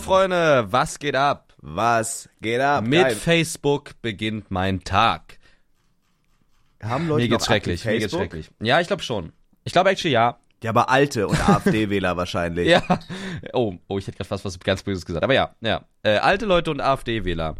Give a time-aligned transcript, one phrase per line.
[0.00, 1.54] Freunde, was geht ab?
[1.58, 2.84] Was geht ab?
[2.84, 3.14] Mit Geil.
[3.14, 5.38] Facebook beginnt mein Tag.
[6.82, 8.50] haben Leute Mir geht's schrecklich, mir geht's schrecklich.
[8.60, 9.32] Ja, ich glaube schon.
[9.64, 10.38] Ich glaube actually ja.
[10.62, 12.68] Ja, aber alte und AfD-Wähler wahrscheinlich.
[12.68, 12.82] Ja.
[13.52, 15.24] Oh, oh, ich hätte gerade fast was ganz Böses gesagt.
[15.24, 15.84] Aber ja, ja.
[16.02, 17.56] Äh, alte Leute und AfD-Wähler.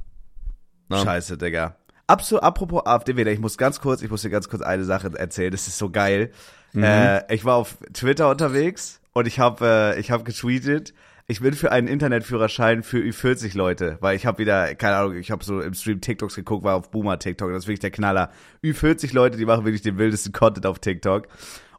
[0.88, 1.02] Na?
[1.02, 1.76] Scheiße, Digga.
[2.06, 5.50] Abso, apropos AfD-Wähler, ich muss ganz kurz, ich muss dir ganz kurz eine Sache erzählen.
[5.50, 6.32] Das ist so geil.
[6.72, 6.84] Mhm.
[6.84, 10.94] Äh, ich war auf Twitter unterwegs und ich habe äh, ich habe getweetet,
[11.26, 15.30] ich bin für einen Internetführerschein für Ü40 Leute, weil ich habe wieder, keine Ahnung, ich
[15.30, 18.30] habe so im Stream TikToks geguckt, war auf Boomer TikTok, das ist wirklich der Knaller.
[18.64, 21.28] Ü40 Leute, die machen wirklich den wildesten Content auf TikTok.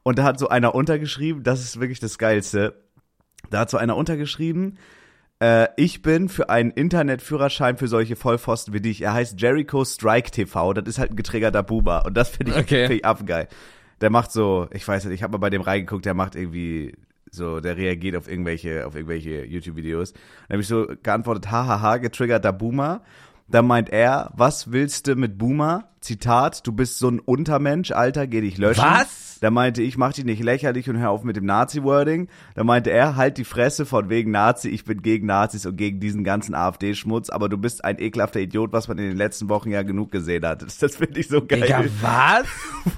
[0.04, 2.82] Und da hat so einer untergeschrieben, das ist wirklich das Geilste.
[3.50, 4.78] Da hat so einer untergeschrieben,
[5.40, 9.02] äh, ich bin für einen Internetführerschein für solche Vollpfosten wie dich.
[9.02, 10.74] Er heißt Jericho Strike TV.
[10.74, 12.05] Das ist halt ein getriggerter Boomer.
[12.05, 12.88] Und das finde ich, Okay.
[12.88, 13.48] find ich affengeil.
[14.02, 16.96] Der macht so, ich weiß nicht, ich habe mal bei dem reingeguckt, der macht irgendwie
[17.34, 20.13] so, der reagiert auf irgendwelche, auf irgendwelche YouTube-Videos.
[20.13, 23.01] Dann habe ich so geantwortet, hahaha, getriggerter Boomer.
[23.48, 25.89] Dann meint er, was willst du mit Boomer?
[25.99, 28.84] Zitat, du bist so ein Untermensch, Alter, geh dich löschen.
[28.84, 29.39] Was?
[29.41, 32.29] Da meinte ich, mach dich nicht lächerlich und hör auf mit dem Nazi-Wording.
[32.55, 35.99] Da meinte er, halt die Fresse von wegen Nazi, ich bin gegen Nazis und gegen
[35.99, 39.70] diesen ganzen AfD-Schmutz, aber du bist ein ekelhafter Idiot, was man in den letzten Wochen
[39.70, 40.61] ja genug gesehen hat.
[40.63, 41.61] Das, das finde ich so geil.
[41.61, 42.48] Digga, was?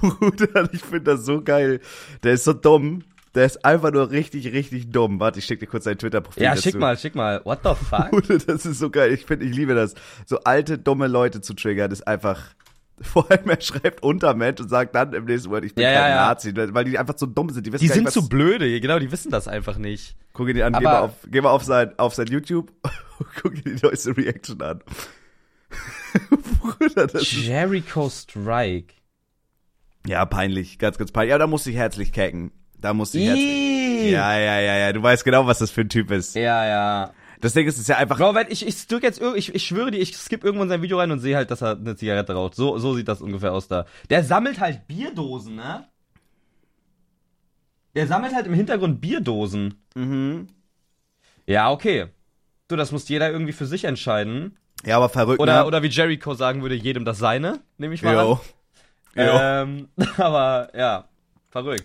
[0.00, 1.80] Bruder, ich finde das so geil.
[2.22, 3.02] Der ist so dumm.
[3.36, 5.20] Der ist einfach nur richtig, richtig dumm.
[5.20, 6.62] Warte, ich schick dir kurz sein Twitter-Profil Ja, dazu.
[6.62, 7.40] schick mal, schick mal.
[7.44, 8.10] What the fuck?
[8.46, 9.12] Das ist so geil.
[9.12, 9.94] Ich finde, ich liebe das.
[10.24, 12.40] So alte, dumme Leute zu triggern, ist einfach.
[13.02, 16.10] Vor allem, er schreibt Untermensch und sagt dann im nächsten Wort, ich bin Ja, kein
[16.12, 16.26] ja.
[16.28, 17.66] Nazi, weil die einfach so dumm sind.
[17.66, 20.16] Die, wissen Die sind nicht, zu was, blöde, genau, die wissen das einfach nicht.
[20.32, 22.72] Guck ihn dir an, geh mal auf, geh mal auf sein, auf sein YouTube
[23.18, 24.80] und guck dir die neueste Reaction an.
[26.60, 28.94] Bruder, das ist, Jericho Strike.
[30.06, 31.30] ja, peinlich, ganz, ganz peinlich.
[31.32, 32.50] Ja, da musste ich herzlich kecken.
[32.80, 33.28] Da musste ich.
[33.28, 34.10] Ih.
[34.10, 36.34] Ja, ja, ja, ja, du weißt genau, was das für ein Typ ist.
[36.34, 37.12] Ja, ja.
[37.40, 39.66] Das Ding ist, es ist ja einfach, Bro, wenn ich, ich drück jetzt ich, ich
[39.66, 41.96] schwöre dir, ich skipp irgendwo in sein Video rein und sehe halt, dass er eine
[41.96, 42.54] Zigarette raucht.
[42.54, 43.84] So, so sieht das ungefähr aus da.
[44.10, 45.86] Der sammelt halt Bierdosen, ne?
[47.94, 49.74] Der sammelt halt im Hintergrund Bierdosen.
[49.94, 50.48] mhm.
[51.48, 52.06] Ja, okay.
[52.68, 54.58] Du, das muss jeder irgendwie für sich entscheiden.
[54.84, 55.66] ja, aber verrückt, Oder, ne?
[55.66, 58.40] oder wie Jericho sagen würde, jedem das seine, nehme ich mal Jo.
[59.14, 59.30] Jo.
[59.30, 59.88] an.
[59.98, 61.08] Ähm, aber, ja,
[61.50, 61.84] verrückt.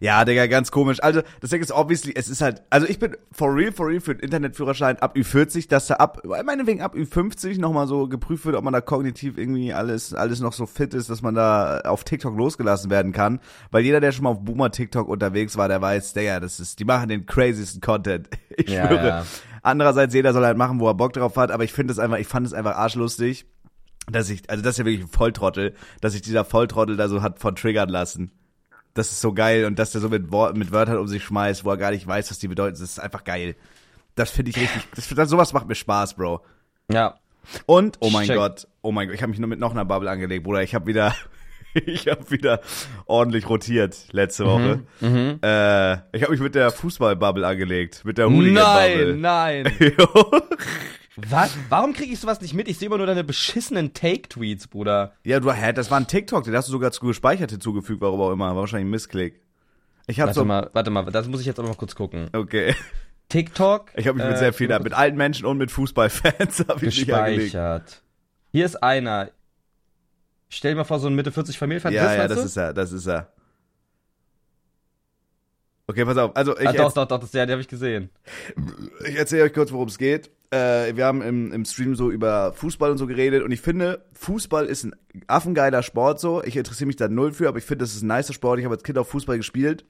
[0.00, 1.02] Ja, Digga, ganz komisch.
[1.02, 4.00] Also, das Ding ist obviously, es ist halt, also ich bin for real, for real
[4.00, 8.56] für den Internetführerschein ab Ü40, dass da ab, meinetwegen ab Ü50 nochmal so geprüft wird,
[8.56, 12.04] ob man da kognitiv irgendwie alles, alles noch so fit ist, dass man da auf
[12.04, 13.40] TikTok losgelassen werden kann.
[13.70, 16.78] Weil jeder, der schon mal auf Boomer TikTok unterwegs war, der weiß, Digga, das ist,
[16.78, 18.28] die machen den craziesten Content.
[18.56, 19.06] Ich Ja, schwöre.
[19.08, 19.26] ja.
[19.62, 22.18] Andererseits, jeder soll halt machen, wo er Bock drauf hat, aber ich finde es einfach,
[22.18, 23.46] ich fand es einfach arschlustig,
[24.10, 27.22] dass ich, also das ist ja wirklich ein Volltrottel, dass sich dieser Volltrottel da so
[27.22, 28.32] hat von triggern lassen.
[28.94, 31.64] Das ist so geil und dass der so mit, Wor mit Wörtern um sich schmeißt,
[31.64, 32.78] wo er gar nicht weiß, was die bedeuten.
[32.78, 33.56] Das ist einfach geil.
[34.14, 34.82] Das finde ich richtig.
[34.94, 36.42] Das, das, sowas macht mir Spaß, Bro.
[36.90, 37.18] Ja.
[37.66, 38.36] Und oh mein Check.
[38.36, 40.62] Gott, oh mein Gott, ich habe mich nur mit noch einer Bubble angelegt, Bruder.
[40.62, 41.14] Ich habe wieder,
[41.74, 42.60] ich habe wieder
[43.06, 44.82] ordentlich rotiert letzte Woche.
[45.00, 45.38] Mhm.
[45.42, 49.16] Äh, ich habe mich mit der Fußball-Bubble angelegt, mit der Hooligan-Bubble.
[49.16, 49.92] Nein, nein.
[51.16, 51.56] Was?
[51.68, 52.68] Warum krieg ich sowas nicht mit?
[52.68, 55.12] Ich sehe immer nur deine beschissenen Take-Tweets, Bruder.
[55.24, 58.20] ja, du, hä, das war ein TikTok, den hast du sogar zu gespeichert hinzugefügt, warum
[58.20, 58.46] auch immer.
[58.48, 59.42] War wahrscheinlich ein Missklick.
[60.06, 61.94] Ich habe Warte so, mal, warte mal, das muss ich jetzt auch noch mal kurz
[61.94, 62.28] gucken.
[62.32, 62.74] okay.
[63.28, 63.90] TikTok.
[63.96, 66.96] Ich habe mich mit äh, sehr vielen, mit alten Menschen und mit Fußballfans habe ich
[66.96, 68.02] gespeichert.
[68.50, 69.30] Hier ist einer.
[70.50, 71.94] Stell dir mal vor, so ein Mitte 40 Familienvater.
[71.94, 72.44] Ja, ja, weißt das du?
[72.44, 73.32] ist er, das ist er.
[75.86, 76.36] Okay, pass auf.
[76.36, 78.10] Also ich, Ah, doch, doch, doch, das ist der, den habe ich gesehen.
[79.06, 80.30] ich erzähle euch kurz, worum es geht.
[80.52, 84.04] Äh, wir haben im, im Stream so über Fußball und so geredet und ich finde,
[84.12, 84.94] Fußball ist ein
[85.26, 86.44] affengeiler Sport so.
[86.44, 88.58] Ich interessiere mich da null für, aber ich finde, das ist ein nicer Sport.
[88.58, 89.86] Ich habe als Kind auch Fußball gespielt.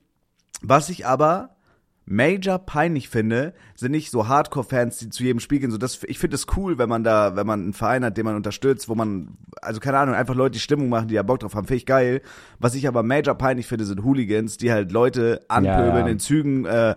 [0.63, 1.57] Was ich aber
[2.05, 5.73] major peinlich finde, sind nicht so Hardcore-Fans, die zu jedem Spiel gehen.
[5.73, 8.25] So das, ich finde es cool, wenn man da, wenn man einen Verein hat, den
[8.25, 11.41] man unterstützt, wo man, also keine Ahnung, einfach Leute die Stimmung machen, die ja Bock
[11.41, 12.23] drauf haben, finde ich geil.
[12.61, 16.13] Was ich aber major peinlich finde, sind Hooligans, die halt Leute anpöbeln, ja.
[16.13, 16.95] in Zügen äh,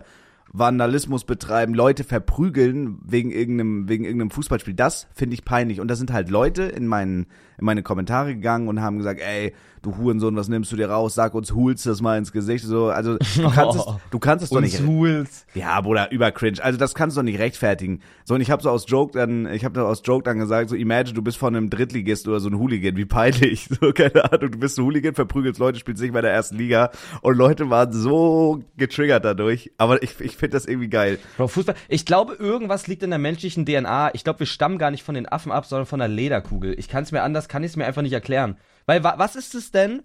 [0.58, 4.74] Vandalismus betreiben, Leute verprügeln wegen irgendeinem, wegen irgendeinem Fußballspiel.
[4.74, 5.80] Das finde ich peinlich.
[5.80, 7.26] Und da sind halt Leute in meinen,
[7.58, 9.52] in meine Kommentare gegangen und haben gesagt, ey,
[9.86, 11.14] du Hurensohn, was nimmst du dir raus?
[11.14, 12.64] Sag uns, hulst das mal ins Gesicht.
[12.64, 14.80] So, also du kannst es, du kannst es doch nicht.
[14.80, 15.46] Hools.
[15.54, 16.62] Ja, Bruder, über cringe.
[16.62, 18.00] Also das kannst du doch nicht rechtfertigen.
[18.24, 20.70] So, und ich habe so aus Joke dann, ich habe da aus Joke dann gesagt,
[20.70, 23.68] so imagine, du bist von einem Drittligist oder so ein Hooligan, wie peinlich.
[23.78, 26.90] So, keine Ahnung, du bist ein Hooligan, verprügelst Leute, spielst nicht bei der ersten Liga
[27.20, 29.70] und Leute waren so getriggert dadurch.
[29.76, 31.18] Aber ich, ich finde das irgendwie geil.
[31.36, 31.74] Bro, Fußball.
[31.88, 34.14] Ich glaube, irgendwas liegt in der menschlichen DNA.
[34.14, 36.78] Ich glaube, wir stammen gar nicht von den Affen ab, sondern von der Lederkugel.
[36.78, 38.56] Ich kann es mir anders, kann ich es mir einfach nicht erklären.
[38.86, 40.02] Weil wa was ist es denn?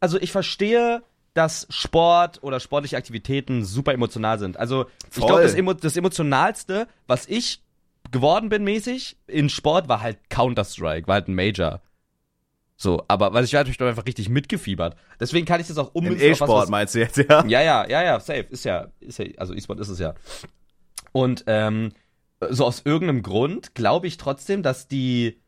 [0.00, 1.02] Also ich verstehe,
[1.34, 4.56] dass Sport oder sportliche Aktivitäten super emotional sind.
[4.56, 5.26] Also ich Voll.
[5.26, 7.62] glaube, das, Emo das emotionalste, was ich
[8.10, 11.80] geworden bin mäßig in Sport war halt Counter-Strike, war halt ein Major.
[12.80, 14.94] So, aber weil ich halt doch einfach richtig mitgefiebert.
[15.18, 17.44] Deswegen kann ich das auch Im auf was, E-Sport was meinst du jetzt, ja?
[17.44, 18.46] ja, ja, ja, ja, safe.
[18.50, 20.14] Ist ja, ist ja, also E-Sport ist es ja.
[21.10, 21.90] Und ähm,
[22.50, 25.40] so aus irgendeinem Grund glaube ich trotzdem, dass die,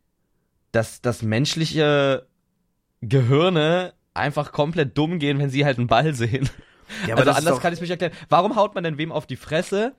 [0.73, 2.27] dass das menschliche
[3.01, 6.51] Gehirne einfach komplett dumm gehen, wenn sie halt einen Ball sehen.
[7.07, 8.13] Ja, also das ist anders doch- kann ich es mich erklären.
[8.29, 9.95] Warum haut man denn wem auf die Fresse,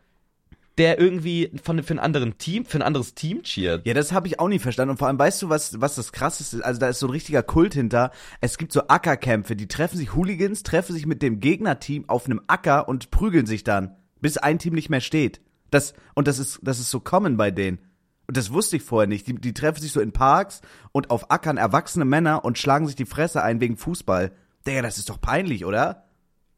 [0.82, 3.86] der irgendwie von, für ein anderen Team, für ein anderes Team cheert?
[3.86, 4.90] Ja, das habe ich auch nie verstanden.
[4.90, 6.64] Und vor allem, weißt du, was, was das krasseste ist?
[6.64, 8.10] Also da ist so ein richtiger Kult hinter.
[8.40, 12.42] Es gibt so Ackerkämpfe, die treffen sich, Hooligans treffen sich mit dem Gegnerteam auf einem
[12.48, 15.40] Acker und prügeln sich dann, bis ein Team nicht mehr steht.
[15.70, 17.78] Das, und das ist, das ist so common bei denen.
[18.26, 19.28] Und das wusste ich vorher nicht.
[19.28, 20.62] Die, die treffen sich so in Parks
[20.92, 24.32] und auf Ackern erwachsene Männer und schlagen sich die Fresse ein wegen Fußball.
[24.66, 26.06] Digga, das ist doch peinlich, oder?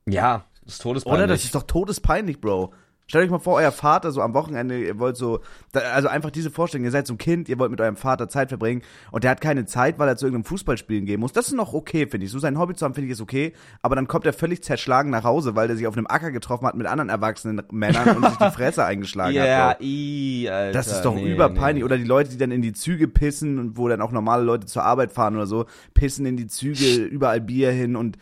[0.06, 1.20] Ja, das ist todespeinlich.
[1.20, 1.28] Oder?
[1.28, 2.74] Das ist doch todespeinlich, Bro.
[3.06, 5.42] Stellt euch mal vor, euer Vater so am Wochenende, ihr wollt so,
[5.74, 8.48] also einfach diese Vorstellung, ihr seid so ein Kind, ihr wollt mit eurem Vater Zeit
[8.48, 11.34] verbringen und der hat keine Zeit, weil er zu irgendeinem Fußballspielen gehen muss.
[11.34, 12.32] Das ist noch okay, finde ich.
[12.32, 13.52] So sein Hobby zu haben, finde ich, ist okay.
[13.82, 16.66] Aber dann kommt er völlig zerschlagen nach Hause, weil er sich auf einem Acker getroffen
[16.66, 19.82] hat mit anderen erwachsenen Männern und sich die Fresse eingeschlagen Ja, hat.
[19.82, 20.72] I, Alter.
[20.72, 21.82] Das ist doch nee, überpeinlich.
[21.82, 21.84] nee.
[21.84, 24.66] Oder die Leute, die dann in die Züge pissen und wo dann auch normale Leute
[24.66, 28.18] zur Arbeit fahren oder so, pissen in die Züge, überall Bier hin und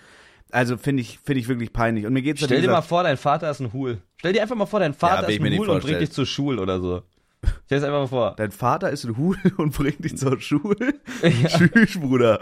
[0.52, 2.06] also finde ich, finde ich wirklich peinlich.
[2.06, 4.02] Und mir geht's Stell dir mal vor, dein Vater ist ein Hul.
[4.18, 6.26] Stell dir einfach mal vor, dein Vater will ist ein Hul und bringt dich zur
[6.26, 7.04] Schule oder so.
[7.44, 8.34] Stell dir das einfach mal vor.
[8.38, 10.94] Dein Vater ist ein Hul und bringt dich zur Schule.
[11.48, 12.40] Tschüss, Bruder.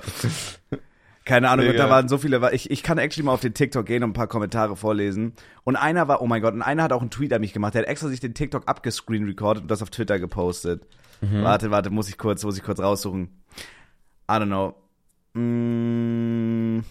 [1.25, 1.85] Keine Ahnung, und Digga.
[1.85, 4.13] da waren so viele, ich, ich kann actually mal auf den TikTok gehen und ein
[4.13, 5.33] paar Kommentare vorlesen.
[5.63, 7.75] Und einer war, oh mein Gott, und einer hat auch einen Tweet an mich gemacht,
[7.75, 10.87] der hat extra sich den TikTok abgescreen recorded und das auf Twitter gepostet.
[11.21, 13.29] Warte, warte, muss ich kurz, muss ich kurz raussuchen.
[14.29, 14.73] I don't know.
[15.33, 16.83] Mm,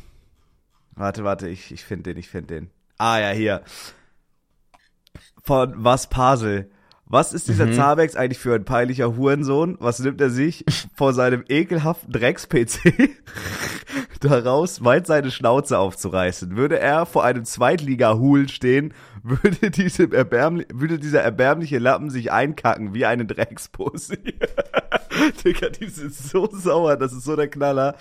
[0.98, 2.70] warte, warte, ich, ich finde den, ich finde den.
[2.98, 3.62] Ah ja, hier.
[5.42, 6.70] Von Was Pasel.
[7.10, 9.78] Was ist dieser Zabex eigentlich für ein peinlicher Hurensohn?
[9.80, 13.10] Was nimmt er sich vor seinem ekelhaften Drecks-PC
[14.20, 16.54] daraus, weit seine Schnauze aufzureißen?
[16.54, 18.92] Würde er vor einem Zweitliga-Hul stehen,
[19.22, 24.18] würde, diese erbärmli würde dieser erbärmliche Lappen sich einkacken wie eine Dreckspussy.
[25.44, 27.96] Digga, die sind so sauer, das ist so der Knaller.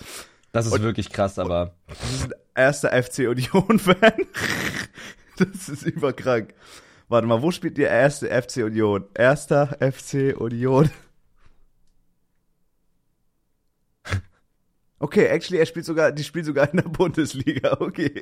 [0.64, 1.74] Das ist wirklich krass, aber.
[1.86, 3.96] Das ist ein erster FC Union-Fan.
[5.38, 6.52] Das ist überkrank.
[7.08, 9.04] Warte mal, wo spielt der erste FC Union?
[9.14, 10.90] Erster FC Union.
[15.00, 17.76] Okay, actually, er spielt sogar, die spielt sogar in der Bundesliga.
[17.78, 18.20] Okay.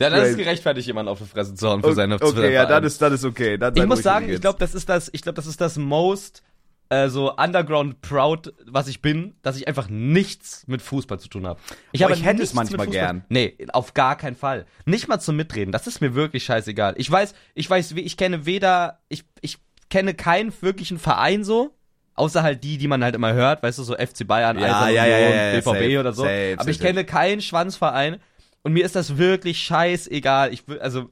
[0.00, 2.52] Ja, dann ist es gerechtfertigt, jemanden auf die Fresse zu hauen für seine für okay,
[2.52, 3.58] ja, dann ist, dann ist okay.
[3.58, 6.44] Dann Ich muss sagen, ich glaube, das ist das, ich glaube, das ist das most
[6.88, 11.46] äh, so underground proud, was ich bin, dass ich einfach nichts mit Fußball zu tun
[11.46, 11.58] habe.
[11.92, 13.24] Ich, habe ich hätte es manchmal gern.
[13.28, 14.66] Nee, auf gar keinen Fall.
[14.84, 15.72] Nicht mal zum Mitreden.
[15.72, 16.94] Das ist mir wirklich scheißegal.
[16.98, 19.58] Ich weiß, ich weiß, wie- ich kenne weder, ich, ich
[19.90, 21.72] kenne keinen wirklichen Verein so.
[22.14, 24.94] Außer halt die, die man halt immer hört, weißt du, so FC Bayern, Ja, Eisern
[24.94, 26.22] ja, ja, ja, ja, BVB safe, oder so.
[26.22, 26.86] safe, Aber ich safe.
[26.88, 28.20] kenne keinen Schwanzverein
[28.62, 30.50] und mir ist das wirklich scheißegal.
[30.54, 31.10] Ich will, also,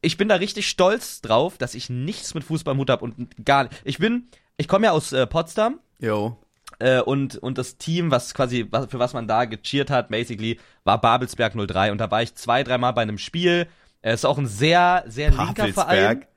[0.00, 3.44] ich bin da richtig stolz drauf, dass ich nichts mit Fußball im Hut habe und
[3.44, 3.74] gar nicht.
[3.82, 6.36] Ich bin, ich komme ja aus äh, Potsdam Jo.
[6.78, 10.58] äh, und, und das Team, was quasi, was, für was man da gecheert hat, basically,
[10.84, 13.66] war Babelsberg 03 und da war ich zwei, dreimal bei einem Spiel.
[14.02, 16.18] Es ist auch ein sehr, sehr linker Verein.
[16.18, 16.28] Babelsberg.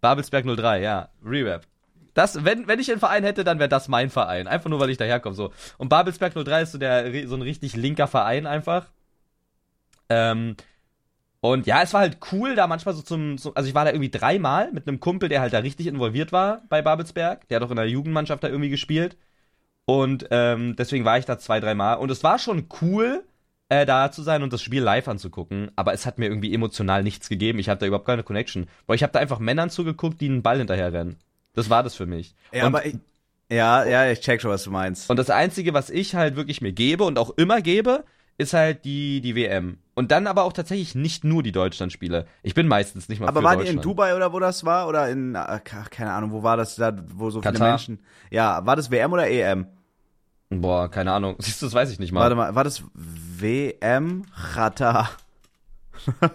[0.00, 1.08] Babelsberg 03, ja.
[1.24, 1.66] Rewrap.
[2.14, 4.46] Das, wenn, wenn ich einen Verein hätte, dann wäre das mein Verein.
[4.46, 5.34] Einfach nur, weil ich daherkomme.
[5.34, 5.52] So.
[5.76, 8.86] Und Babelsberg 03 ist so, der, so ein richtig linker Verein einfach.
[10.08, 10.56] Ähm,
[11.52, 13.90] und ja, es war halt cool, da manchmal so zum, so, also ich war da
[13.90, 17.46] irgendwie dreimal mit einem Kumpel, der halt da richtig involviert war bei Babelsberg.
[17.48, 19.16] Der hat auch in der Jugendmannschaft da irgendwie gespielt.
[19.84, 21.98] Und ähm, deswegen war ich da zwei, dreimal.
[21.98, 23.24] Und es war schon cool,
[23.68, 25.70] äh, da zu sein und das Spiel live anzugucken.
[25.76, 27.58] Aber es hat mir irgendwie emotional nichts gegeben.
[27.58, 28.66] Ich hatte da überhaupt keine Connection.
[28.86, 31.16] Weil ich habe da einfach Männern zugeguckt, die einen Ball hinterher rennen.
[31.54, 32.34] Das war das für mich.
[32.52, 32.96] Ja, und, aber ich,
[33.48, 35.08] ja, ja, ich check schon, was du meinst.
[35.08, 38.04] und das Einzige, was ich halt wirklich mir gebe und auch immer gebe,
[38.38, 39.78] ist halt die, die WM.
[39.94, 42.26] Und dann aber auch tatsächlich nicht nur die Deutschlandspiele.
[42.42, 44.88] Ich bin meistens nicht mal Aber war die in Dubai oder wo das war?
[44.88, 47.68] Oder in, äh, ach, keine Ahnung, wo war das da, wo so viele Katar.
[47.70, 48.00] Menschen.
[48.30, 49.66] Ja, war das WM oder EM?
[50.50, 51.36] Boah, keine Ahnung.
[51.40, 52.20] Siehst du, das weiß ich nicht mal.
[52.20, 55.10] Warte mal, war das WM Katar?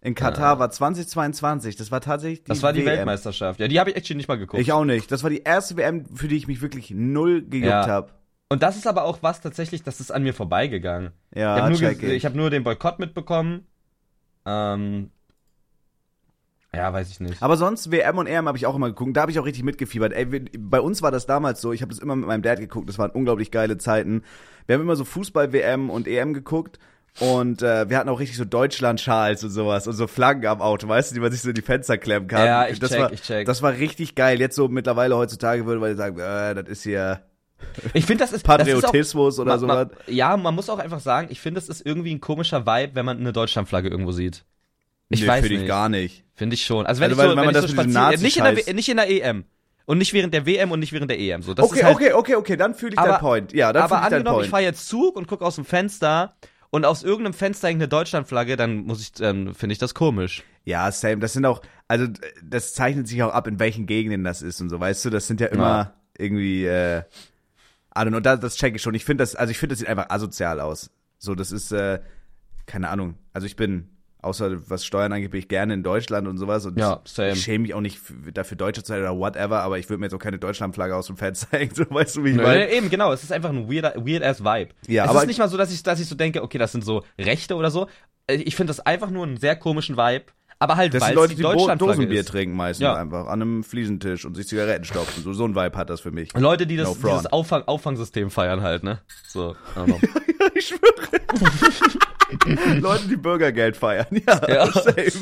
[0.00, 2.88] In Katar war 2022, das war tatsächlich die das war die WM.
[2.98, 3.58] Weltmeisterschaft.
[3.58, 4.60] Ja, die habe ich actually nicht mal geguckt.
[4.60, 5.10] Ich auch nicht.
[5.10, 7.86] Das war die erste WM, für die ich mich wirklich null gejuckt Ja.
[7.86, 8.10] habe.
[8.54, 11.10] Und das ist aber auch was tatsächlich, das ist an mir vorbeigegangen.
[11.34, 13.66] Ja, ich habe nur, check ge- ich hab nur den Boykott mitbekommen.
[14.46, 15.10] Ähm,
[16.72, 17.42] ja, weiß ich nicht.
[17.42, 19.16] Aber sonst WM und EM habe ich auch immer geguckt.
[19.16, 20.12] Da habe ich auch richtig mitgefiebert.
[20.12, 20.24] Ey,
[20.56, 21.72] bei uns war das damals so.
[21.72, 22.88] Ich habe das immer mit meinem Dad geguckt.
[22.88, 24.22] Das waren unglaublich geile Zeiten.
[24.66, 26.78] Wir haben immer so Fußball WM und EM geguckt
[27.20, 30.88] Und äh, wir hatten auch richtig so Deutschland-Schals und sowas und so Flaggen am Auto,
[30.88, 32.44] weißt du, die man sich so in die Fenster klemmen kann.
[32.46, 33.46] Ja, ich das check, war, ich check.
[33.46, 34.40] Das war richtig geil.
[34.40, 37.20] Jetzt so mittlerweile heutzutage würde man sagen, äh, das ist hier
[37.92, 41.00] Ich finde, das ist Patriotismus das ist auch, oder ma- Ja, man muss auch einfach
[41.00, 44.44] sagen, ich finde, es ist irgendwie ein komischer Vibe, wenn man eine Deutschlandflagge irgendwo sieht.
[45.08, 45.68] Ich nee, weiß finde ich nicht.
[45.68, 46.24] gar nicht.
[46.34, 46.86] Finde ich schon.
[46.86, 48.44] Also wenn Also, ich so, wenn wenn, ich das so mit diesem spaziere, nicht in,
[48.44, 49.44] der, nicht in der EM.
[49.86, 51.42] Und nicht während der WM und nicht während der EM.
[51.42, 53.52] So, das Okay, ist halt, okay, okay, okay, dann fühle ich deinen Point.
[53.52, 54.50] Ja, dann aber ich deinen angenommen, ich Point.
[54.50, 56.34] fahre jetzt Zug und gucke aus dem Fenster
[56.70, 60.42] und aus irgendeinem Fenster hängt eine Deutschlandflagge, dann muss ich, dann finde ich das komisch.
[60.64, 61.18] Ja, same.
[61.18, 62.06] Das sind auch, also
[62.42, 65.26] das zeichnet sich auch ab, in welchen Gegenden das ist und so, weißt du, das
[65.26, 65.94] sind ja immer Ja.
[66.16, 67.02] irgendwie, äh,
[67.96, 68.94] I don't know, das, das check ich schon.
[68.94, 70.90] Ich finde das, also ich finde, das sieht einfach asozial aus.
[71.18, 72.00] So, das ist, äh,
[72.66, 73.14] keine Ahnung.
[73.32, 73.88] Also ich bin,
[74.22, 76.64] außer was Steuern angeht, bin ich gerne in Deutschland und sowas.
[76.66, 77.32] Und Ja, same.
[77.32, 80.00] ich schäme mich auch nicht für, dafür Deutsche zu sein oder whatever, aber ich würde
[80.00, 82.42] mir jetzt auch keine Deutschlandflagge aus dem Fenster hängen, so weißt du, wie ich Nee,
[82.42, 82.70] meine?
[82.70, 83.12] eben, genau.
[83.12, 84.70] Es ist einfach ein weirder, weird ass Vibe.
[84.88, 86.72] Ja, es aber- ist nicht mal so, dass ich, dass ich so denke, okay, das
[86.72, 87.86] sind so Rechte oder so.
[88.26, 90.24] Äh, Ich finde das einfach nur einen sehr komischen Vibe.
[90.64, 92.28] Aber halt, Das weil sind Leute, die die Dosenbier ist.
[92.28, 92.94] trinken meistens Ja.
[92.94, 95.22] einfach an einem Fliesentisch und sich Zigaretten stopfen.
[95.22, 96.32] So, so ein Vibe hat das für mich.
[96.34, 99.00] Leute, die das, No dieses Auffang, Auffangsystem feiern halt, ne?
[99.28, 99.54] So,
[100.54, 101.20] ich schwöre.
[102.80, 104.06] Leute, die Bürgergeld feiern.
[104.26, 104.66] Ja, Ja.
[104.72, 105.12] safe.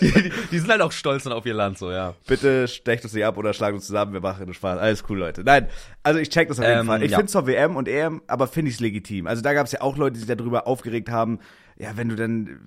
[0.00, 2.14] die, die, die sind halt auch stolz auf ihr Land, so, ja.
[2.26, 4.78] Bitte stecht uns nicht ab oder schlagt uns zusammen, wir machen den Spaß.
[4.78, 5.42] Alles cool, Leute.
[5.44, 5.68] Nein,
[6.02, 7.02] also ich check das auf jeden Ähm, Fall.
[7.02, 7.18] Ich ja.
[7.18, 9.26] finde zwar WM und EM, aber finde ich es legitim.
[9.26, 11.38] Also da gab es ja auch Leute, die sich darüber aufgeregt haben,
[11.76, 12.60] ja, wenn du dann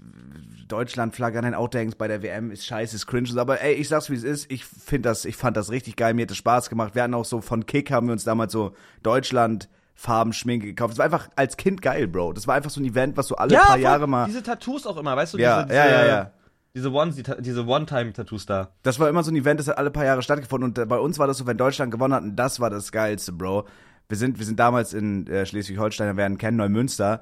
[0.68, 3.30] Deutschlandflagge an dein Auto hängst bei der WM, ist scheiße, ist cringe.
[3.40, 6.14] Aber ey, ich sag's wie es ist, ich finde das, ich fand das richtig geil,
[6.14, 6.96] mir hat es Spaß gemacht.
[6.96, 10.92] Wir hatten auch so von Kick haben wir uns damals so Deutschland Farbenschminke gekauft.
[10.92, 12.34] Das war einfach als Kind geil, Bro.
[12.34, 13.82] Das war einfach so ein Event, was so alle ja, paar voll.
[13.82, 14.26] Jahre mal.
[14.28, 15.38] Diese Tattoos auch immer, weißt du?
[15.40, 16.32] Ja, diese, ja, diese, ja, ja.
[16.76, 18.70] Diese One- diese One-Time-Tattoos da.
[18.84, 21.00] Das war immer so ein Event, das hat alle paar Jahre stattgefunden und äh, bei
[21.00, 23.66] uns war das so, wenn Deutschland gewonnen hat, und das war das Geilste, Bro.
[24.08, 27.22] Wir sind, wir sind damals in äh, Schleswig-Holstein, wir werden kennen, Neumünster.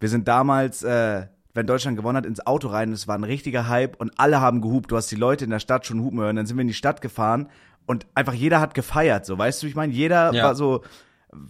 [0.00, 1.26] Wir sind damals, äh,
[1.56, 4.60] wenn Deutschland gewonnen hat, ins Auto rein es war ein richtiger Hype und alle haben
[4.60, 4.92] gehupt.
[4.92, 6.36] Du hast die Leute in der Stadt schon hupen hören.
[6.36, 7.48] Dann sind wir in die Stadt gefahren
[7.86, 9.92] und einfach jeder hat gefeiert, so, weißt du, wie ich meine?
[9.92, 10.44] Jeder Ja.
[10.44, 10.82] war so,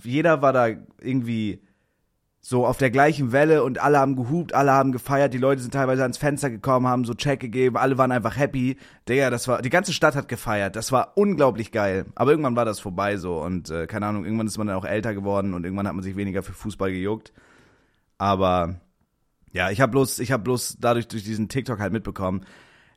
[0.05, 0.69] jeder war da
[1.01, 1.63] irgendwie
[2.41, 5.75] so auf der gleichen Welle und alle haben gehupt, alle haben gefeiert, die Leute sind
[5.75, 8.77] teilweise ans Fenster gekommen, haben so Check gegeben, alle waren einfach happy.
[9.09, 12.07] Digga, das war, die ganze Stadt hat gefeiert, das war unglaublich geil.
[12.15, 14.85] Aber irgendwann war das vorbei so und äh, keine Ahnung, irgendwann ist man dann auch
[14.85, 17.33] älter geworden und irgendwann hat man sich weniger für Fußball gejuckt.
[18.19, 18.77] Aber
[19.57, 22.43] ja, ich habe bloß, ich habe bloß dadurch durch diesen TikTok halt mitbekommen,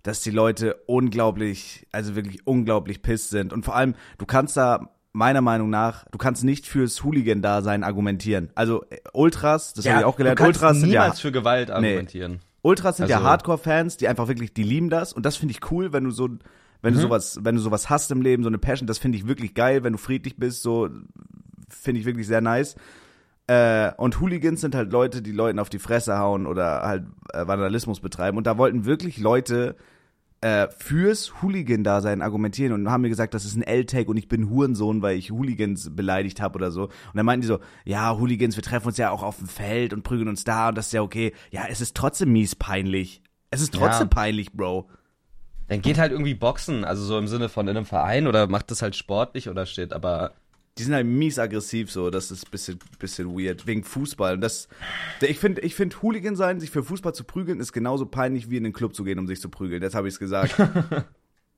[0.03, 4.89] dass die Leute unglaublich, also wirklich unglaublich pisst sind und vor allem, du kannst da
[5.11, 8.49] meiner Meinung nach, du kannst nicht fürs Hooligan-Dasein argumentieren.
[8.55, 11.71] Also Ultras, das habe ich auch gelernt, du kannst Ultras sind ja niemals für Gewalt
[11.71, 12.39] argumentieren.
[12.61, 15.71] Ultras sind ja Also- Hardcore-Fans, die einfach wirklich, die lieben das und das finde ich
[15.71, 16.27] cool, wenn du so,
[16.81, 16.97] wenn Mhm.
[16.97, 19.53] du sowas, wenn du sowas hast im Leben, so eine Passion, das finde ich wirklich
[19.53, 20.89] geil, wenn du friedlich bist, so
[21.69, 22.75] finde ich wirklich sehr nice.
[23.49, 27.47] Äh, und Hooligans sind halt Leute, die Leuten auf die Fresse hauen oder halt äh,
[27.47, 28.37] Vandalismus betreiben.
[28.37, 29.75] Und da wollten wirklich Leute
[30.41, 34.51] äh, fürs Hooligan-Dasein argumentieren und haben mir gesagt, das ist ein L-Tag und ich bin
[34.51, 36.83] Hurensohn, weil ich Hooligans beleidigt habe oder so.
[36.83, 39.93] Und dann meinten die so, ja, Hooligans, wir treffen uns ja auch auf dem Feld
[39.93, 41.33] und prügeln uns da und das ist ja okay.
[41.49, 43.23] Ja, es ist trotzdem mies peinlich.
[43.49, 44.13] Es ist trotzdem Ja.
[44.13, 44.87] peinlich, Bro.
[45.69, 48.69] Dann geht halt irgendwie Boxen, also so im Sinne von in einem Verein oder macht
[48.69, 50.33] das halt sportlich oder shit, aber
[50.79, 54.35] Die sind halt mies aggressiv so, das ist ein bisschen, bisschen weird, wegen Fußball.
[54.35, 54.69] Und das,
[55.19, 58.55] ich finde, ich finde Hooligan sein, sich für Fußball zu prügeln, ist genauso peinlich wie
[58.55, 59.83] in den Club zu gehen, um sich zu prügeln.
[59.83, 60.57] Jetzt habe ich es gesagt.
[60.57, 61.03] ja,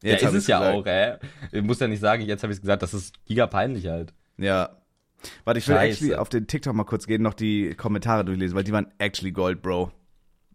[0.01, 0.75] Jetzt ist hab es ja gesagt.
[0.75, 1.17] auch, ey.
[1.51, 4.11] Ich muss ja nicht sagen, jetzt habe ich es gesagt, das ist giga peinlich halt.
[4.37, 4.77] Ja.
[5.45, 5.91] Warte, ich will Scheiße.
[5.91, 9.31] actually auf den TikTok mal kurz gehen, noch die Kommentare durchlesen, weil die waren actually
[9.31, 9.91] Gold, Bro.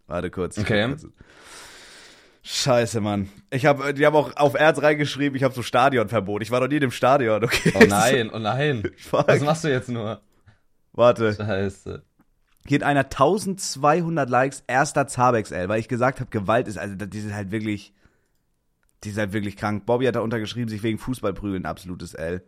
[0.07, 0.57] Warte kurz.
[0.57, 0.93] Okay.
[2.49, 3.29] Scheiße, Mann.
[3.49, 6.41] Ich habe, die haben auch auf Erz reingeschrieben, ich habe so Stadionverbot.
[6.41, 7.73] Ich war noch nie in dem Stadion, okay?
[7.75, 8.89] Oh nein, oh nein.
[8.97, 9.27] Fuck.
[9.27, 10.21] Was machst du jetzt nur?
[10.93, 11.35] Warte.
[11.35, 12.03] Scheiße.
[12.65, 16.95] Hier hat einer 1200 Likes, erster Zabex, L, weil ich gesagt habe, Gewalt ist, also
[16.95, 17.93] die sind halt wirklich,
[19.03, 19.85] die sind halt wirklich krank.
[19.85, 22.43] Bobby hat da untergeschrieben, sich wegen Fußball prügeln, absolutes L.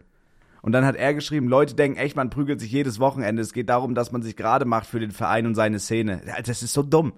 [0.61, 3.41] Und dann hat er geschrieben, Leute denken echt, man prügelt sich jedes Wochenende.
[3.41, 6.21] Es geht darum, dass man sich gerade macht für den Verein und seine Szene.
[6.45, 7.11] Das ist so dumm.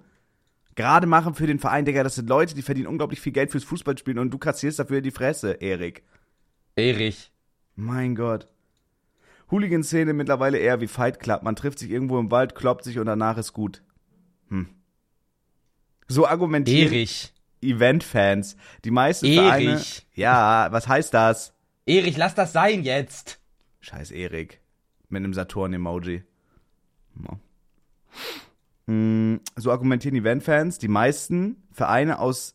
[0.74, 3.64] Gerade machen für den Verein, Digga, das sind Leute, die verdienen unglaublich viel Geld fürs
[3.64, 6.02] Fußballspielen und du kassierst dafür die Fresse, Erik.
[6.76, 7.30] Erich.
[7.76, 8.48] Mein Gott.
[9.50, 11.42] Hooligan-Szene mittlerweile eher wie Fight Club.
[11.42, 13.82] Man trifft sich irgendwo im Wald, kloppt sich und danach ist gut.
[14.48, 14.68] Hm.
[16.08, 17.34] So argumentieren Erich.
[17.60, 18.56] Event-Fans.
[18.84, 19.72] Die meisten Vereine.
[19.72, 20.06] Erich.
[20.14, 21.54] Ja, was heißt das?
[21.84, 23.40] Erich, lass das sein jetzt.
[23.80, 24.60] Scheiß Erik.
[25.10, 26.24] Mit einem Saturn-Emoji.
[27.22, 27.38] Ja.
[28.86, 30.78] Hm, So argumentieren Event-Fans.
[30.78, 32.54] Die meisten Vereine aus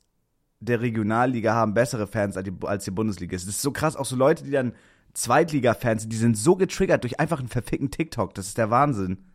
[0.59, 3.33] der Regionalliga haben bessere Fans als die, als die Bundesliga.
[3.35, 3.95] Das ist so krass.
[3.95, 4.73] Auch so Leute, die dann
[5.13, 8.33] Zweitliga-Fans sind, die sind so getriggert durch einfach einen verfickten TikTok.
[8.33, 9.25] Das ist der Wahnsinn.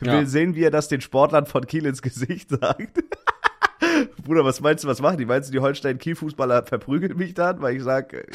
[0.00, 0.26] will Ja.
[0.26, 3.02] sehen, wie er das den Sportlern von Kiel ins Gesicht sagt.
[4.24, 5.26] Bruder, was meinst du, was machen die?
[5.26, 8.26] Meinst du, die Holstein-Kiel-Fußballer verprügeln mich dann, weil ich sage,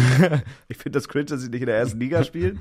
[0.67, 2.59] ich finde das cringe, dass sie nicht in der ersten Liga spielen?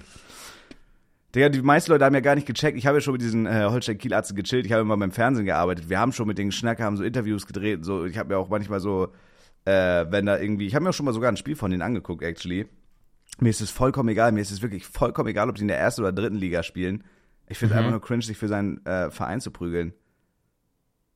[1.38, 2.76] Digga, die meisten Leute haben ja gar nicht gecheckt.
[2.76, 4.66] Ich habe ja schon mit diesen äh, Holstein-Kiel-Arzten gechillt.
[4.66, 5.88] Ich habe immer beim Fernsehen gearbeitet.
[5.88, 7.78] Wir haben schon mit denen geschnackt, haben so Interviews gedreht.
[7.78, 8.04] und So.
[8.04, 9.08] Ich habe mir auch manchmal so,
[9.64, 11.82] äh, wenn da irgendwie, ich habe mir auch schon mal sogar ein Spiel von denen
[11.82, 12.66] angeguckt, actually.
[13.40, 14.32] Mir ist es vollkommen egal.
[14.32, 17.04] Mir ist es wirklich vollkommen egal, ob die in der ersten oder dritten Liga spielen.
[17.46, 17.78] Ich finde es Mhm.
[17.86, 19.94] einfach nur cringe, sich für seinen äh, Verein zu prügeln.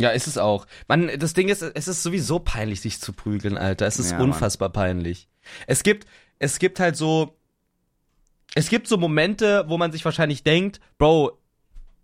[0.01, 0.67] Ja, ist es auch.
[0.89, 3.87] Man, das Ding ist, es ist sowieso peinlich, sich zu prügeln, Alter.
[3.87, 4.29] Es ist Ja, Mann.
[4.29, 5.29] unfassbar peinlich.
[5.67, 6.07] Es gibt,
[6.39, 7.37] es gibt halt so,
[8.55, 11.39] es gibt so Momente, wo man sich wahrscheinlich denkt, Bro,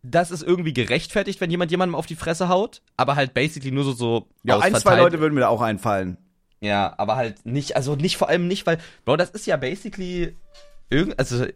[0.03, 3.85] das ist irgendwie gerechtfertigt, wenn jemand jemandem auf die Fresse haut, aber halt basically nur
[3.85, 6.17] so, so Ja, ein, zwei Leute würden mir da auch einfallen.
[6.61, 10.37] Ja, aber halt nicht, also nicht vor allem nicht, weil, Bro, das ist ja basically
[10.91, 11.47] irgend, also,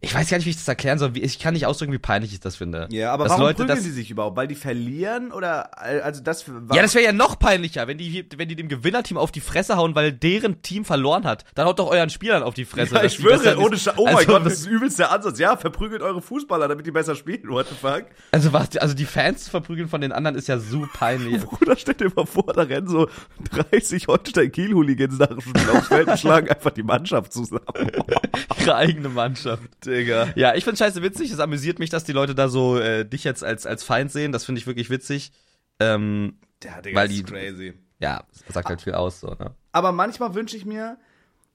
[0.00, 1.12] ich weiß gar nicht, wie ich das erklären soll.
[1.16, 2.86] Ich kann nicht ausdrücken, wie peinlich ich das finde.
[2.90, 4.36] Ja, aber Dass warum Leute prügeln sie sich überhaupt?
[4.36, 8.48] Weil die verlieren oder also das Ja, das wäre ja noch peinlicher, wenn die, wenn
[8.48, 11.44] die dem Gewinnerteam auf die Fresse hauen, weil deren Team verloren hat.
[11.54, 12.94] Dann haut doch euren Spielern auf die Fresse.
[12.94, 15.38] Ja, ich die schwöre, ohne Scha Oh mein also, Gott, das ist übelst der Ansatz.
[15.38, 17.48] Ja, verprügelt eure Fußballer, damit die besser spielen.
[17.48, 18.04] What the fuck?
[18.32, 21.40] Also was, also die Fans zu verprügeln von den anderen ist ja so peinlich.
[21.44, 23.08] Bruder, stell dir mal vor, da rennen so
[23.70, 27.62] 30 Holstein-Kiel-Hooligans nach dem Spiel aufs Feld und schlagen einfach die Mannschaft zusammen.
[28.60, 29.85] Ihre eigene Mannschaft.
[29.86, 30.28] Digga.
[30.36, 31.30] Ja, ich find's scheiße witzig.
[31.30, 34.32] Es amüsiert mich, dass die Leute da so äh, dich jetzt als, als Feind sehen.
[34.32, 35.32] Das finde ich wirklich witzig.
[35.80, 37.74] Ähm, Ja, Digga, Weil die- ist crazy.
[37.98, 39.54] ja, das sagt halt viel aus, so, ne?
[39.72, 40.98] Aber manchmal wünsche ich mir,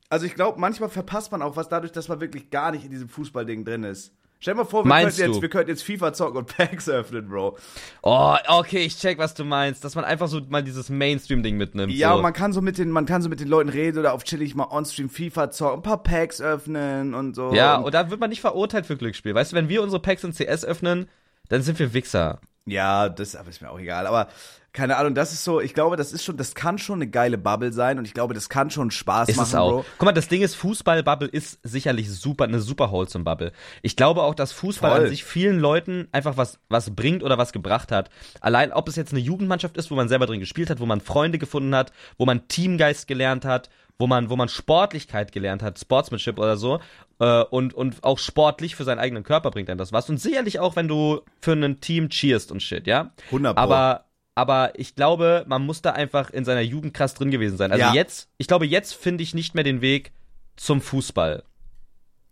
[0.09, 2.91] also ich glaube, manchmal verpasst man auch was dadurch, dass man wirklich gar nicht in
[2.91, 4.13] diesem Fußballding drin ist.
[4.41, 5.41] Stell dir mal vor, wir Meinst könnten, jetzt, du?
[5.43, 7.57] wir könnten jetzt FIFA zocken und Packs öffnen, Bro.
[8.01, 9.85] Oh, okay, ich check, was du meinst.
[9.85, 11.93] Dass man einfach so mal dieses Mainstream-Ding mitnimmt.
[11.93, 12.15] Ja, so.
[12.15, 14.23] und man kann so mit den, man kann so mit den Leuten reden oder auf
[14.23, 17.53] chillig mal on-stream FIFA zocken, ein paar Packs öffnen und so.
[17.53, 19.35] Ja, und, und da wird man nicht verurteilt für Glücksspiel.
[19.35, 21.07] Weißt du, wenn wir unsere Packs in CS öffnen,
[21.49, 22.39] dann sind wir Wichser.
[22.65, 24.07] ja, das aber ist mir auch egal.
[24.07, 24.27] Aber
[24.73, 27.37] keine Ahnung, das ist so, ich glaube, das ist schon, das kann schon eine geile
[27.37, 29.69] Bubble sein und ich glaube, das kann schon Spaß Ist machen, es auch.
[29.69, 29.85] Bro.
[29.97, 33.51] Guck mal, das Ding ist, Fußball-Bubble ist sicherlich super, eine super wholesome Bubble.
[33.81, 35.01] Ich glaube auch, dass Fußball Voll.
[35.01, 38.09] an sich vielen Leuten einfach was, was bringt oder was gebracht hat.
[38.39, 41.01] Allein, ob es jetzt eine Jugendmannschaft ist, wo man selber drin gespielt hat, wo man
[41.01, 45.79] Freunde gefunden hat, wo man Teamgeist gelernt hat, wo man, wo man Sportlichkeit gelernt hat,
[45.79, 46.79] Sportsmanship oder so,
[47.19, 50.09] äh, und, und auch sportlich für seinen eigenen Körper bringt einem das was.
[50.09, 53.11] Und sicherlich auch, wenn du für ein Team cheerst und shit, ja?
[53.27, 53.61] 100 Pro.
[53.61, 57.71] Aber, aber ich glaube, man muss da einfach in seiner Jugend krass drin gewesen sein.
[57.71, 57.93] Also Ja.
[57.93, 60.11] jetzt, ich glaube, jetzt finde ich nicht mehr den Weg
[60.55, 61.43] zum Fußball.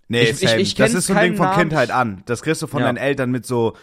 [0.07, 1.59] Nee, Ich- ich- ich das ist so ein Ding von Namen.
[1.59, 2.23] Kindheit an.
[2.25, 2.87] Das kriegst du von Ja.
[2.87, 3.75] deinen Eltern mit so,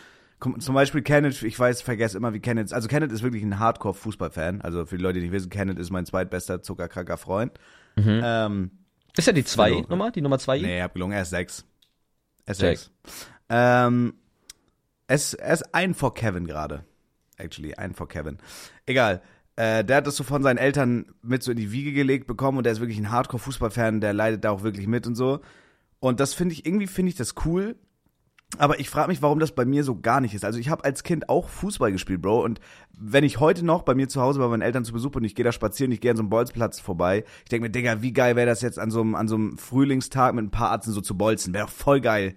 [0.59, 4.61] zum Beispiel Kenneth, ich weiß, vergesse immer, wie Kenneth, also Kenneth ist wirklich ein Hardcore-Fußballfan.
[4.61, 7.53] Also für die Leute, die nicht wissen, Kenneth ist mein zweitbester zuckerkranker Freund.
[7.96, 8.70] Ähm,
[9.16, 9.87] Ist ja die zwei Hallo.
[9.88, 10.59] Nummer, die Nummer zwei?
[10.59, 11.64] nee, hab gelungen, er ist sechs.
[12.44, 12.79] Er ist Check.
[12.79, 12.90] sechs.
[13.49, 14.14] Ähm,
[15.07, 16.85] es, er ist ein vor Kevin gerade.
[17.38, 18.38] Actually, ein vor Kevin.
[18.85, 19.22] Egal.
[19.57, 22.59] Äh, der hat das so von seinen Eltern mit so in die Wiege gelegt bekommen
[22.59, 25.40] und der ist wirklich ein Hardcore-Fußballfan, der leidet da auch wirklich mit und so.
[25.99, 27.77] Und das finde ich, irgendwie finde ich das cool.
[28.59, 30.45] Aber ich frage mich, warum das bei mir so gar nicht ist.
[30.45, 32.45] Also ich habe als Kind auch Fußball gespielt, Bro.
[32.45, 32.61] Und
[32.97, 35.35] wenn ich heute noch bei mir zu Hause bei meinen Eltern zu Besuch bin, ich
[35.35, 37.25] gehe da spazieren, ich gehe an so einem Bolzplatz vorbei.
[37.43, 39.59] Ich denke mir, Digga, wie geil wäre das jetzt an so einem, an so einem
[39.59, 41.55] Frühlingstag mit ein paar Arzten so zu bolzen.
[41.55, 42.37] Wäre voll geil.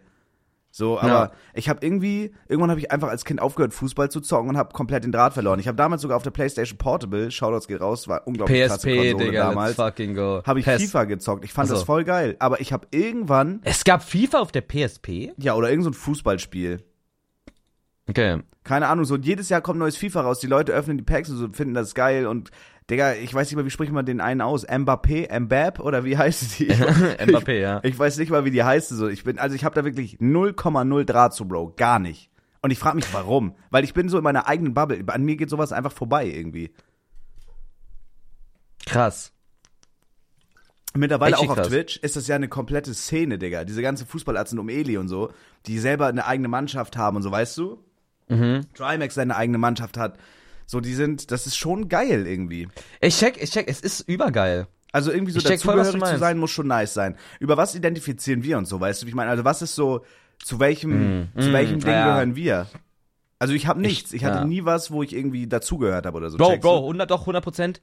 [0.79, 1.31] So, aber Ja.
[1.53, 4.71] ich habe irgendwie, irgendwann habe ich einfach als Kind aufgehört, Fußball zu zocken und habe
[4.71, 5.59] komplett den Draht verloren.
[5.59, 9.25] Ich habe damals sogar auf der PlayStation Portable, Shoutouts geht raus, war unglaublich PSP, Konsole
[9.25, 9.75] Digga, damals.
[9.75, 10.41] fucking go.
[10.45, 10.83] Habe ich PES.
[10.83, 11.43] FIFA gezockt.
[11.43, 11.75] Ich fand Ach so.
[11.75, 12.37] das voll geil.
[12.39, 15.33] Aber ich habe irgendwann, Es gab FIFA auf der PSP?
[15.37, 16.81] ja, oder irgend so ein Fußballspiel.
[18.09, 18.39] Okay.
[18.63, 20.39] Keine Ahnung, so jedes Jahr kommt neues FIFA raus.
[20.39, 22.25] Die Leute öffnen die Packs und so, finden das geil.
[22.25, 22.51] Und,
[22.89, 24.67] Digga, ich weiß nicht mal, wie spricht man den einen aus?
[24.67, 25.39] Mbappé?
[25.39, 25.79] Mbap?
[25.79, 26.67] Oder wie heißt die?
[26.67, 27.79] Ich, Mbappé, ja.
[27.83, 28.89] ich weiß nicht mal, wie die heißt.
[28.89, 31.73] So, ich bin, also ich habe da wirklich 0,0 Draht zu, Bro.
[31.77, 32.31] Gar nicht.
[32.61, 33.55] Und ich frage mich, warum.
[33.69, 35.03] Weil ich bin so in meiner eigenen Bubble.
[35.07, 36.73] An mir geht sowas einfach vorbei irgendwie.
[38.85, 39.31] Krass.
[40.95, 41.67] Mittlerweile Echt auch auf krass.
[41.67, 43.63] Twitch ist das ja eine komplette Szene, Digga.
[43.63, 45.31] Diese ganzen Fußballärzte um Eli und so,
[45.67, 47.83] die selber eine eigene Mannschaft haben und so, weißt du?
[48.27, 48.61] Mhm.
[48.73, 50.17] Trimax seine eigene Mannschaft hat.
[50.69, 52.67] So, die sind, das ist schon geil irgendwie.
[53.01, 54.67] Ich check, ich check, es ist übergeil.
[54.91, 57.17] Also irgendwie so dazugehörig zu sein, muss schon nice sein.
[57.39, 59.07] Über was identifizieren wir uns so, weißt du?
[59.07, 60.05] wie Ich meine, also was ist so,
[60.37, 62.11] zu welchem, zu mm, welchem Ding ja.
[62.11, 62.67] gehören wir?
[63.39, 64.13] Also ich habe nichts.
[64.13, 64.45] Ich, hatte ja.
[64.45, 66.37] nie was, wo ich irgendwie dazugehört habe oder so.
[66.37, 66.57] Bro?
[66.57, 67.81] Bro, 100, doch, 100 Prozent.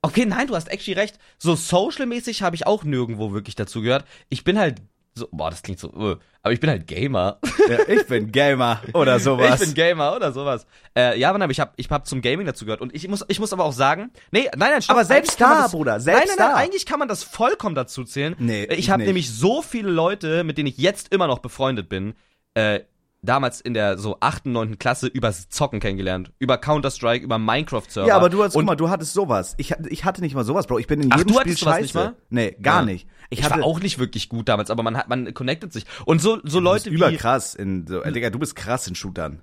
[0.00, 1.18] Okay, nein, du hast actually recht.
[1.36, 4.04] So social-mäßig habe ich auch nirgendwo wirklich dazu gehört.
[4.28, 4.82] Ich bin halt
[5.20, 7.38] so, boah, das klingt so, uh, aber ich bin halt Gamer.
[7.68, 9.60] Ja, ich bin Gamer oder sowas.
[9.60, 10.66] Ich bin Gamer oder sowas.
[10.96, 12.80] Äh, ja, aber ich hab, ich hab zum Gaming dazu gehört.
[12.80, 15.62] Und ich muss, ich muss aber auch sagen, nee, nein, nein, stopp, Aber selbst da,
[15.62, 16.60] das, Bruder, selbst nein, nein, nein, da.
[16.60, 18.34] eigentlich kann man das vollkommen dazu zählen.
[18.38, 21.88] Nee, ich ich habe nämlich so viele Leute, mit denen ich jetzt immer noch befreundet
[21.88, 22.14] bin,
[22.54, 22.80] äh,
[23.22, 24.78] damals in der so 8., 9.
[24.78, 26.32] Klasse übers Zocken kennengelernt.
[26.38, 28.08] Über Counter-Strike, über Minecraft-Server.
[28.08, 29.54] Ja, aber du hast, und guck mal, du hattest sowas.
[29.58, 30.78] Ich, ich hatte nicht mal sowas, Bro.
[30.78, 31.82] Ich bin in Ach, jedem du Spiel hattest scheiße.
[31.82, 32.14] nicht mal?
[32.30, 32.86] Nee, gar Ja.
[32.86, 33.06] nicht.
[33.28, 35.84] Ich, ich hatte war auch nicht wirklich gut damals, aber man hat, man connectet sich.
[36.06, 36.96] Und so, so du Leute bist wie.
[36.96, 39.40] überkrass in so, äh, Digga, du bist krass in Shootern.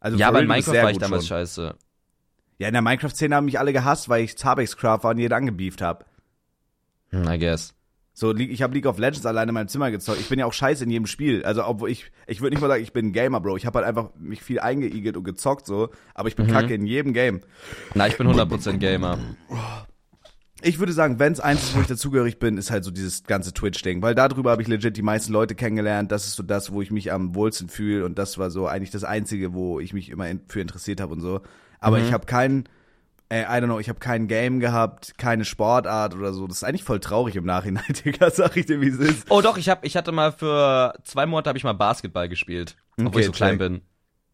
[0.00, 1.36] Also Ja, du bist Minecraft war ich damals schon.
[1.36, 1.74] scheiße.
[2.58, 5.82] Ja, in der Minecraft-Szene haben mich alle gehasst, weil ich Zabex-Craft war und jeden angebieft
[5.82, 6.06] hab.
[7.10, 7.74] Hm, I guess.
[8.14, 10.20] So, ich habe League of Legends alleine in meinem Zimmer gezockt.
[10.20, 11.44] Ich bin ja auch scheiße in jedem Spiel.
[11.44, 13.56] Also, obwohl ich, ich würde nicht mal sagen, ich bin ein Gamer, Bro.
[13.56, 16.50] Ich habe halt einfach mich viel eingeigelt und gezockt so, aber ich bin Mhm.
[16.50, 17.40] kacke in jedem Game.
[17.94, 19.18] Na, ich bin 100% Gamer.
[20.64, 23.52] Ich würde sagen, wenn's eins ist, wo ich dazugehörig bin, ist halt so dieses ganze
[23.52, 24.00] Twitch-Ding.
[24.00, 26.12] Weil darüber habe ich legit die meisten Leute kennengelernt.
[26.12, 28.04] Das ist so das, wo ich mich am wohlsten fühle.
[28.04, 31.14] Und das war so eigentlich das Einzige, wo ich mich immer in, für interessiert habe
[31.14, 31.40] und so.
[31.80, 32.04] Aber Mhm.
[32.04, 32.68] ich habe keinen,
[33.40, 36.46] I don't know, ich habe kein Game gehabt, keine Sportart oder so.
[36.46, 39.26] Das ist eigentlich voll traurig im Nachhinein, Digga, sag ich dir, wie es ist.
[39.30, 42.76] Oh doch, ich hab, ich hatte mal für zwei Monate habe ich mal Basketball gespielt,
[42.98, 43.58] obwohl Okay, ich so klein check.
[43.58, 43.80] bin.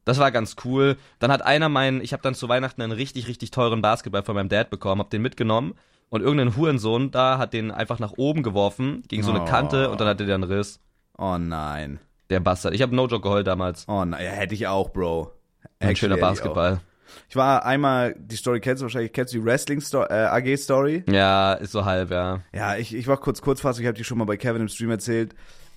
[0.05, 0.97] Das war ganz cool.
[1.19, 4.35] Dann hat einer meinen, ich habe dann zu Weihnachten einen richtig, richtig teuren Basketball von
[4.35, 5.75] meinem Dad bekommen, hab den mitgenommen
[6.09, 9.45] und irgendein Hurensohn da hat den einfach nach oben geworfen, gegen so eine Oh.
[9.45, 10.81] Kante und dann hatte der einen Riss.
[11.19, 12.01] Oh nein.
[12.31, 12.75] Der Bastard.
[12.75, 13.85] Ich habe No Joke geheult damals.
[13.89, 15.33] Oh nein, ja, hätte ich auch, Bro.
[15.81, 16.17] Ein schöner.
[16.17, 16.81] Basketball.
[17.29, 20.57] Ich war einmal, die Story kennst du wahrscheinlich, kennst du die Wrestling -Sto äh, AG
[20.59, 21.05] Story?
[21.09, 22.41] Ja, ist so halb, ja.
[22.53, 24.91] Ja, ich, ich war kurz Kurzfassung, ich habe die schon mal bei Kevin im Stream
[24.91, 25.35] erzählt.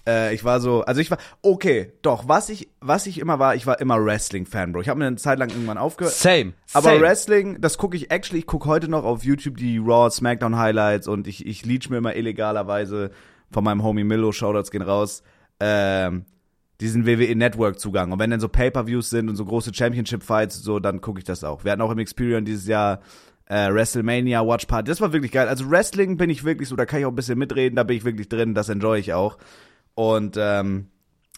[0.08, 3.56] Äh, ich war so, also ich war, okay, doch, was ich, was ich immer war,
[3.56, 4.82] ich war immer Wrestling-Fan, Bro.
[4.82, 6.16] Ich habe mir eine Zeit lang irgendwann aufgehört.
[6.16, 6.54] Same.
[6.74, 7.02] Aber same.
[7.02, 11.08] Wrestling, das gucke ich actually, ich gucke heute noch auf YouTube die Raw, Smackdown Highlights
[11.08, 13.12] und ich, ich leech mir immer illegalerweise
[13.52, 15.24] von meinem Homie Millo, Shoutouts gehen raus,
[15.60, 16.26] ähm,
[16.82, 18.12] diesen WWE Network Zugang.
[18.12, 21.26] Und wenn dann so Pay-Per-Views sind und so große Championship Fights so, dann gucke ich
[21.26, 21.64] das auch.
[21.64, 23.02] Wir hatten auch im Experience dieses Jahr
[23.46, 24.90] äh, WrestleMania Watch Party.
[24.90, 25.48] Das war wirklich geil.
[25.48, 27.98] Also Wrestling bin ich wirklich so, da kann ich auch ein bisschen mitreden, da bin
[27.98, 29.38] ich wirklich drin, das enjoy ich auch.
[29.94, 30.88] Und ähm,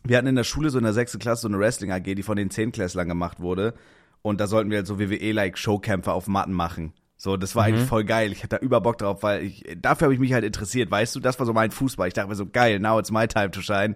[0.03, 2.23] wir hatten in der Schule so in der sechsten Klasse so eine Wrestling AG, die
[2.23, 3.73] von den Zehnklässlern gemacht wurde.
[4.21, 6.93] Und da sollten wir halt so WWE-like Showkämpfe auf Matten machen.
[7.17, 8.32] So, das war eigentlich voll geil.
[8.32, 11.15] Ich hatte da über Bock drauf, weil ich, dafür habe ich mich halt interessiert, weißt
[11.15, 11.19] du?
[11.19, 12.08] Das war so mein Fußball.
[12.08, 13.95] Ich dachte mir so, geil, now it's my time to shine.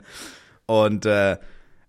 [0.68, 1.38] Und äh,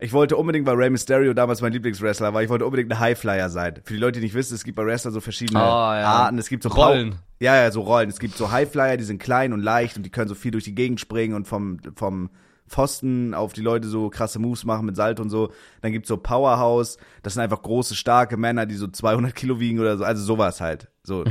[0.01, 3.51] ich wollte unbedingt, weil Rey Mysterio damals mein Lieblingswrestler war, ich wollte unbedingt ein Highflyer
[3.51, 3.81] sein.
[3.85, 6.05] Für die Leute, die nicht wissen, es gibt bei Wrestlern so verschiedene Oh, ja.
[6.05, 6.38] Arten.
[6.38, 7.11] Es gibt so Rollen.
[7.11, 8.09] Pau- Ja, ja, so Rollen.
[8.09, 10.64] Es gibt so Highflyer, die sind klein und leicht und die können so viel durch
[10.64, 12.31] die Gegend springen und vom, vom
[12.69, 15.51] Pfosten auf die Leute so krasse Moves machen mit Salto und so.
[15.81, 16.99] Dann gibt's so Powerhouse.
[17.25, 20.05] Das sind einfach große, starke Männer, die so 200 Kilo wiegen oder so.
[20.05, 20.88] Also sowas halt.
[21.09, 21.25] So.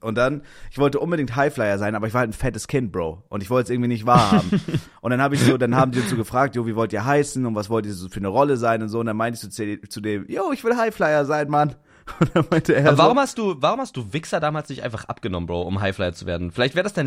[0.00, 3.24] Und dann, ich wollte unbedingt Highflyer sein, aber ich war halt ein fettes Kind, Bro.
[3.28, 4.60] Und ich wollte es irgendwie nicht wahrhaben.
[5.02, 7.44] und dann habe ich so, dann haben die so gefragt, jo, wie wollt ihr heißen
[7.44, 9.00] und was wollt ihr so für eine Rolle sein und so.
[9.00, 11.74] Und dann meinte ich so zu, zu dem, yo, ich will Highflyer sein, Mann.
[12.20, 14.82] Und dann meinte er Aber warum so, hast du, warum hast du Wichser damals nicht
[14.82, 16.50] einfach abgenommen, Bro, um Highflyer zu werden?
[16.50, 17.06] Vielleicht wäre das dein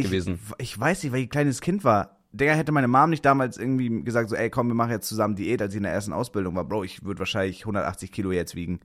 [0.00, 0.38] ich, gewesen.
[0.58, 2.18] ich weiß nicht, weil ich ein kleines Kind war.
[2.32, 5.34] Digga, hätte meine Mom nicht damals irgendwie gesagt, so, ey, komm, wir machen jetzt zusammen
[5.34, 6.64] Diät, als ich in der ersten Ausbildung war.
[6.64, 8.80] Bro, ich würde wahrscheinlich 180 Kilo jetzt wiegen.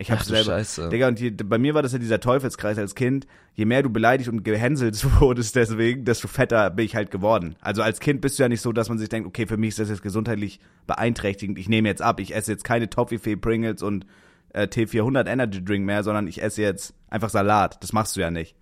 [0.00, 0.44] Ich du selber.
[0.44, 0.88] Scheiße.
[0.88, 3.26] Digga, und je, bei mir war das ja dieser Teufelskreis als Kind.
[3.54, 7.54] Je mehr du beleidigt und gehänselt wurdest deswegen, desto fetter bin ich halt geworden.
[7.60, 9.70] Also als Kind bist du ja nicht so, dass man sich denkt, okay, für mich
[9.70, 11.58] ist das jetzt gesundheitlich beeinträchtigend.
[11.58, 12.18] Ich nehme jetzt ab.
[12.18, 14.06] Ich esse jetzt keine Toffifee Pringles und
[14.54, 17.82] äh, T400 Energy Drink mehr, sondern ich esse jetzt einfach Salat.
[17.82, 18.56] Das machst du ja nicht.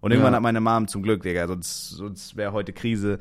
[0.00, 0.36] Und irgendwann Ja.
[0.38, 3.20] hat meine Mom zum Glück, Digga, sonst, sonst wäre heute Krise.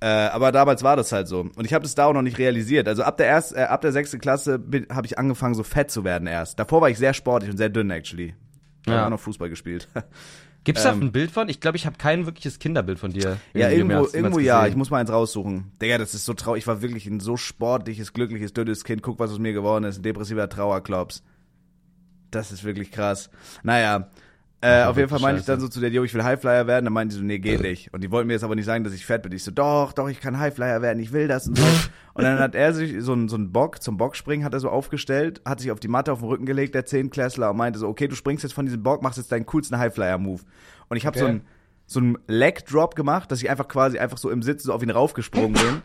[0.00, 1.40] Äh, aber damals war das halt so.
[1.40, 2.86] Und ich habe das da auch noch nicht realisiert.
[2.86, 6.04] Also ab der erst, äh, ab der sechsten Klasse habe ich angefangen, so fett zu
[6.04, 6.58] werden erst.
[6.58, 8.34] Davor war ich sehr sportlich und sehr dünn, actually.
[8.82, 9.06] Ich habe Ja.
[9.06, 9.88] auch noch Fußball gespielt.
[10.64, 11.48] Gibt's da ähm, ein Bild von?
[11.48, 13.36] Ich glaube, ich habe kein wirkliches Kinderbild von dir.
[13.54, 14.66] ja, irgendwo, jemals irgendwo ja.
[14.66, 15.70] Ich muss mal eins raussuchen.
[15.80, 16.64] Digga, das ist so traurig.
[16.64, 19.00] Ich war wirklich ein so sportliches, glückliches, dünnes Kind.
[19.02, 19.98] Guck, was aus mir geworden ist.
[19.98, 21.22] Ein depressiver Trauerklops.
[22.32, 23.30] Das ist wirklich krass.
[23.62, 24.10] Naja.
[24.62, 26.86] Äh, auf jeden Fall meinte ich dann so zu der, yo, ich will Highflyer werden.
[26.86, 27.92] Dann meinte die so, nee, geht nicht.
[27.92, 29.32] Und die wollten mir jetzt aber nicht sagen, dass ich fett bin.
[29.32, 31.64] Ich so, doch, doch, ich kann Highflyer werden, ich will das und so.
[32.14, 34.70] und dann hat er sich so einen so einen Bock, zum Bockspringen hat er so
[34.70, 37.86] aufgestellt, hat sich auf die Matte auf den Rücken gelegt, der Zehnklässler, und meinte so,
[37.86, 40.40] okay, du springst jetzt von diesem Bock, machst jetzt deinen coolsten Highflyer-Move.
[40.88, 41.32] Und ich habe so Okay.
[41.32, 41.42] einen
[41.88, 44.90] so einen Leg-Drop gemacht, dass ich einfach quasi einfach so im Sitzen so auf ihn
[44.90, 45.82] raufgesprungen bin.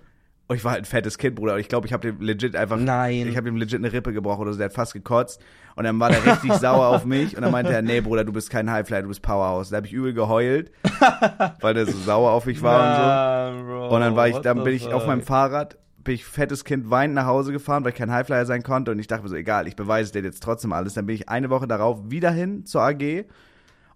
[0.51, 1.57] Und ich war halt ein fettes Kind, Bruder.
[1.59, 2.75] Ich glaube, ich habe dem legit einfach.
[2.75, 3.25] Nein.
[3.29, 4.57] Ich habe ihm legit eine Rippe gebrochen oder so.
[4.57, 5.41] Der hat fast gekotzt.
[5.77, 7.37] Und dann war der richtig sauer auf mich.
[7.37, 9.69] Und dann meinte er, nee, Bruder, du bist kein Highflyer, du bist Powerhouse.
[9.69, 10.73] Da habe ich übel geheult,
[11.61, 13.95] weil der so sauer auf mich war und so.
[13.95, 17.15] Und dann war ich, dann bin ich auf meinem Fahrrad, bin ich fettes Kind weinend
[17.15, 18.91] nach Hause gefahren, weil ich kein Highflyer sein konnte.
[18.91, 20.95] Und ich dachte mir so, egal, ich beweise dir jetzt trotzdem alles.
[20.95, 23.23] Dann bin ich eine Woche darauf wieder hin zur AG.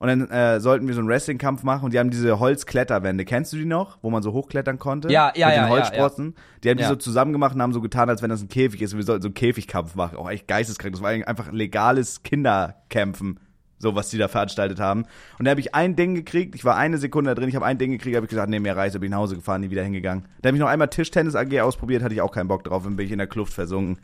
[0.06, 3.26] Und dann äh, sollten wir so einen Wrestling-Kampf machen und die haben diese Holzkletterwände.
[3.26, 3.98] Kennst du die noch?
[4.04, 5.10] Wo man so hochklettern konnte?
[5.12, 6.36] Ja, ja, Mit ja, den ja, Holzsprossen.
[6.64, 6.90] Die haben die Ja.
[6.90, 8.94] so zusammen gemacht und haben so getan, als wenn das ein Käfig ist.
[8.94, 10.18] Und wir sollten so einen Käfigkampf machen.
[10.18, 10.94] Auch echt geisteskrank.
[10.94, 13.40] Das war eigentlich einfach legales Kinderkämpfen.
[13.78, 15.06] so was die da veranstaltet haben.
[15.40, 17.66] Und da habe ich ein Ding gekriegt, ich war eine Sekunde da drin, ich habe
[17.66, 19.70] ein Ding gekriegt, habe ich gesagt, nee, mehr Reise, bin ich nach Hause gefahren, nie
[19.70, 20.26] wieder hingegangen.
[20.42, 22.96] Da habe ich noch einmal Tischtennis AG ausprobiert, hatte ich auch keinen Bock drauf, dann
[22.96, 24.00] bin ich in der Kluft versunken.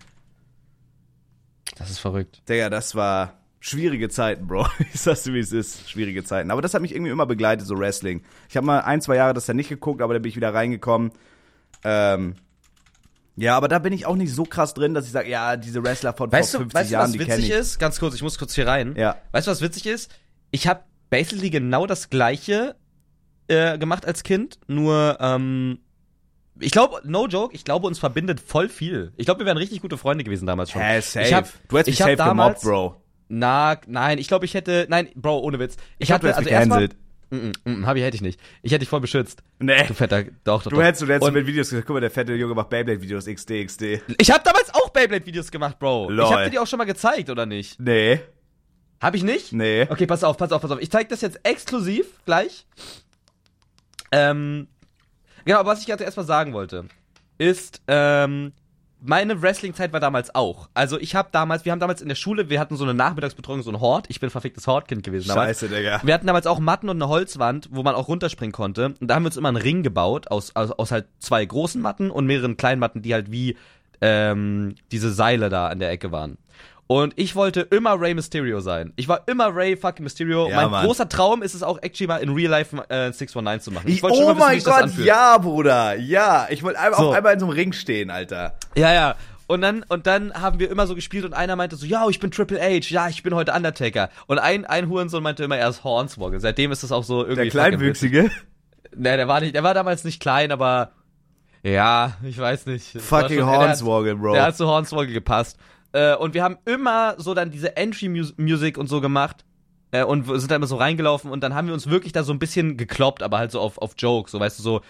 [1.77, 2.41] Das ist verrückt.
[2.49, 4.67] Digga, das war schwierige Zeiten, Bro.
[4.93, 5.89] Ich sag's dir, wie es ist.
[5.89, 6.51] Schwierige Zeiten.
[6.51, 8.21] Aber das hat mich irgendwie immer begleitet, so Wrestling.
[8.49, 10.53] Ich habe mal ein, zwei Jahre das dann nicht geguckt, aber da bin ich wieder
[10.53, 11.11] reingekommen.
[11.85, 12.35] Ähm,
[13.37, 15.83] ja, aber da bin ich auch nicht so krass drin, dass ich sage, ja, diese
[15.83, 17.79] Wrestler von Weißt vor du, 50 weißt du Jahren, was die kenne witzig ist?
[17.79, 18.95] Ganz kurz, ich muss kurz hier rein.
[18.97, 19.15] Ja.
[19.31, 20.11] Weißt du, was witzig ist?
[20.51, 22.75] Ich habe basically genau das gleiche
[23.47, 25.79] äh, gemacht als Kind, nur ähm,
[26.59, 29.13] ich glaube, no joke, ich glaube, uns verbindet voll viel.
[29.17, 30.81] Ich glaube, wir wären richtig gute Freunde gewesen damals schon.
[30.81, 31.25] Hä, safe.
[31.25, 33.00] Ich hab, du hättest mich safe damals, gemobbt, Bro.
[33.33, 35.75] Na, nein, ich glaube, ich hätte, nein, Bro, ohne Witz.
[35.97, 37.55] Ich, Ich hab, hatte, hättest also erstmal, gecancelt.
[37.65, 38.39] mm, mm, mm, hab ich, hätte ich nicht.
[38.61, 39.41] Ich hätte dich voll beschützt.
[39.59, 39.87] Nee.
[39.87, 40.83] Du fetter, doch, doch, Du doch.
[40.83, 43.65] hättest, du hättest Und mit Videos gesagt, guck mal, der fette Junge macht Beyblade-Videos, XD,
[43.67, 43.83] XD.
[44.17, 46.09] ich habe damals auch Beyblade-Videos gemacht, Bro.
[46.09, 46.25] Lol.
[46.25, 47.79] Ich habe dir die auch schon mal gezeigt, oder nicht?
[47.79, 48.19] Nee,
[48.99, 49.53] Hab ich nicht?
[49.53, 49.87] nee.
[49.89, 50.81] Okay, pass auf, pass auf, pass auf.
[50.81, 52.65] Ich zeig das jetzt exklusiv gleich.
[54.11, 54.67] Ähm,
[55.45, 56.85] genau, aber was ich gerade erstmal sagen wollte,
[57.37, 58.51] ist, ähm,
[59.01, 60.69] meine Wrestling-Zeit war damals auch.
[60.73, 63.63] Also ich habe damals, wir haben damals in der Schule, wir hatten so eine Nachmittagsbetreuung,
[63.63, 64.05] so ein Hort.
[64.09, 65.59] Ich bin ein verficktes Hortkind gewesen damals.
[65.59, 66.01] Scheiße, Digga.
[66.03, 68.93] Wir hatten damals auch Matten und eine Holzwand, wo man auch runterspringen konnte.
[68.99, 71.81] Und da haben wir uns immer einen Ring gebaut aus, aus, aus halt zwei großen
[71.81, 73.57] Matten und mehreren kleinen Matten, die halt wie
[74.01, 76.37] ähm, diese Seile da an der Ecke waren.
[76.93, 78.91] Und ich wollte immer Rey Mysterio sein.
[78.97, 80.49] Ich war immer Rey fucking Mysterio.
[80.49, 80.85] Ja, mein Mann.
[80.85, 83.87] großer Traum ist es auch actually mal in Real Life äh, 619 zu machen.
[83.87, 85.95] Ich wollte schon oh mal wissen, mein Gott, ja, Bruder.
[85.95, 87.09] Ja, ich wollte So.
[87.09, 88.55] auch einmal in so einem Ring stehen, Alter.
[88.75, 89.15] Ja, ja.
[89.47, 92.19] Und dann, und dann haben wir immer so gespielt und einer meinte so, ja, ich
[92.19, 94.09] bin Triple H, ja, ich bin heute Undertaker.
[94.27, 96.39] Und ein, ein Hurensohn meinte immer, er ist Hornswoggle.
[96.41, 97.43] Seitdem ist das auch so irgendwie.
[97.43, 97.51] Der.
[97.51, 98.31] Kleinwüchsige.
[98.95, 100.91] Ne, der war nicht, der war damals nicht klein, aber
[101.63, 102.99] ja, ich weiß nicht.
[103.01, 104.33] Fucking schon- der hat- Hornswoggle, Bro.
[104.33, 105.57] Der hat zu Hornswoggle gepasst.
[105.93, 109.45] Äh, und wir haben immer so dann diese Entry-Music und so gemacht.
[109.91, 112.31] Äh, und sind da immer so reingelaufen und dann haben wir uns wirklich da so
[112.31, 114.81] ein bisschen gekloppt, aber halt so auf, auf Joke, so weißt du, so.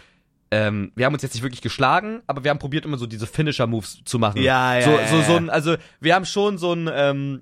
[0.52, 3.26] Ähm, wir haben uns jetzt nicht wirklich geschlagen, aber wir haben probiert immer so diese
[3.26, 4.42] Finisher-Moves zu machen.
[4.42, 7.42] Ja, ja, So, so, so ein, also wir haben schon so ein, ähm,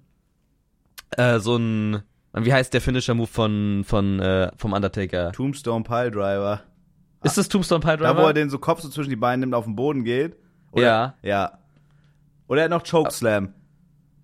[1.18, 5.32] äh, so ein, wie heißt der Finisher-Move von, von, äh, vom Undertaker?
[5.32, 6.62] Tombstone Piledriver.
[7.24, 8.14] Ist das Tombstone Piledriver?
[8.14, 10.38] Da, wo er den so Kopf so zwischen die Beine nimmt, auf den Boden geht.
[10.72, 10.84] Oder?
[10.84, 11.16] Ja.
[11.24, 11.59] Ja.
[12.50, 13.54] Oder er hat noch Chokeslam.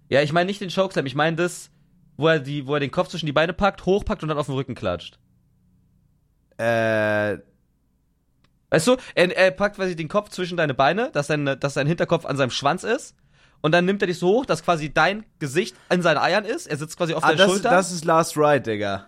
[0.10, 1.72] Ja, ich meine nicht den Chokeslam, ich meine das,
[2.18, 4.48] wo er die, wo er den Kopf zwischen die Beine packt, hochpackt und dann auf
[4.48, 5.20] den Rücken klatscht.
[6.58, 7.38] Äh,
[8.72, 11.88] Weißt du, er, er packt quasi den Kopf zwischen deine Beine, dass sein, dass sein
[11.88, 13.16] Hinterkopf an seinem Schwanz ist.
[13.62, 16.68] Und dann nimmt er dich so hoch, dass quasi dein Gesicht in seinen Eiern ist.
[16.68, 17.70] Er sitzt quasi auf ah, der das, Schulter.
[17.70, 19.06] das ist Last Ride, Digga.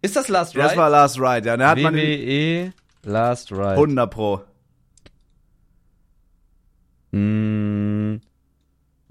[0.00, 0.64] ist das Last Ride?
[0.64, 1.56] Das war Last Ride, ja.
[1.56, 3.72] Da hat man WWE Last Ride.
[3.72, 4.42] 100 Pro.
[7.12, 8.16] Mm,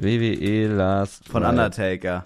[0.04, 1.50] WWE Last Von Ride.
[1.52, 2.26] Undertaker.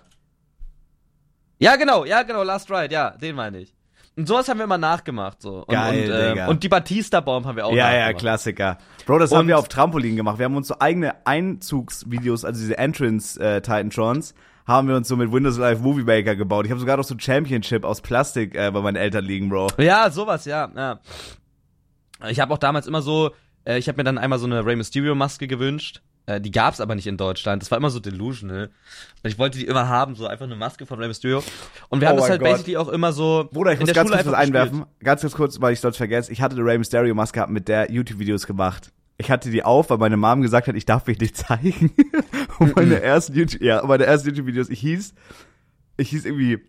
[1.60, 3.74] Ja, genau, ja, genau, Last Ride, ja, den meine ich.
[4.16, 5.60] Und sowas haben wir immer nachgemacht, so.
[5.60, 8.13] Und, Geil, und, ähm, und die Batista-Bomb haben wir auch Ja, ja.
[8.13, 8.80] Klassiker.
[9.06, 10.40] Bro, das haben Und- wir auf Trampolin gemacht.
[10.40, 13.62] Wir haben uns so eigene Einzugsvideos, also diese Entrance äh,
[14.68, 16.66] haben wir uns so mit Windows Live Movie Maker gebaut.
[16.66, 19.68] Ich habe sogar noch so Championship aus Plastik äh, bei meinen Eltern liegen, Bro.
[19.78, 21.00] Ja, sowas, ja, ja.
[22.30, 23.32] Ich habe auch damals immer so,
[23.66, 26.02] äh, ich habe mir dann einmal so eine Rey Mysterio Maske gewünscht.
[26.28, 27.62] Äh, die gab's aber nicht in Deutschland.
[27.63, 28.66] Das war immer so delusional.
[29.24, 31.42] Und ich wollte die immer haben, so einfach eine Maske von Rey Mysterio.
[31.90, 32.52] Und wir haben Oh das mein halt Gott.
[32.52, 34.80] basically auch immer so Bruder, ich in muss der ganz Schule kurz was einfach einwerfen.
[34.80, 35.04] gespielt.
[35.06, 36.32] Ganz, ganz kurz, weil ich sonst vergesse.
[36.32, 38.92] Ich hatte eine Rey Mysterio Maske mit der YouTube-Videos gemacht.
[39.18, 41.92] Ich hatte die auf, weil meine Mom gesagt hat, ich darf mich nicht zeigen.
[42.60, 45.13] Und meine ersten YouTube, ja, meine ersten YouTube-Videos, ich hieß,
[45.98, 46.60] ich hieß irgendwie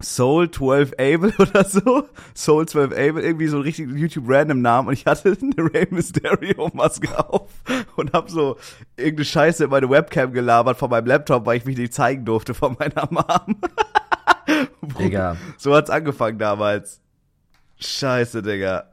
[0.00, 2.08] Soul 12 Able oder so.
[2.34, 4.88] Soul 12 Able, irgendwie so ein richtig YouTube-Random-Namen.
[4.88, 7.50] Und ich hatte eine Rey Mysterio-Maske auf
[7.96, 8.56] und hab so
[8.96, 12.54] irgendeine Scheiße in meine Webcam gelabert von meinem Laptop, weil ich mich nicht zeigen durfte
[12.54, 13.56] von meiner Mom.
[14.98, 15.36] Digga.
[15.56, 17.00] So hat's angefangen damals.
[17.80, 18.84] Scheiße, Digga.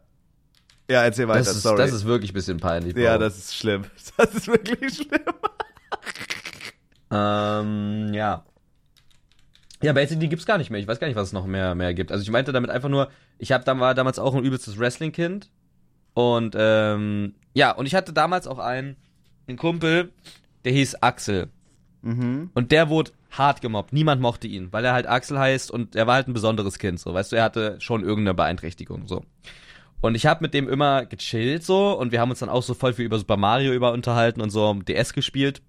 [0.89, 1.77] Ja, erzähl weiter, Das ist, sorry.
[1.77, 2.93] das ist wirklich ein bisschen peinlich.
[2.93, 3.01] Bro.
[3.01, 3.85] ja, das ist schlimm.
[4.17, 5.21] Das ist wirklich schlimm.
[7.11, 8.43] Ähm, ja.
[9.85, 10.79] Ja, basically gibt's gar nicht mehr.
[10.79, 12.11] Ich weiß gar nicht, was es noch mehr, mehr gibt.
[12.11, 15.51] Also ich meinte damit einfach nur, ich hab war damals auch ein übelstes Wrestling-Kind.
[16.15, 18.95] Und ähm, ja, und ich hatte damals auch einen,
[19.47, 20.11] einen Kumpel,
[20.63, 21.49] der hieß Axel.
[22.01, 22.49] Mhm.
[22.55, 23.93] Und der wurde hart gemobbt.
[23.93, 26.99] Niemand mochte ihn, weil er halt Axel heißt und er war halt ein besonderes Kind,
[26.99, 27.13] so.
[27.13, 29.23] Weißt du, er hatte schon irgendeine Beeinträchtigung, so.
[30.01, 31.95] Und ich habe mit dem immer gechillt, so.
[31.95, 34.49] Und wir haben uns dann auch so voll viel über Super Mario über unterhalten und
[34.49, 35.61] so DS gespielt.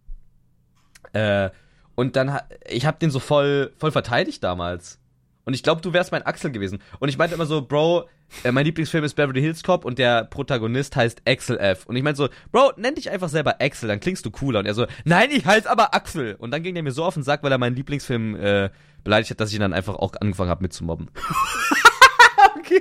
[1.12, 1.50] Äh,
[1.96, 5.00] und dann, ich habe den so voll, voll verteidigt damals.
[5.44, 6.80] Und ich glaube, du wärst mein Axel gewesen.
[6.98, 8.08] Und ich meinte immer so, Bro,
[8.42, 11.86] äh, mein Lieblingsfilm ist Beverly Hills Cop und der Protagonist heißt Axel F.
[11.86, 14.60] Und ich meinte so, Bro, nenn dich einfach selber Axel, dann klingst du cooler.
[14.60, 16.34] Und er so, nein, ich heiße aber Axel.
[16.34, 18.70] Und dann ging der mir so auf den Sack, weil er meinen Lieblingsfilm äh,
[19.04, 21.10] beleidigt hat, dass ich ihn dann einfach auch angefangen habe mitzumobben.
[22.58, 22.80] Okay.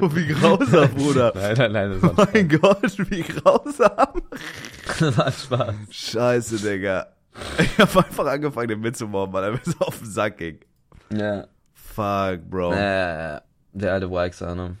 [0.00, 1.32] Oh, wie grausam, Bruder.
[1.34, 4.22] Nein, nein, nein, das Mein Gott, wie grausam.
[4.98, 5.74] das war Spaß.
[5.90, 7.06] Scheiße, Digga.
[7.58, 10.60] Ich hab einfach angefangen, den mitzumobben, weil er mir so auf den Sack ging.
[11.12, 11.46] Ja.
[11.72, 12.72] Fuck, Bro.
[12.72, 13.40] Äh,
[13.72, 14.76] der alte Weixer, ne?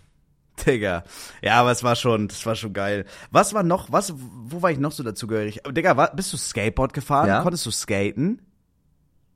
[0.64, 1.04] Digga.
[1.42, 3.04] Ja, aber es war schon, das war schon geil.
[3.30, 5.60] Was war noch, was, wo war ich noch so dazugehörig?
[5.68, 7.28] Digga, war, bist du Skateboard gefahren?
[7.28, 7.42] Ja.
[7.42, 8.40] Konntest du skaten?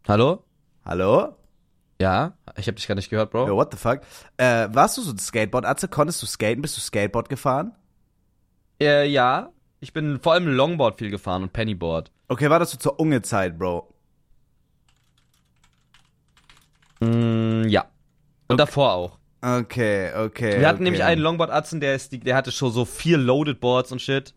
[0.08, 0.44] Hallo?
[0.84, 1.36] Hallo?
[2.00, 2.32] Ja?
[2.56, 3.46] Ich hab dich gar nicht gehört, Bro.
[3.46, 4.00] Yo, what the fuck?
[4.38, 5.88] Äh, warst du so ein Skateboard-Atze?
[5.88, 6.62] Konntest du skaten?
[6.62, 7.72] Bist du Skateboard gefahren?
[8.80, 9.50] Äh, ja.
[9.80, 12.10] Ich bin vor allem Longboard viel gefahren und Pennyboard.
[12.28, 13.92] Okay, war das so zur Unge-Zeit, Bro?
[17.00, 17.86] Mm, ja.
[18.48, 19.18] Und davor auch.
[19.40, 20.60] Okay, okay.
[20.60, 20.84] Wir hatten okay.
[20.84, 24.34] nämlich einen Longboard-Atzen, der, ist der hatte schon so vier Loaded Boards und shit.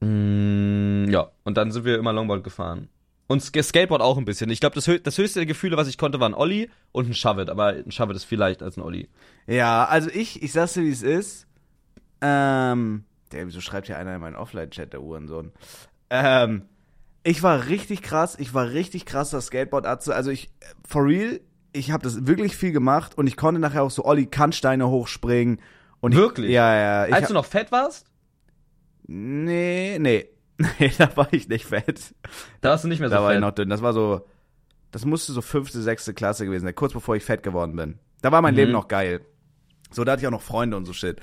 [0.00, 2.88] Mm, ja, und dann sind wir immer Longboard gefahren.
[3.26, 4.48] Und Sk Skateboard auch ein bisschen.
[4.48, 7.14] Ich glaube, das, das höchste der Gefühle, was ich konnte, war ein Ollie und ein
[7.14, 7.50] Shove-It.
[7.50, 9.08] Aber ein Shove-It ist viel leichter als ein Ollie.
[9.46, 11.46] Ja, also ich, ich sag's dir, wie es ist.
[12.20, 15.52] Ähm, der, wieso schreibt hier einer in meinen Offline-Chat, der Uhrensohn?
[16.10, 16.62] Ähm,
[17.22, 20.14] ich war richtig krass, ich war richtig krasser Skateboard-Atze.
[20.14, 20.50] Also ich,
[20.86, 21.40] for real,
[21.72, 25.60] ich habe das wirklich viel gemacht und ich konnte nachher auch so Olli Kannsteine hochspringen.
[26.00, 26.50] Und ich, Wirklich?
[26.50, 27.06] Ja, ja.
[27.08, 28.06] Ich Als du noch fett warst,
[29.06, 30.28] Nee, nee.
[30.78, 32.14] Nee, da war ich nicht fett.
[32.60, 33.38] da warst du nicht mehr so Da war fett.
[33.38, 33.68] ich noch dünn.
[33.68, 34.26] Das war so,
[34.92, 37.98] das musste so fünfte, sechste Klasse gewesen sein, kurz bevor ich fett geworden bin.
[38.22, 38.60] Da war mein Mhm.
[38.60, 39.20] Leben noch geil.
[39.90, 41.20] So, da hatte ich auch noch Freunde und so Shit.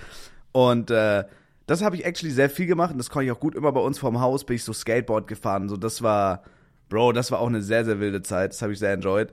[0.52, 1.24] Und äh,
[1.68, 3.80] das habe ich actually sehr viel gemacht und das konnte ich auch gut immer bei
[3.80, 5.70] uns vorm Haus, bin ich so Skateboard gefahren.
[5.70, 6.44] So, das war,
[6.90, 8.52] Bro, das war auch eine sehr, sehr wilde Zeit.
[8.52, 9.32] Das habe ich sehr enjoyed.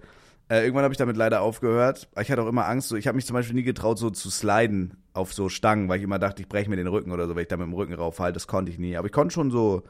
[0.49, 2.09] Äh, irgendwann habe ich damit leider aufgehört.
[2.21, 2.89] Ich hatte auch immer Angst.
[2.89, 5.99] So, ich habe mich zum Beispiel nie getraut, so zu sliden auf so Stangen, weil
[5.99, 7.75] ich immer dachte, ich breche mir den Rücken oder so, wenn ich da mit dem
[7.75, 8.35] Rücken raufhalte.
[8.35, 8.97] Das konnte ich nie.
[8.97, 9.83] Aber ich konnte schon so,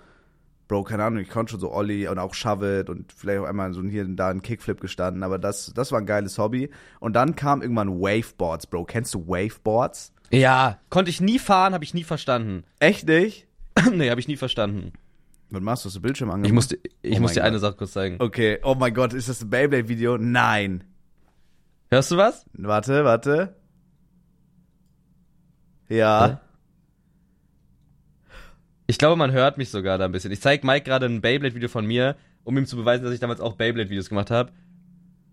[0.67, 3.73] Bro, keine Ahnung, ich konnte schon so Ollie und auch Shove und vielleicht auch einmal
[3.73, 5.23] so hier und da einen Kickflip gestanden.
[5.23, 6.71] Aber das, das war ein geiles Hobby.
[6.99, 8.85] Und dann kam irgendwann Waveboards, Bro.
[8.85, 10.12] Kennst du Waveboards?
[10.31, 12.64] Ja, konnte ich nie fahren, habe ich nie verstanden.
[12.81, 13.47] Echt nicht?
[13.93, 14.93] nee, habe ich nie verstanden.
[15.51, 15.88] Was machst du?
[15.88, 16.49] Hast du Bildschirm angemacht?
[16.49, 17.59] Ich musste, ich Oh muss dir eine.
[17.59, 18.17] Sache kurz zeigen.
[18.19, 20.19] Okay, oh mein Gott, ist das ein Beyblade-Video?
[20.19, 20.85] Nein.
[21.91, 22.45] Hörst du was?
[22.53, 23.57] Warte, warte.
[25.88, 26.41] Ja.
[28.87, 30.33] Ich glaube, man hört mich sogar da ein bisschen.
[30.33, 33.41] Ich zeig Mike gerade ein Beyblade-Video von mir, um ihm zu beweisen, dass ich damals
[33.41, 34.53] auch Beyblade-Videos gemacht habe.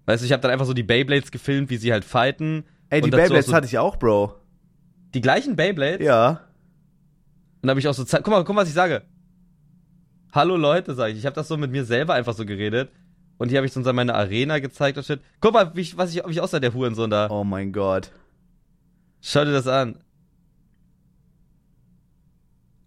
[0.06, 2.64] Weißt du, ich habe dann einfach so die Beyblades gefilmt, wie sie halt fighten.
[2.90, 4.36] Ey, die Beyblades so- hatte ich auch, Bro.
[5.16, 6.06] Die gleichen Beyblades?
[6.06, 6.42] Ja.
[7.64, 9.02] Und habe ich auch so, Ze- guck mal, guck mal, was ich sage.
[10.34, 11.20] Hallo Leute, sage ich.
[11.20, 12.92] Ich habe das so mit mir selber einfach so geredet.
[13.38, 15.22] Und hier habe ich so meine Arena gezeigt und shit.
[15.42, 17.30] Guck mal, wie ich, was ich, wie ich aussah, der Hurensohn da.
[17.30, 18.12] Oh mein Gott.
[19.22, 19.98] Schau dir das an.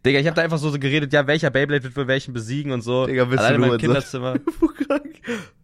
[0.06, 2.72] Digga, ich habe da einfach so, so geredet, ja, welcher Beyblade wird für welchen besiegen
[2.72, 3.06] und so.
[3.06, 4.36] Digga, bist Alleine du in meinem nur so- Kinderzimmer.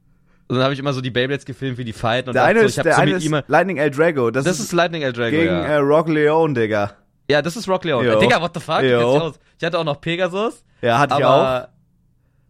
[0.47, 2.29] Und dann habe ich immer so die Beyblades gefilmt, wie die fighten.
[2.31, 4.31] Und Der eine so, ist, der so eine ist Lightning El Drago.
[4.31, 5.63] Das, das ist ist Lightning El Drago, gegen ja.
[5.65, 6.93] äh, Rock Leone, Digga.
[7.31, 8.05] ja, das ist Rock Leon.
[8.05, 8.21] Jo.
[8.21, 8.83] Digga, what the fuck?
[8.85, 9.39] Aus.
[9.59, 10.63] Ich hatte auch noch Pegasus.
[10.83, 11.69] Ja, hatte ich auch.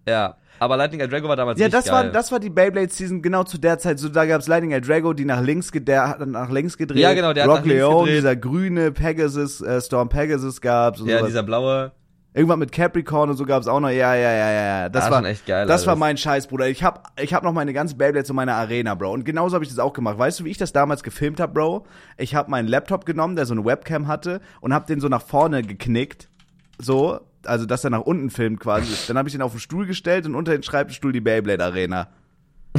[0.08, 0.36] ja.
[0.60, 1.92] Aber Lightning El Drago war damals Ja, nicht das geil.
[1.94, 3.98] war, das war die Beyblade-Season genau zu der Zeit.
[3.98, 6.98] So, da gab's Lightning El Drago, die nach links, der hat nach links gedreht.
[7.00, 8.16] Ja, genau, der hat Rock nach links Leone, gedreht.
[8.18, 11.28] dieser grüne Pegasus, äh, Storm Pegasus gab's und ja, sowas.
[11.30, 11.92] dieser blaue.
[12.36, 13.90] Irgendwas mit Capricorn und so gab's auch noch.
[13.90, 14.88] Ja, ja, ja, ja, ja.
[14.88, 16.00] Das Ah, war echt geil, Das war alles.
[16.00, 16.68] mein Scheiß, Bruder.
[16.68, 19.12] Ich hab, ich hab noch meine ganzen Beyblades in meiner Arena, Bro.
[19.12, 20.18] Und genauso habe ich das auch gemacht.
[20.18, 21.86] Weißt du, wie ich das damals gefilmt hab, Bro?
[22.18, 25.22] Ich hab meinen Laptop genommen, der so eine Webcam hatte, und hab den so nach
[25.22, 26.28] vorne geknickt.
[26.78, 28.92] So, also dass er nach unten filmt quasi.
[29.06, 32.08] Dann habe ich den auf den Stuhl gestellt und unter den Schreibtischstuhl die Beyblade Arena.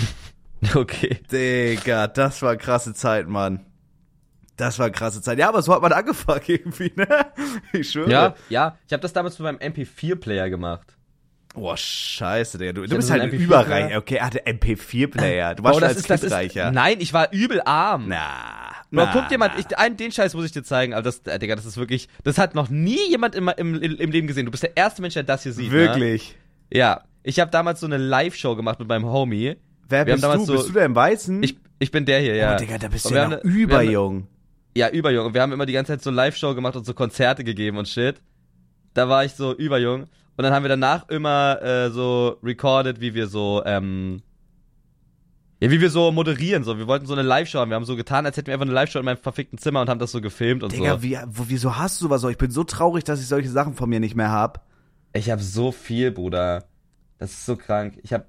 [0.74, 1.20] Okay.
[1.32, 3.60] Digga, das war krasse Zeit, Mann.
[4.58, 5.38] Das war krasse Zeit.
[5.38, 7.08] Ja, aber so hat man angefangen irgendwie, ne?
[7.74, 8.10] Ich schwöre.
[8.10, 8.78] Ja, ja.
[8.88, 10.96] Ich habe das damals mit meinem MP4-Player gemacht.
[11.54, 12.74] Boah, scheiße, Digga.
[12.74, 13.98] Du, du bist so halt einen ein MP4 überreich.
[13.98, 15.56] Okay, er hatte MP4-Player.
[15.56, 16.72] Du warst Bro, schon als ist, Kind reicher.
[16.72, 18.06] Nein, ich war übel arm.
[18.10, 18.72] Na.
[18.92, 21.38] Na, guck dir mal, ich, einen, den Scheiß muss ich dir zeigen, aber das, äh,
[21.40, 24.46] Digga, das ist wirklich, das hat noch nie jemand im, im, im Leben gesehen.
[24.46, 25.68] Du bist der erste Mensch, der das hier sieht.
[25.72, 25.78] Ne?
[25.78, 26.38] Wirklich.
[26.72, 27.02] Ja.
[27.24, 29.56] Ich habe damals so eine Live-Show gemacht mit meinem Homie.
[29.90, 30.46] Wer Wir bist du?
[30.46, 31.42] so- bist du der im Weißen?
[31.44, 32.56] Ich, ich bin der hier, ja.
[32.56, 34.28] Oh, Digga, da bist du ja noch eine- eine- überjung.
[34.78, 35.28] Ja, überjung.
[35.28, 37.88] Und wir haben immer die ganze Zeit so Live-Show gemacht und so Konzerte gegeben und
[37.88, 38.22] shit.
[38.94, 40.04] Da war ich so überjung.
[40.38, 44.22] Und dann haben wir danach immer äh, so recorded, wie wir so, ähm,
[45.62, 46.66] ja, wie wir so moderieren.
[46.66, 47.70] So, wir wollten so eine Live-Show haben.
[47.70, 49.90] Wir haben so getan, als hätten wir einfach eine Live-Show in meinem verfickten Zimmer und
[49.90, 51.04] haben das so gefilmt und Digga, so.
[51.04, 52.26] wie, wo, wieso hast du was?
[52.26, 54.66] Ich bin so traurig, dass ich solche Sachen von mir nicht mehr hab.
[55.14, 56.66] Ich habe so viel, Bruder.
[57.18, 57.98] Das ist so krank.
[58.04, 58.26] Ich habe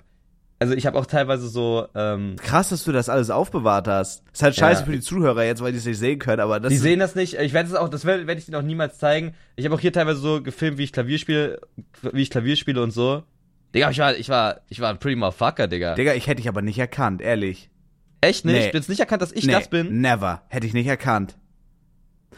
[0.58, 4.22] also ich habe auch teilweise so, ähm, Krass, dass du das alles aufbewahrt hast.
[4.32, 4.86] Ist halt scheiße Ja.
[4.86, 7.14] für die Zuhörer jetzt, weil die es nicht sehen können, aber das die sehen das
[7.14, 7.34] nicht.
[7.34, 9.34] Ich werde es auch, das werde werd ich denen auch niemals zeigen.
[9.56, 11.60] Ich habe auch hier teilweise so gefilmt, wie ich Klavier spiele,
[12.12, 13.22] wie ich Klavier spiele und so.
[13.74, 15.94] Digga, ich war, ich war, ich war ein pretty motherfucker, Digga.
[15.94, 17.68] Digga, ich hätte dich aber nicht erkannt, ehrlich.
[18.22, 18.54] Echt nicht?
[18.54, 18.66] Nee.
[18.66, 20.00] Ich bin's nicht erkannt, dass ich nee, das bin.
[20.00, 20.42] Never.
[20.48, 21.36] Hätte ich nicht erkannt.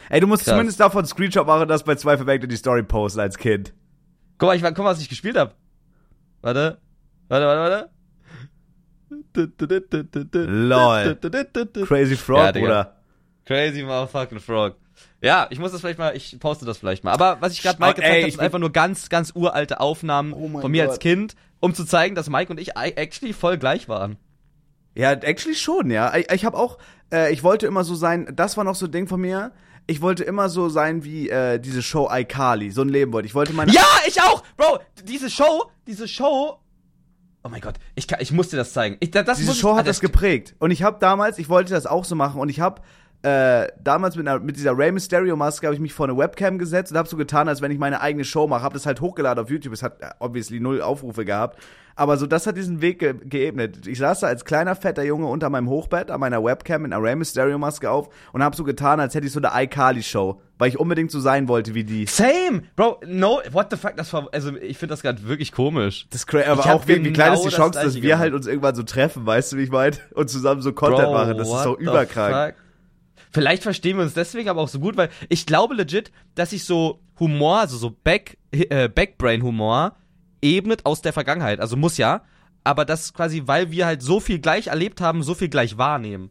[0.09, 0.53] Ey, du musst Krass.
[0.53, 3.73] zumindest davon Screenshot machen und das bei zwei Vermerkt in die Story posten als Kind.
[4.37, 5.53] Guck mal, ich, war- guck mal, was ich gespielt habe.
[6.41, 6.79] Warte.
[7.29, 7.89] Warte, warte, warte.
[9.35, 11.17] Lol.
[11.85, 12.65] Crazy Frog, Ja, Digga.
[12.67, 12.95] Bruder.
[13.45, 14.75] Crazy motherfucking frog.
[15.21, 17.13] Ja, ich muss das vielleicht mal, ich poste das vielleicht mal.
[17.13, 20.33] Aber was ich gerade Mike gezeigt habe, ich sind einfach nur ganz, ganz uralte Aufnahmen
[20.33, 20.91] Oh von mir Gott.
[20.91, 24.17] als Kind, um zu zeigen, dass Mike und ich actually voll gleich waren.
[24.95, 26.15] Ja, actually schon, ja.
[26.15, 26.77] Ich, ich habe auch,
[27.11, 29.51] äh, ich wollte immer so sein, das war noch so ein Ding von mir.
[29.87, 32.69] Ich wollte immer so sein wie äh, diese Show iCarly.
[32.69, 33.31] So ein Leben wollte ich.
[33.31, 33.71] Ich wollte meine.
[33.71, 34.43] Ja, ich auch!
[34.55, 36.59] Bro, diese Show, diese Show.
[37.43, 38.97] Oh mein Gott, ich, kann, ich muss dir das zeigen.
[38.99, 40.55] Ich, das Diese muss Show hat das geprägt.
[40.59, 42.81] Und ich habe damals, ich wollte das auch so machen und ich habe
[43.21, 46.57] äh, damals mit, einer, mit dieser Rey Mysterio Maske habe ich mich vor eine Webcam
[46.57, 48.61] gesetzt und habe so getan, als wenn ich meine eigene Show mache.
[48.63, 49.73] Habe das halt hochgeladen auf YouTube.
[49.73, 51.59] Es hat äh, obviously null Aufrufe gehabt.
[51.97, 53.85] Aber so, das hat diesen Weg ge geebnet.
[53.85, 57.03] Ich saß da als kleiner, fetter Junge unter meinem Hochbett an meiner Webcam mit einer
[57.03, 60.41] Rey Mysterio Maske auf und habe so getan, als hätte ich so eine iCarly Show.
[60.57, 62.05] Weil ich unbedingt so sein wollte wie die.
[62.05, 62.63] Same!
[62.77, 66.07] Bro, no, what the fuck, das war, also ich finde das gerade wirklich komisch.
[66.09, 68.17] Das ist cra- aber auch wie, wie klein ist die genau Chance, das dass wir
[68.17, 68.39] halt gemacht.
[68.39, 69.97] uns irgendwann so treffen, weißt du, wie ich meine?
[70.13, 71.37] Und zusammen so Content Bro, machen.
[71.37, 72.53] Das ist so fuck?
[73.31, 76.65] Vielleicht verstehen wir uns deswegen aber auch so gut, weil ich glaube legit, dass ich
[76.65, 79.95] so Humor, also so Back, äh, Backbrain-Humor
[80.41, 81.59] ebnet aus der Vergangenheit.
[81.59, 82.23] Also muss ja.
[82.63, 86.29] Aber das quasi, weil wir halt so viel gleich erlebt haben, so viel gleich wahrnehmen.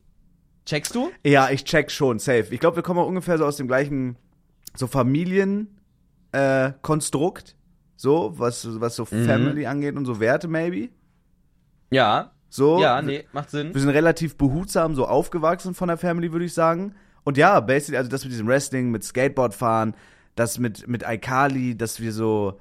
[0.66, 1.10] Checkst du?
[1.24, 2.48] Ja, ich check schon, safe.
[2.50, 4.16] Ich glaube, wir kommen auch ungefähr so aus dem gleichen,
[4.74, 5.78] so Familien,
[6.32, 7.56] äh, Konstrukt.
[7.96, 9.24] So, was, was so Mhm.
[9.24, 10.90] Family angeht und so Werte, maybe.
[11.90, 12.32] Ja.
[12.48, 12.80] So.
[12.80, 13.74] Ja, nee, macht Sinn.
[13.74, 16.94] Wir sind relativ behutsam so aufgewachsen von der Family, würde ich sagen.
[17.24, 19.94] Und ja, basically, also das mit diesem Wrestling, mit Skateboardfahren,
[20.34, 22.58] das mit, mit iCarly, dass wir so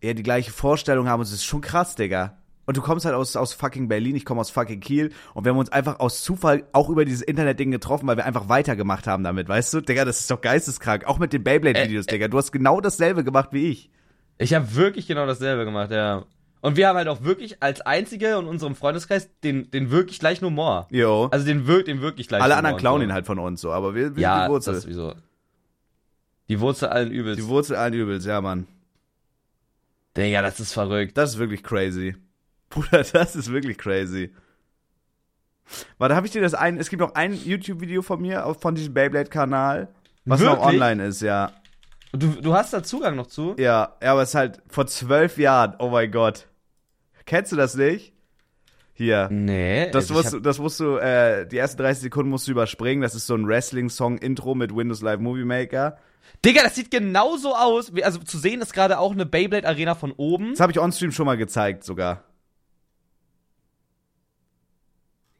[0.00, 1.20] eher die gleiche Vorstellung haben.
[1.20, 2.38] Und das ist schon krass, Digga.
[2.66, 5.12] Und du kommst halt aus, aus fucking Berlin, ich komme aus fucking Kiel.
[5.34, 8.48] Und wir haben uns einfach aus Zufall auch über dieses Internet-Ding getroffen, weil wir einfach
[8.48, 9.80] weitergemacht haben damit, weißt du?
[9.80, 11.04] Digga, das ist doch geisteskrank.
[11.06, 12.28] Auch mit den Beyblade-Videos, Digga.
[12.28, 13.90] Du hast genau dasselbe gemacht wie ich.
[14.38, 16.24] Ich habe wirklich genau dasselbe gemacht, ja.
[16.62, 20.44] Und wir haben halt auch wirklich als einzige in unserem Freundeskreis den, den wirklich gleichen
[20.46, 20.88] Humor.
[20.90, 21.28] Jo.
[21.30, 22.58] Also den, wir, den wirklich gleichen Alle Humor.
[22.58, 23.04] anderen klauen so.
[23.06, 24.74] ihn halt von uns so, aber wir, wir Ja, die Wurzel.
[24.74, 25.14] das sowieso.
[26.48, 27.36] Die Wurzel allen Übels.
[27.36, 28.66] die Wurzel allen Übels, ja, Mann.
[30.16, 31.16] Digga, das ist verrückt.
[31.18, 32.16] Das ist wirklich crazy.
[32.70, 34.32] Bruder, das ist wirklich crazy.
[35.98, 36.78] Warte, habe ich dir das ein?
[36.78, 39.88] Es gibt noch ein YouTube-Video von mir auf- von diesem Beyblade-Kanal,
[40.24, 40.80] was noch Wirklich?
[40.82, 41.52] online ist, ja.
[42.12, 43.54] Du, du hast da Zugang noch zu?
[43.58, 45.74] Ja, ja, aber es ist halt vor zwölf Jahren.
[45.78, 46.48] Oh mein Gott.
[47.26, 48.12] Kennst du das nicht?
[48.94, 49.28] Hier.
[49.30, 49.90] Nee.
[49.90, 53.02] Das musst, hab, das musst du, äh, die ersten 30 Sekunden musst du überspringen.
[53.02, 55.98] Das ist so ein Wrestling-Song-Intro mit Windows Live Movie Maker.
[56.44, 57.94] Digga, das sieht genauso aus.
[57.94, 60.50] wie- Also zu sehen ist gerade auch eine Beyblade-Arena von oben.
[60.52, 62.22] Das habe ich on-stream schon mal gezeigt, sogar.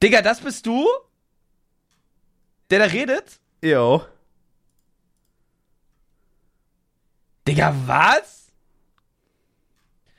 [0.02, 0.86] Digga, das bist du?
[2.70, 3.40] Der da redet?
[3.62, 4.02] Jo.
[7.46, 8.52] Digga, was?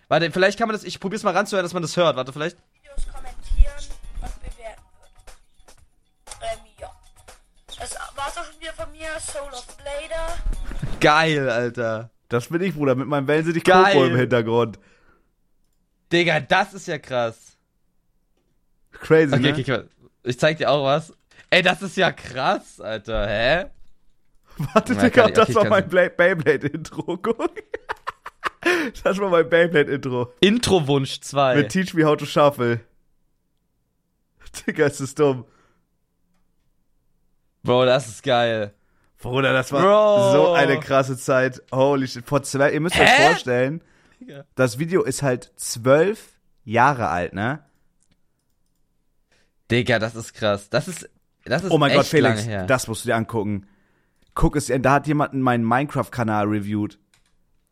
[0.08, 0.84] Warte, vielleicht kann man das.
[0.86, 2.16] Ich probier's mal ranzuhören, dass man das hört.
[2.16, 2.58] Warte, vielleicht.
[2.74, 3.74] Videos kommentieren
[4.22, 6.42] und bewerten wird.
[6.42, 6.92] Ähm, ja.
[7.80, 10.38] Das war's auch schon wieder von mir, Soul of Blader.
[11.00, 12.10] Geil, Alter.
[12.30, 13.94] Das bin ich, Bruder, mit meinem Wellensittich Geil.
[13.94, 14.80] Koko im Hintergrund.
[16.12, 17.58] Digga, das ist ja krass.
[18.92, 19.52] Crazy, Okay, ne?
[19.52, 19.84] okay, okay.
[20.24, 21.14] Ich zeig dir auch was.
[21.50, 23.28] Ey, das ist ja krass, Alter.
[23.28, 23.66] Hä?
[24.74, 27.18] Warte, Ja, Digga, ich- das war mein Beyblade-Intro.
[27.18, 27.38] Guck.
[29.04, 30.34] Das war mein Beyblade-Intro.
[30.42, 31.56] Intro-Wunsch 2.
[31.56, 32.82] Mit Teach Me How to Shuffle.
[34.66, 35.46] Digga, ist das dumm.
[37.64, 38.74] Bro, das ist geil.
[39.20, 40.32] Bruder, das war Bro.
[40.34, 41.62] so eine krasse Zeit.
[41.72, 42.26] Holy shit.
[42.26, 43.28] Vor zwei, ihr müsst euch Hä?
[43.30, 43.82] vorstellen,
[44.20, 44.44] Digga.
[44.56, 46.34] das Video ist halt zwölf
[46.66, 47.64] Jahre alt, ne?
[49.72, 50.70] Digga, das ist krass.
[50.70, 51.10] Das ist.
[51.46, 53.68] Das ist Oh mein Gott, Felix, das musst du dir angucken.
[54.38, 57.00] Guck es da hat jemand meinen Minecraft-Kanal reviewed.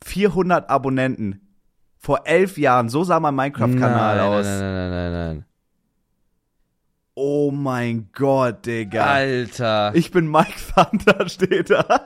[0.04, 1.56] 400 Abonnenten.
[2.00, 4.48] Vor elf Jahren, so sah mein Minecraft-Kanal aus.
[4.48, 5.46] Nein, nein, nein, nein, nein.
[7.14, 9.06] Oh mein Gott, Digga.
[9.06, 9.92] Alter.
[9.94, 12.04] Ich bin Mike Thunder, steht da.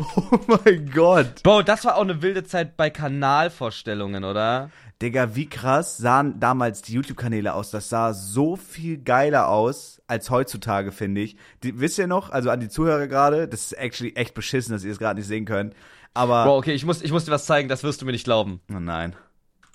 [0.16, 1.42] oh mein Gott.
[1.42, 4.70] Bro, das war auch eine wilde Zeit bei Kanalvorstellungen, oder?
[5.02, 7.70] Digga, wie krass sahen damals die YouTube-Kanäle aus.
[7.70, 11.36] Das sah so viel geiler aus als heutzutage, finde ich.
[11.62, 14.84] Die, wisst ihr noch, also an die Zuhörer gerade, das ist actually echt beschissen, dass
[14.84, 15.74] ihr es gerade nicht sehen könnt.
[16.14, 16.44] Aber.
[16.44, 18.60] Bro, okay, ich muss, ich muss dir was zeigen, das wirst du mir nicht glauben.
[18.70, 19.16] Oh nein.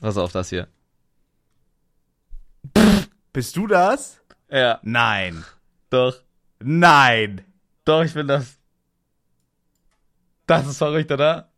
[0.02, 0.68] Pass auf, das hier.
[3.34, 4.22] Bist du das?
[4.50, 5.44] Ja, Nein.
[5.90, 6.16] doch.
[6.60, 7.42] Nein.
[7.84, 8.58] Doch, ich bin das.
[10.48, 11.52] Das ist verrückt, oder?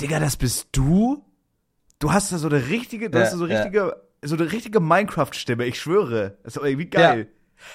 [0.00, 1.24] Digga, das bist du?
[1.98, 3.56] Du hast da so eine richtige, du Ja, hast da so ja.
[3.56, 6.36] richtige, so eine richtige Minecraft-Stimme, ich schwöre.
[6.42, 7.28] Das ist doch irgendwie geil.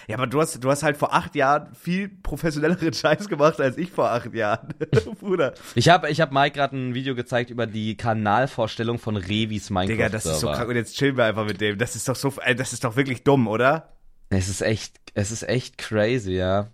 [0.08, 0.18] Ja.
[0.18, 3.90] aber du hast, du hast halt vor acht Jahren viel professionelleren Scheiß gemacht als ich
[3.92, 4.68] vor acht Jahren.
[5.20, 5.54] Bruder.
[5.74, 9.94] Ich habe ich hab Mike gerade ein Video gezeigt über die Kanalvorstellung von Revis Minecraft.
[9.96, 10.70] Digga, das ist so krank.
[10.70, 11.78] Und jetzt chillen wir einfach mit dem.
[11.80, 13.94] Das ist doch so, ey, das ist doch wirklich dumm, oder?
[14.30, 16.68] Es ist echt, es ist echt crazy, ja.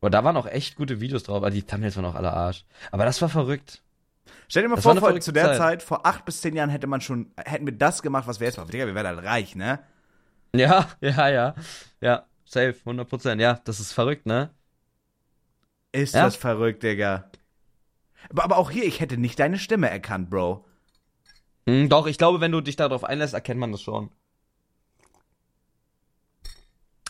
[0.00, 2.64] Aber da waren auch echt gute Videos drauf, aber die Thumbnails waren auch alle Arsch.
[2.92, 3.82] Aber das war verrückt.
[4.48, 5.56] Stell dir mal Das vor, vor zu der Zeit.
[5.56, 5.82] Zeit.
[5.82, 8.58] vor acht bis zehn Jahren hätte man schon, hätten wir das gemacht, was wir jetzt
[8.58, 8.70] machen.
[8.70, 9.80] Digga, wir wären halt reich, ne?
[10.54, 11.54] Ja, ja, ja.
[12.00, 13.40] Ja, safe, 100%.
[13.40, 14.50] Ja, das ist verrückt, ne?
[15.92, 16.24] Ist Ja.
[16.24, 17.30] das verrückt, Digga.
[18.30, 20.64] Aber, aber auch hier, ich hätte nicht deine Stimme erkannt, Bro.
[21.68, 24.10] Hm, doch, ich glaube, wenn du dich darauf einlässt, erkennt man das schon.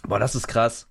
[0.03, 0.89] Boah, das ist krass.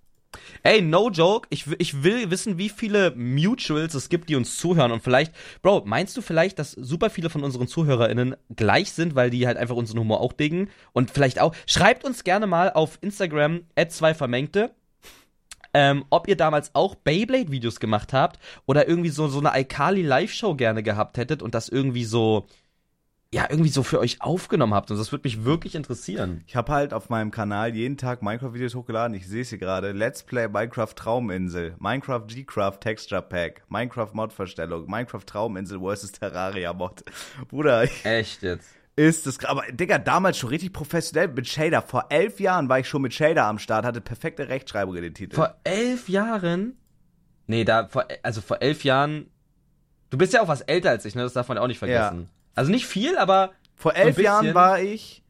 [0.63, 4.57] Ey, no joke, ich, will- ich will wissen, wie viele Mutuals es gibt, die uns
[4.57, 4.91] zuhören.
[4.91, 9.29] Und vielleicht, Bro, meinst du vielleicht, dass super viele von unseren ZuhörerInnen gleich sind, weil
[9.29, 10.69] die halt einfach unseren Humor auch diggen?
[10.93, 14.71] Und vielleicht auch, schreibt uns gerne mal auf Instagram, zwei Vermengte,
[15.73, 20.55] ähm, ob ihr damals auch Beyblade-Videos gemacht habt oder irgendwie so, so eine Alkali Live-Show
[20.55, 22.47] gerne gehabt hättet und das irgendwie so,
[23.35, 24.89] ja, irgendwie so für euch aufgenommen habt.
[24.91, 26.43] Und das würde mich wirklich interessieren.
[26.47, 29.13] Ich habe halt auf meinem Kanal jeden Tag Minecraft-Videos hochgeladen.
[29.15, 29.91] Ich sehe es hier gerade.
[29.91, 36.13] Let's Play Minecraft Trauminsel, Minecraft G-Craft Texture Pack, Minecraft Mod-Verstellung, Minecraft Trauminsel vs.
[36.13, 37.03] Terraria Mod.
[37.49, 38.69] Bruder, ich- Echt jetzt.
[38.95, 39.43] ist das.
[39.43, 41.81] Aber Digga, damals schon richtig professionell mit Shader.
[41.81, 45.13] Vor elf Jahren war ich schon mit Shader am Start, hatte perfekte Rechtschreibung in den
[45.13, 45.35] Titel.
[45.35, 46.77] Vor elf Jahren?
[47.47, 49.27] Nee, da, vor, also vor elf Jahren.
[50.09, 51.23] Du bist ja auch was älter als ich, ne?
[51.23, 52.29] Das darf man auch nicht vergessen.
[52.55, 55.23] Also nicht viel, aber Vor elf Jahren war ich.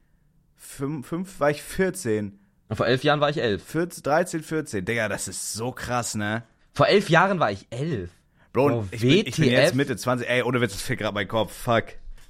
[0.56, 2.40] Fünf, fünf war ich 14.
[2.72, 3.64] vor elf Jahren war ich elf.
[3.64, 4.86] 14, 13, 14.
[4.86, 6.44] Digga, das ist so krass, ne?
[6.74, 8.12] Vor elf Jahren war ich elf.
[8.54, 10.30] Bro, Oh, ich, bin, ich bin jetzt Mitte 20.
[10.30, 11.52] Ey, ohne Witz, das fickt gerade mein Kopf.
[11.54, 11.86] Fuck.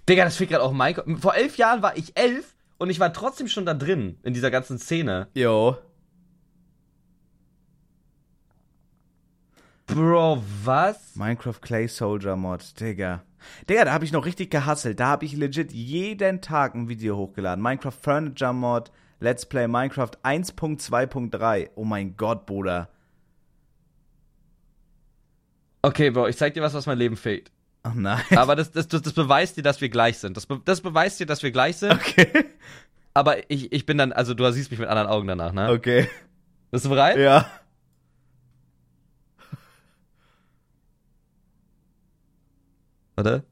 [0.09, 1.07] Digga, das fehlt gerade auch mein Kopf.
[1.21, 4.51] Vor elf Jahren war ich elf und ich war trotzdem schon da drin, in dieser
[4.51, 5.27] ganzen Szene.
[5.33, 5.77] Yo.
[9.87, 11.15] Bro, was?
[11.15, 13.23] Minecraft Clay Soldier Mod, Digga.
[13.69, 14.99] Digga, da habe ich noch richtig gehasselt.
[14.99, 17.63] Da habe ich legit jeden Tag ein Video hochgeladen.
[17.63, 21.69] Minecraft Furniture Mod, Let's Play Minecraft 1.2.3.
[21.75, 22.89] Oh mein Gott, Bruder.
[25.81, 27.51] Okay, Bro, ich zeig dir was, was mein Leben fehlt.
[27.83, 28.21] Ach nein.
[28.35, 30.35] Aber das, das, das, das beweist dir, dass wir gleich sind.
[30.35, 31.93] Das, be das beweist dir, dass wir gleich sind.
[31.93, 32.45] Okay.
[33.13, 35.69] Aber ich, ich bin dann, also du siehst mich mit anderen Augen danach, ne?
[35.71, 36.09] Okay.
[36.71, 37.17] Bist du bereit?
[37.17, 37.49] Ja.
[43.15, 43.43] Warte.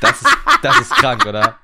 [0.00, 1.56] Das ist, das ist krank, oder?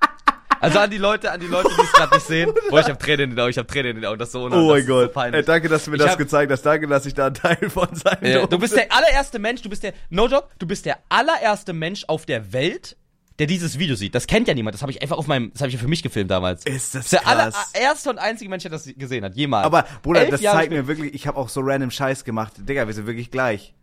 [0.61, 2.53] Also an die Leute, an die Leute, die es gerade nicht sehen.
[2.71, 4.33] Boah, ich hab Tränen in den Augen, ich hab Tränen in den Augen, das ist
[4.33, 4.71] so unangenehm.
[4.71, 5.13] Oh mein so Gott.
[5.13, 5.41] peinlich.
[5.41, 6.63] Ey, danke, dass du mir Ich das hab- gezeigt hast.
[6.63, 8.49] Danke, dass ich da ein Teil von sein durfte.
[8.49, 12.05] du bist der allererste Mensch, du bist der, no joke, du bist der allererste Mensch
[12.07, 12.97] auf der Welt,
[13.39, 14.15] der dieses Video sieht.
[14.15, 15.89] Das kennt ja niemand, das habe ich einfach auf meinem, das habe ich ja für
[15.89, 16.65] mich gefilmt damals.
[16.65, 17.55] Ist das Das ist der krass.
[17.75, 19.67] allererste und einzige Mensch, der das gesehen hat, jemals.
[19.67, 22.53] Aber, Bruder, Elf das Jahre zeigt mir wirklich, ich habe auch so random Scheiß gemacht.
[22.59, 23.75] Digga, wir sind wirklich gleich.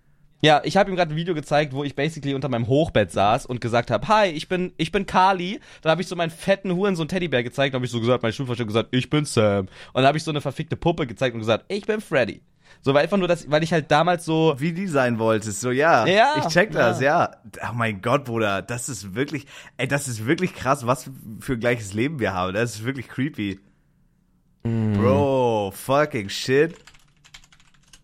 [0.41, 3.45] Ja, ich habe ihm gerade ein Video gezeigt, wo ich basically unter meinem Hochbett saß
[3.45, 5.59] und gesagt habe, hi, ich bin ich bin Kali.
[5.81, 8.23] Dann habe ich so meinen fetten Huren so einen Teddybär gezeigt, habe ich so gesagt,
[8.23, 9.65] mein Schulvorstand gesagt, ich bin Sam.
[9.65, 12.41] Und dann habe ich so eine verfickte Puppe gezeigt und gesagt, ich bin Freddy.
[12.81, 15.71] So war einfach nur das, weil ich halt damals so Wie die sein wolltest, so
[15.71, 16.05] ja.
[16.05, 17.31] Ja, Ich check das, ja.
[17.69, 19.45] Oh mein Gott, Bruder, das ist wirklich,
[19.77, 21.09] ey, das ist wirklich krass, was
[21.39, 22.53] für ein gleiches Leben wir haben.
[22.53, 23.59] Das ist wirklich creepy.
[24.63, 26.75] Bro, fucking shit.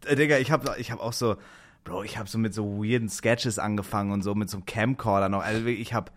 [0.06, 1.36] Äh, Digga, ich hab, ich hab auch so,
[1.84, 5.30] Bro, ich hab so mit so weirden Sketches angefangen und so mit so einem Camcorder
[5.30, 5.44] noch.
[5.44, 6.12] Also ich hab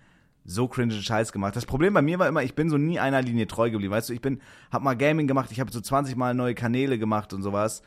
[0.44, 1.54] so cringe Scheiß gemacht.
[1.56, 3.92] Das Problem bei mir war immer, ich bin so nie einer Linie treu geblieben.
[3.92, 4.40] Weißt du, ich bin,
[4.72, 7.82] hab mal Gaming gemacht, ich habe so 20 Mal neue Kanäle gemacht und sowas.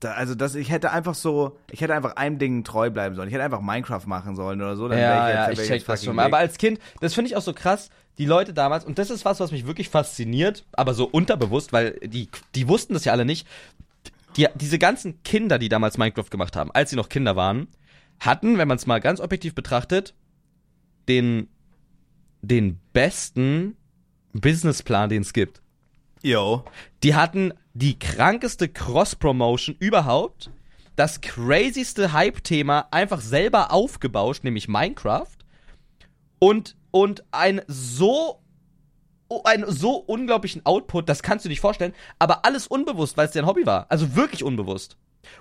[0.00, 3.26] Da, also das, ich hätte einfach so, ich hätte einfach einem Ding treu bleiben sollen.
[3.28, 4.86] Ich hätte einfach Minecraft machen sollen oder so.
[4.88, 6.22] Dann Ja, jetzt- ja, ich check das schon mal.
[6.26, 6.32] weg.
[6.32, 9.24] Aber als Kind, das finde ich auch so krass, die Leute damals, und das ist
[9.24, 13.24] was, was mich wirklich fasziniert, aber so unterbewusst, weil die, die wussten das ja alle
[13.24, 13.46] nicht.
[14.36, 17.66] Die, diese ganzen Kinder, die damals Minecraft gemacht haben, als sie noch Kinder waren,
[18.20, 20.14] hatten, wenn man es mal ganz objektiv betrachtet,
[21.08, 21.48] den,
[22.42, 23.76] den besten
[24.32, 25.60] Businessplan, den es gibt.
[26.22, 26.64] Yo.
[27.02, 30.50] Die hatten die krankeste Cross-Promotion überhaupt,
[30.96, 35.26] das crazyste Hype-Thema einfach selber aufgebauscht, nämlich Minecraft.
[36.40, 38.42] Und, und ein so,
[39.44, 43.46] einen so unglaublichen Output, das kannst du nicht vorstellen, aber alles unbewusst, weil es dein
[43.46, 43.86] Hobby war.
[43.88, 44.96] Also wirklich unbewusst.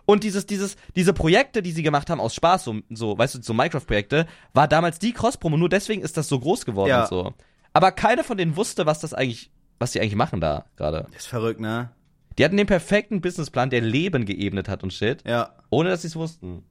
[0.05, 3.41] Und dieses, dieses, diese Projekte, die sie gemacht haben aus Spaß, so, so weißt du,
[3.41, 7.01] so Minecraft-Projekte, war damals die Cross-Promo, nur deswegen ist das so groß geworden Ja.
[7.03, 7.33] und so.
[7.73, 11.07] Aber keine von denen wusste, was das eigentlich, was die eigentlich machen da gerade.
[11.15, 11.91] Ist verrückt, ne?
[12.37, 15.55] Die hatten den perfekten Businessplan, der Leben geebnet hat und shit, Ja.
[15.69, 16.63] ohne dass sie es wussten.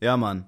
[0.00, 0.46] Ja, Mann.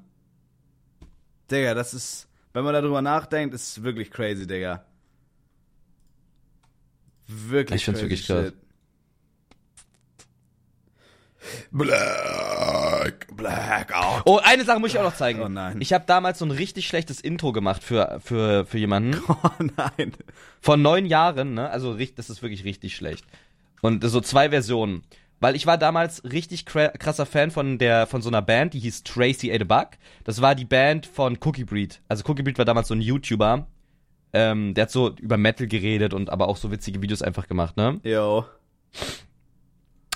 [1.51, 4.85] Digga, das ist, wenn man darüber nachdenkt, ist wirklich crazy, Digga.
[7.27, 8.47] Wirklich Ich find's wirklich krass.
[8.47, 8.55] shit.
[13.09, 14.23] Black, black out.
[14.27, 15.41] Oh, eine Sache muss ich auch noch zeigen.
[15.43, 15.77] Oh nein.
[15.81, 19.21] Ich habe damals so ein richtig schlechtes Intro gemacht für, für, für jemanden.
[19.29, 20.13] Oh nein.
[20.61, 21.71] Vor neun Jahren, ne?
[21.71, 23.25] Also das ist wirklich richtig schlecht.
[23.81, 25.03] Und so zwei Versionen.
[25.41, 28.81] Weil ich war damals richtig kra- krasser Fan von der, von so einer Band, die
[28.81, 29.91] hieß Tracy a Buck.
[30.25, 32.01] Das war die Band von Cookie Breed.
[32.09, 33.67] Also Cookie Breed war damals so ein YouTuber.
[34.33, 37.77] Ähm, der hat so über Metal geredet und aber auch so witzige Videos einfach gemacht,
[37.77, 38.01] ne?
[38.03, 38.45] Yo.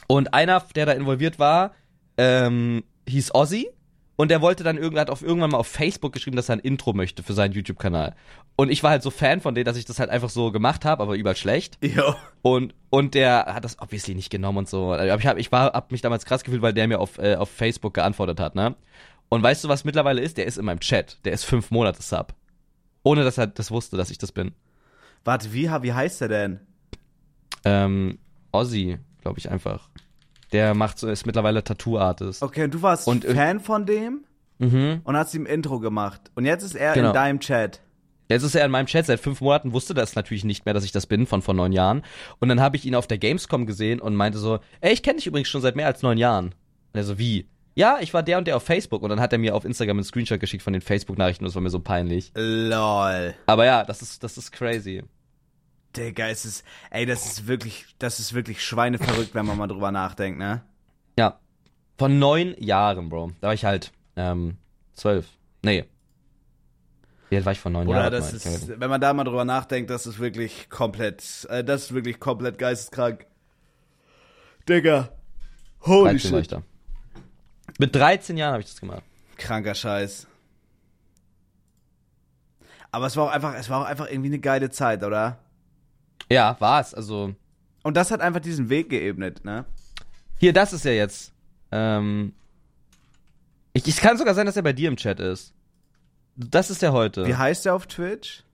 [0.09, 1.73] Und einer, der da involviert war,
[2.17, 3.69] ähm, hieß Ozzy.
[4.17, 6.61] Und der wollte dann irgendwann, hat auf irgendwann mal auf Facebook geschrieben, dass er ein
[6.61, 8.15] Intro möchte für seinen YouTube-Kanal.
[8.57, 10.85] Und ich war halt so Fan von denen, dass ich das halt einfach so gemacht
[10.85, 11.79] habe, aber überall schlecht.
[11.83, 12.15] Yo.
[12.43, 14.93] Und, und der hat das obviously nicht genommen und so.
[14.93, 17.37] Aber ich, hab, ich war, hab mich damals krass gefühlt, weil der mir auf, äh,
[17.37, 18.77] auf Facebook geantwortet hat, ne?
[19.31, 20.37] Und weißt du, was mittlerweile ist?
[20.37, 21.19] Der ist in meinem Chat.
[21.25, 22.35] Der ist fünf Monate Sub.
[23.03, 24.53] Ohne dass er das wusste, dass ich das bin.
[25.25, 26.61] Warte, wie, wie heißt der denn?
[27.65, 28.19] Ähm,
[28.53, 29.89] Ozzy, glaube ich einfach.
[30.53, 32.43] Der macht so, ist mittlerweile Tattoo-Artist.
[32.43, 34.25] Okay, und du warst Und- Fan von dem
[34.59, 35.01] Mhm.
[35.05, 36.31] und hast ihm Intro gemacht.
[36.35, 37.09] Und jetzt ist er Genau.
[37.09, 37.81] in deinem Chat.
[38.29, 40.85] Jetzt ist er in meinem Chat seit fünf Monaten, wusste das natürlich nicht mehr, dass
[40.85, 42.03] ich das bin von vor neun Jahren.
[42.39, 45.17] Und dann habe ich ihn auf der Gamescom gesehen und meinte so, ey, ich kenne
[45.17, 46.47] dich übrigens schon seit mehr als neun Jahren.
[46.47, 46.55] Und
[47.01, 47.47] er so, wie?
[47.75, 49.03] Ja, ich war der und der auf Facebook.
[49.03, 51.55] Und dann hat er mir auf Instagram einen Screenshot geschickt von den Facebook-Nachrichten und das
[51.55, 52.31] war mir so peinlich.
[52.35, 53.35] Lol.
[53.47, 55.03] Aber ja, das ist, das ist crazy.
[55.97, 59.91] Digga, es ist, ey, das ist wirklich, das ist wirklich schweineverrückt, wenn man mal drüber
[59.93, 60.63] nachdenkt, ne?
[61.19, 61.39] Ja.
[61.99, 63.33] Vor neun Jahren, Bro.
[63.41, 64.57] Da war ich halt, ähm,
[64.95, 65.27] zwölf.
[65.63, 65.85] Nee.
[67.29, 68.13] Wie alt war ich vor neun Oder Jahren?
[68.13, 71.95] das ist, wenn man da mal drüber nachdenkt, das ist wirklich komplett, äh, das ist
[71.95, 73.27] wirklich komplett geisteskrank.
[74.69, 75.09] Digga.
[75.83, 76.63] Holy 13 war ich shit.
[77.79, 79.03] Mit 13 Jahren habe ich das gemacht.
[79.37, 80.27] Kranker Scheiß.
[82.91, 85.39] Aber es war auch einfach, es war auch einfach irgendwie eine geile Zeit, oder?
[86.33, 86.95] Ja, war's.
[86.95, 87.35] Also,
[87.83, 89.65] Und das hat einfach diesen Weg geebnet, ne?
[90.39, 91.33] Hier, das ist ja jetzt.
[91.71, 92.35] Ähm,
[93.73, 95.55] ich, es kann sogar sein, dass er bei dir im Chat ist.
[96.37, 97.27] Das ist der heute.
[97.27, 98.45] Wie heißt der auf Twitch?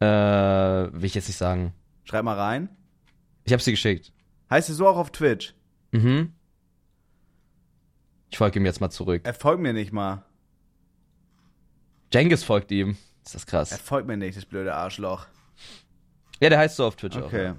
[0.00, 1.72] Äh, will ich jetzt nicht sagen.
[2.04, 2.68] Schreib mal rein.
[3.44, 4.12] Ich hab's dir geschickt.
[4.50, 5.54] Heißt er so auch auf Twitch?
[5.92, 6.32] Mhm.
[8.30, 9.22] Ich folge ihm jetzt mal zurück.
[9.24, 10.24] Er folgt mir nicht mal.
[12.12, 12.96] Jengis folgt ihm.
[13.24, 13.76] Ist das Er krass.
[13.78, 15.26] folgt mir nicht, das blöde Arschloch.
[16.42, 17.26] Ja, der heißt so auf Twitch auch.
[17.26, 17.44] Okay.
[17.44, 17.56] ja.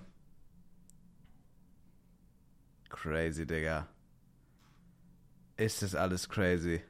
[2.89, 3.87] Crazy, Digga.
[5.55, 6.81] Ist das alles crazy?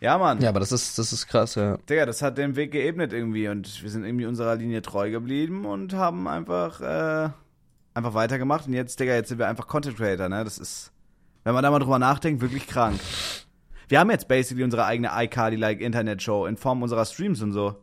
[0.00, 0.40] Ja, Mann.
[0.40, 1.76] Ja, aber das ist, das ist krass, ja.
[1.86, 5.66] Digga, das hat den Weg geebnet irgendwie und wir sind irgendwie unserer Linie treu geblieben
[5.66, 7.28] und haben einfach, äh,
[7.92, 10.44] einfach weitergemacht und jetzt, Digga, jetzt sind wir einfach Content Creator, ne?
[10.44, 10.92] Das ist,
[11.42, 12.98] wenn man da mal drüber nachdenkt, wirklich krank.
[13.88, 17.76] Wir haben jetzt basically unsere eigene iCarly-like Internet-Show in Form unserer Streams und so.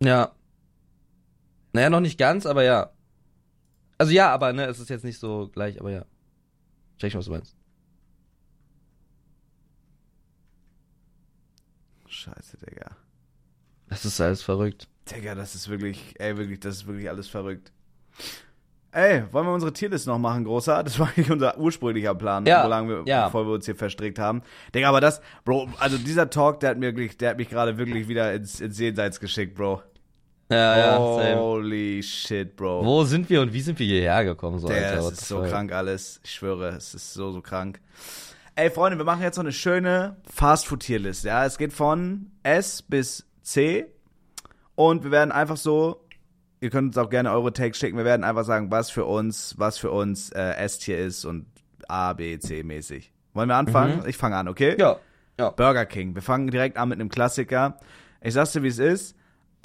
[0.00, 0.32] Ja.
[1.72, 2.90] Naja, noch nicht ganz, aber ja.
[3.98, 6.04] Also ja, aber ne, es ist jetzt nicht so gleich, aber ja.
[6.98, 7.56] Check schon, was du meinst.
[12.06, 12.96] Scheiße, Digga.
[13.88, 14.88] Das ist alles verrückt.
[15.10, 17.72] Digga, das ist wirklich, ey, wirklich, das ist wirklich alles verrückt.
[18.92, 20.82] Ey, wollen wir unsere Tierlist noch machen, großer?
[20.82, 23.26] Das war eigentlich unser ursprünglicher Plan, Ja, so lange wir, ja.
[23.26, 24.42] bevor wir uns hier verstrickt haben.
[24.74, 27.78] Digga, aber das, Bro, also dieser Talk, der hat mir wirklich, der hat mich gerade
[27.78, 29.82] wirklich wieder ins, ins Jenseits geschickt, Bro.
[30.50, 31.36] Ja, ja, same.
[31.36, 32.84] Holy shit, Bro.
[32.84, 34.58] Wo sind wir und wie sind wir hierher gekommen?
[34.58, 36.20] So, Der, Alter, ist so krank alles.
[36.24, 37.80] Ich schwöre, es ist so, so krank.
[38.56, 41.24] Ey, Freunde, wir machen jetzt noch eine schöne Fast-Food-Tierlist.
[41.24, 43.86] Ja, es geht von S bis C.
[44.74, 46.04] Und wir werden einfach so,
[46.60, 49.54] ihr könnt uns auch gerne eure Takes schicken, wir werden einfach sagen, was für uns,
[49.58, 51.46] was für uns äh, S-Tier ist und
[51.88, 53.12] A, B, C mäßig.
[53.34, 54.02] Wollen wir anfangen?
[54.06, 54.76] Ich fange an, okay?
[54.78, 54.96] Ja.
[55.38, 55.50] Ja.
[55.50, 56.14] Burger King.
[56.14, 57.78] Wir fangen direkt an mit einem Klassiker.
[58.20, 59.16] Ich sag's dir, wie es ist.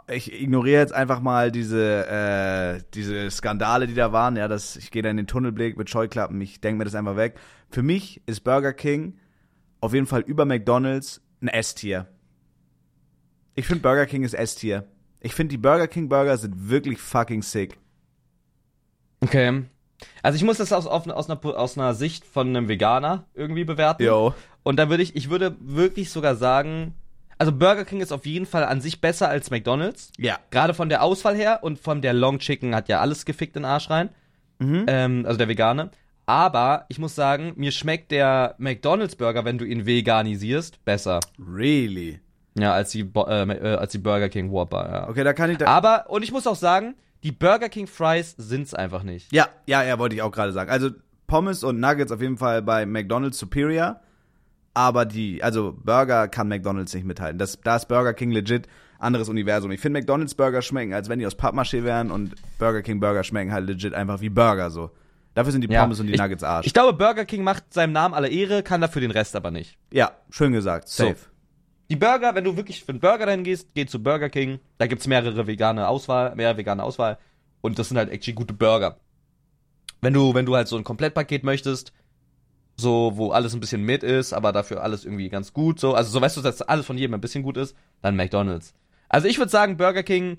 [0.07, 4.35] Ich ignoriere jetzt einfach mal diese, äh, diese Skandale, die da waren.
[4.35, 6.39] Ja, das, ich gehe da in den Tunnelblick mit Scheuklappen.
[6.41, 7.39] Ich denke mir das einfach weg.
[7.69, 9.17] Für mich ist Burger King
[9.81, 12.07] auf jeden Fall über McDonald's ein S-Tier.
[13.55, 14.85] Ich finde Burger King ist S-Tier.
[15.21, 17.77] Ich finde die Burger King Burger sind wirklich fucking sick.
[19.21, 19.63] Okay.
[20.21, 24.03] Also ich muss das aus, aus, einer, aus einer Sicht von einem Veganer irgendwie bewerten.
[24.03, 24.35] Yo.
[24.63, 26.93] Und da würde ich, ich würde wirklich sogar sagen,
[27.37, 30.11] also Burger King ist auf jeden Fall an sich besser als McDonald's.
[30.17, 30.37] Ja.
[30.51, 33.63] Gerade von der Auswahl her und von der Long Chicken hat ja alles gefickt in
[33.63, 34.09] den Arsch rein.
[34.59, 35.91] ähm, also der vegane.
[36.27, 41.19] Aber ich muss sagen, mir schmeckt der McDonald's Burger, wenn du ihn veganisierst, besser.
[41.37, 42.19] Really?
[42.57, 45.09] Ja, als die, Bo- äh, äh, als die Burger King Whopper, ja.
[45.09, 45.65] Okay, da kann ich da.
[45.67, 49.31] Aber, und ich muss auch sagen, die Burger King Fries sind's einfach nicht.
[49.33, 50.71] Ja, ja, ja, wollte ich auch gerade sagen.
[50.71, 50.89] Also
[51.27, 53.99] Pommes und Nuggets auf jeden Fall bei McDonald's superior.
[54.75, 57.39] Aber die, also Burger kann McDonald's nicht mithalten.
[57.39, 58.67] Das, da ist Burger King legit
[58.99, 59.71] anderes Universum.
[59.71, 63.23] Ich finde McDonald's Burger schmecken, als wenn die aus Pappmaché wären und Burger King Burger
[63.23, 64.91] schmecken halt legit einfach wie Burger so.
[65.33, 66.67] Dafür sind die Ja, Pommes und die ich- Nuggets Arsch.
[66.67, 69.77] Ich glaube, Burger King macht seinem Namen alle Ehre, kann dafür den Rest aber nicht.
[69.91, 70.87] ja, schön gesagt.
[70.89, 71.07] So.
[71.07, 71.17] Safe.
[71.89, 74.59] Die Burger, wenn du wirklich für einen Burger dahin gehst, geh zu Burger King.
[74.77, 77.17] Da gibt's mehrere vegane Auswahl, mehr vegane Auswahl.
[77.61, 78.97] Und das sind halt actually gute Burger.
[80.01, 81.93] Wenn du, wenn du halt so ein Komplettpaket möchtest,
[82.75, 86.09] so, wo alles ein bisschen mit ist, aber dafür alles irgendwie ganz gut, so, also
[86.11, 88.73] so weißt du, dass alles von jedem ein bisschen gut ist, dann McDonalds.
[89.09, 90.37] Also ich würde sagen, Burger King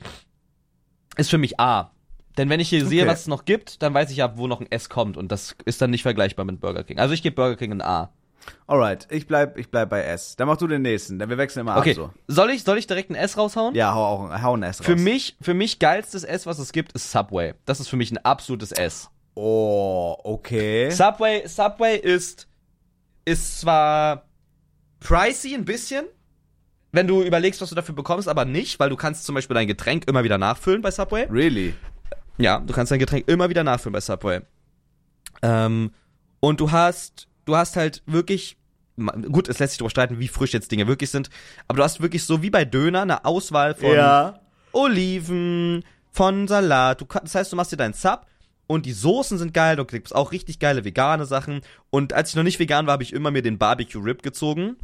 [1.17, 1.91] ist für mich A.
[2.37, 3.11] Denn wenn ich hier sehe, Okay.
[3.11, 5.17] was es noch gibt, dann weiß ich ja, wo noch ein S kommt.
[5.17, 6.99] Und das ist dann nicht vergleichbar mit Burger King.
[6.99, 8.11] Also ich gebe Burger King ein A.
[8.67, 10.37] Alright, ich bleib, ich bleib bei S.
[10.37, 12.11] Dann mach du den nächsten, denn wir wechseln immer Okay, ab so.
[12.29, 13.75] soll ich, soll ich direkt ein S raushauen?
[13.75, 14.87] Ja, hau auch, hau ein S raus.
[14.87, 17.55] Für mich, für mich geilstes S, was es gibt, ist Subway.
[17.65, 19.09] Das ist für mich ein absolutes S.
[19.39, 20.91] Oh, okay.
[20.91, 22.49] Subway, Subway ist,
[23.27, 24.25] ist zwar
[25.01, 26.07] pricey ein bisschen,
[26.93, 29.67] wenn du überlegst, was du dafür bekommst, aber nicht, weil du kannst zum Beispiel dein
[29.67, 31.27] Getränk immer wieder nachfüllen bei Subway.
[31.31, 31.75] Really?
[32.39, 34.41] Ja, du kannst dein Getränk immer wieder nachfüllen bei Subway.
[35.43, 35.91] Ähm,
[36.41, 38.57] und du hast, du hast halt wirklich,
[39.31, 41.29] gut, es lässt sich darüber streiten, wie frisch jetzt Dinge wirklich sind,
[41.69, 44.41] aber du hast wirklich so wie bei Döner eine Auswahl von Ja.
[44.73, 47.03] Oliven, von Salat.
[47.03, 48.25] Du, das heißt, du machst dir deinen Sub
[48.67, 49.77] und die Soßen sind geil.
[49.77, 51.61] Du kriegst auch richtig geile vegane Sachen.
[51.91, 54.77] Und als ich noch nicht vegan war, habe ich immer mir den Barbecue Rib gezogen.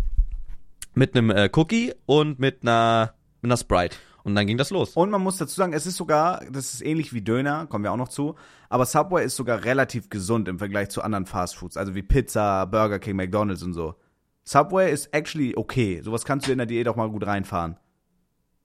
[0.94, 3.96] Mit einem äh, Cookie und mit einer, mit einer Sprite.
[4.24, 4.90] Und dann ging das los.
[4.94, 7.92] Und man muss dazu sagen, es ist sogar, das ist ähnlich wie Döner, kommen wir
[7.92, 8.36] auch noch zu,
[8.68, 13.00] aber Subway ist sogar relativ gesund im Vergleich zu anderen Fastfoods, also wie Pizza, Burger
[13.00, 13.96] King, McDonald's und so.
[14.44, 16.00] Subway ist actually okay.
[16.02, 17.76] Sowas kannst du in der Diät auch mal gut reinfahren.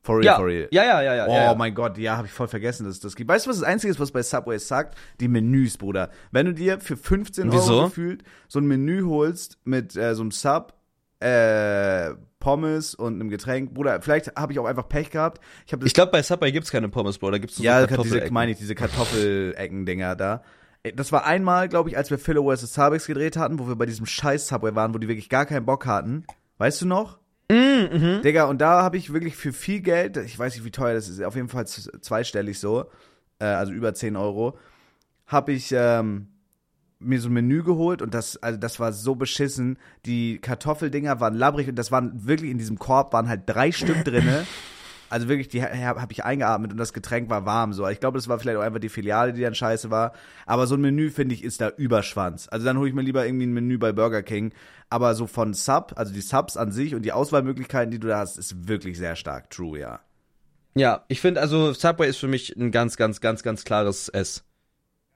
[0.07, 0.35] For real, ja.
[0.37, 0.69] for real.
[0.71, 1.27] ja, ja, ja, ja.
[1.27, 1.55] Oh ja, ja.
[1.55, 3.29] mein Gott, ja, habe ich voll vergessen, dass es das gibt.
[3.29, 4.97] Weißt du, was das Einzige ist, was bei Subway sagt?
[5.19, 6.11] Die Menüs, Bruder.
[6.31, 7.73] Wenn du dir für 15 Wieso?
[7.73, 10.75] Euro gefühlt so ein Menü holst mit äh, so einem Sub,
[11.19, 15.41] äh, Pommes und einem Getränk, Bruder, vielleicht habe ich auch einfach Pech gehabt.
[15.65, 17.31] Ich Ich glaube, bei Subway gibt's keine Pommes, Bro.
[17.31, 20.41] Da gibt's so ja, diese, meine ich, diese Kartoffelecken-Dinger da.
[20.95, 22.71] Das war einmal, glaube ich, als wir Philo vs.
[22.71, 25.65] Starbucks gedreht hatten, wo wir bei diesem scheiß Subway waren, wo die wirklich gar keinen
[25.65, 26.23] Bock hatten.
[26.59, 27.19] Weißt du noch?
[27.49, 30.93] Mhm, Digga, und da habe ich wirklich für viel Geld, ich weiß nicht, wie teuer
[30.93, 32.85] das ist, auf jeden Fall zweistellig so,
[33.39, 34.57] äh, also über 10 Euro,
[35.27, 36.27] habe ich ähm,
[36.99, 39.77] mir so ein Menü geholt und das, also das war so beschissen.
[40.05, 44.03] Die Kartoffeldinger waren labbrig und das waren wirklich in diesem Korb waren halt drei Stück
[44.03, 44.45] drinne.
[45.09, 47.87] Also wirklich, die habe hab ich eingeatmet und das Getränk war warm so.
[47.87, 50.13] Ich glaube, das war vielleicht auch einfach die Filiale, die dann scheiße war.
[50.45, 52.47] Aber so ein Menü, finde ich, ist da Überschwanz.
[52.51, 54.51] Also dann hole ich mir lieber irgendwie ein Menü bei Burger King.
[54.89, 58.19] Aber so von Sub, also die Subs an sich und die Auswahlmöglichkeiten, die du da
[58.19, 59.49] hast, ist wirklich sehr stark.
[59.49, 59.99] True, ja.
[60.75, 64.43] Ja, ich finde, also Subway ist für mich ein ganz, ganz, ganz, ganz klares S.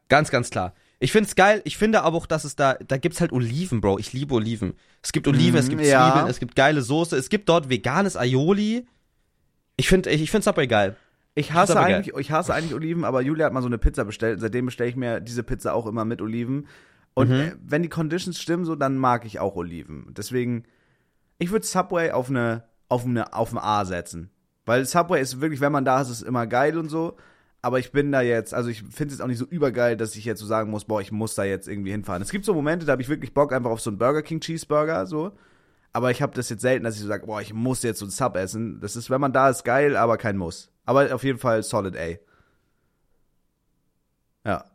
[0.10, 0.74] Ganz, ganz klar.
[1.00, 1.62] Ich find's geil.
[1.66, 3.98] Ich finde aber auch, dass es da, da gibt's halt Oliven, Bro.
[4.00, 4.74] Ich liebe Oliven.
[5.02, 6.12] Es gibt Oliven, es Mhm, gibt ja.
[6.12, 8.86] Zwiebeln, es gibt geile Soße, es gibt dort veganes Aioli.
[9.82, 10.96] Ich finde, ich, ich find Subway geil.
[11.34, 11.96] Ich hasse aber geil.
[11.96, 14.40] eigentlich, ich hasse eigentlich Oliven, aber Julia hat mal so eine Pizza bestellt.
[14.40, 16.68] Seitdem bestelle ich mir diese Pizza auch immer mit Oliven.
[17.16, 17.36] Und Mhm.
[17.40, 20.14] äh, wenn die Conditions stimmen, so, dann mag ich auch Oliven.
[20.16, 20.66] Deswegen,
[21.40, 24.30] ich würde Subway auf eine, auf eine, auf ein A setzen.
[24.66, 27.18] Weil Subway ist wirklich, wenn man da ist, ist es immer geil und so.
[27.64, 30.16] Aber ich bin da jetzt, also ich finde es jetzt auch nicht so übergeil, dass
[30.16, 32.22] ich jetzt so sagen muss, boah, ich muss da jetzt irgendwie hinfahren.
[32.22, 34.40] Es gibt so Momente, da habe ich wirklich Bock einfach auf so einen Burger King
[34.42, 35.32] Cheeseburger, so.
[35.94, 38.06] Aber ich habe das jetzt selten, dass ich so sage, boah, ich muss jetzt so
[38.06, 38.80] einen Sub essen.
[38.80, 40.70] Das ist, wenn man da ist, geil, aber kein Muss.
[40.86, 42.18] Aber auf jeden Fall solid A.
[44.48, 44.66] Ja.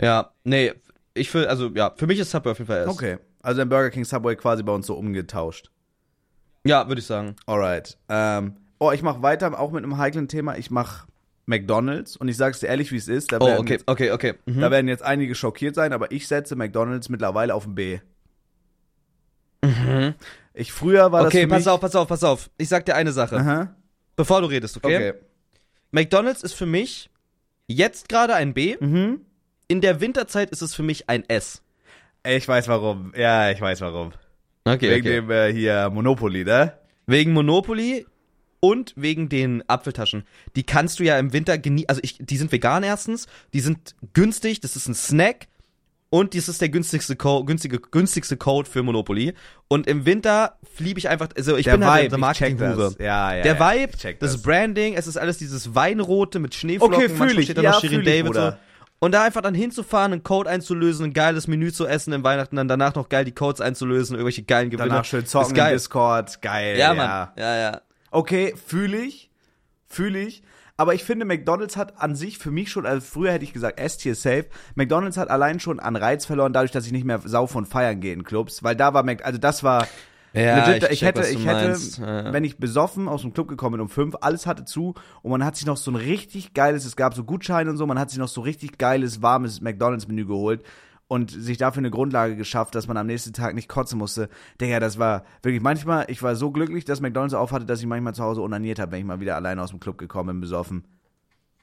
[0.00, 0.72] Ja, nee,
[1.14, 2.88] ich will, also ja, für mich ist Subway auf jeden Fall S.
[2.88, 3.18] Okay.
[3.42, 5.70] Also ein Burger King Subway quasi bei uns so umgetauscht.
[6.64, 7.36] Ja, würde ich sagen.
[7.46, 7.98] Alright.
[8.08, 10.56] Ähm, oh, ich mache weiter, auch mit einem heiklen Thema.
[10.56, 11.06] Ich mache
[11.46, 13.32] McDonalds und ich sag's dir ehrlich, wie es ist.
[13.32, 14.34] Da Oh, okay, okay, okay.
[14.46, 14.60] Mhm.
[14.60, 17.98] Da werden jetzt einige schockiert sein, aber ich setze McDonalds mittlerweile auf ein B.
[20.54, 21.26] Ich früher war.
[21.26, 22.50] Okay, das für pass auf, pass auf, pass auf.
[22.58, 23.74] Ich sag dir eine Sache, Aha.
[24.16, 24.96] bevor du redest, okay?
[24.96, 25.18] Okay.
[25.90, 27.10] McDonald's ist für mich
[27.66, 28.76] jetzt gerade ein B.
[28.78, 29.20] Mhm.
[29.68, 31.62] In der Winterzeit ist es für mich ein S.
[32.26, 33.12] Ich weiß warum.
[33.16, 34.12] Ja, ich weiß warum.
[34.64, 36.74] Okay, Wegen dem äh, hier Monopoly, ne?
[37.06, 38.06] Wegen Monopoly
[38.60, 40.24] und wegen den Apfeltaschen.
[40.54, 41.88] Die kannst du ja im Winter genießen.
[41.88, 45.48] Also ich, die sind vegan erstens, die sind günstig, das ist ein Snack
[46.12, 49.32] und das ist der günstigste Code, günstige, günstigste Code für Monopoly.
[49.68, 52.94] Und im Winter fliebe ich einfach, also ich Der bin halt Vibe, check Marketing-Hure.
[52.98, 54.42] Ja, ja, Der ja, Vibe, das, das.
[54.42, 57.44] Branding, es ist alles dieses Weinrote mit Schneeflocken, Okay, manchmal ich.
[57.46, 58.52] steht da Ja, noch Shirin David so.
[58.98, 62.56] Und da einfach dann hinzufahren, einen Code einzulösen, ein geiles Menü zu essen im Weihnachten,
[62.56, 64.90] dann danach noch geil die Codes einzulösen, irgendwelche geilen Gewinne.
[64.90, 65.72] Danach schön ist zocken im geil.
[65.72, 66.42] Discord.
[66.42, 66.76] Geil.
[66.78, 67.28] Ja, Mann.
[67.38, 67.80] Ja, ja.
[68.10, 69.30] Okay, fühle ich.
[69.88, 70.42] Fühle ich.
[70.76, 73.78] Aber ich finde, McDonalds hat an sich für mich schon, also früher hätte ich gesagt,
[73.78, 74.46] S-Tier safe.
[74.74, 78.00] McDonalds hat allein schon an Reiz verloren, dadurch, dass ich nicht mehr saufen und feiern
[78.00, 78.62] gehe in Clubs.
[78.62, 79.86] Weil da war Mc, also das war,
[80.34, 81.78] Ja, legit, ich, check, hätte, ich hätte.
[82.00, 82.32] Ja, ja.
[82.32, 85.44] wenn ich besoffen aus dem Club gekommen bin um fünf, alles hatte zu und man
[85.44, 88.10] hat sich noch so ein richtig geiles, es gab so Gutscheine und so, man hat
[88.10, 90.62] sich noch so richtig geiles, warmes McDonalds-Menü geholt
[91.12, 94.30] und sich dafür eine Grundlage geschafft, dass man am nächsten Tag nicht kotzen musste.
[94.62, 97.86] Digga, das war wirklich manchmal, ich war so glücklich, dass McDonalds auf hatte, dass ich
[97.86, 100.40] manchmal zu Hause unaniert habe, wenn ich mal wieder alleine aus dem Club gekommen bin,
[100.40, 100.84] besoffen.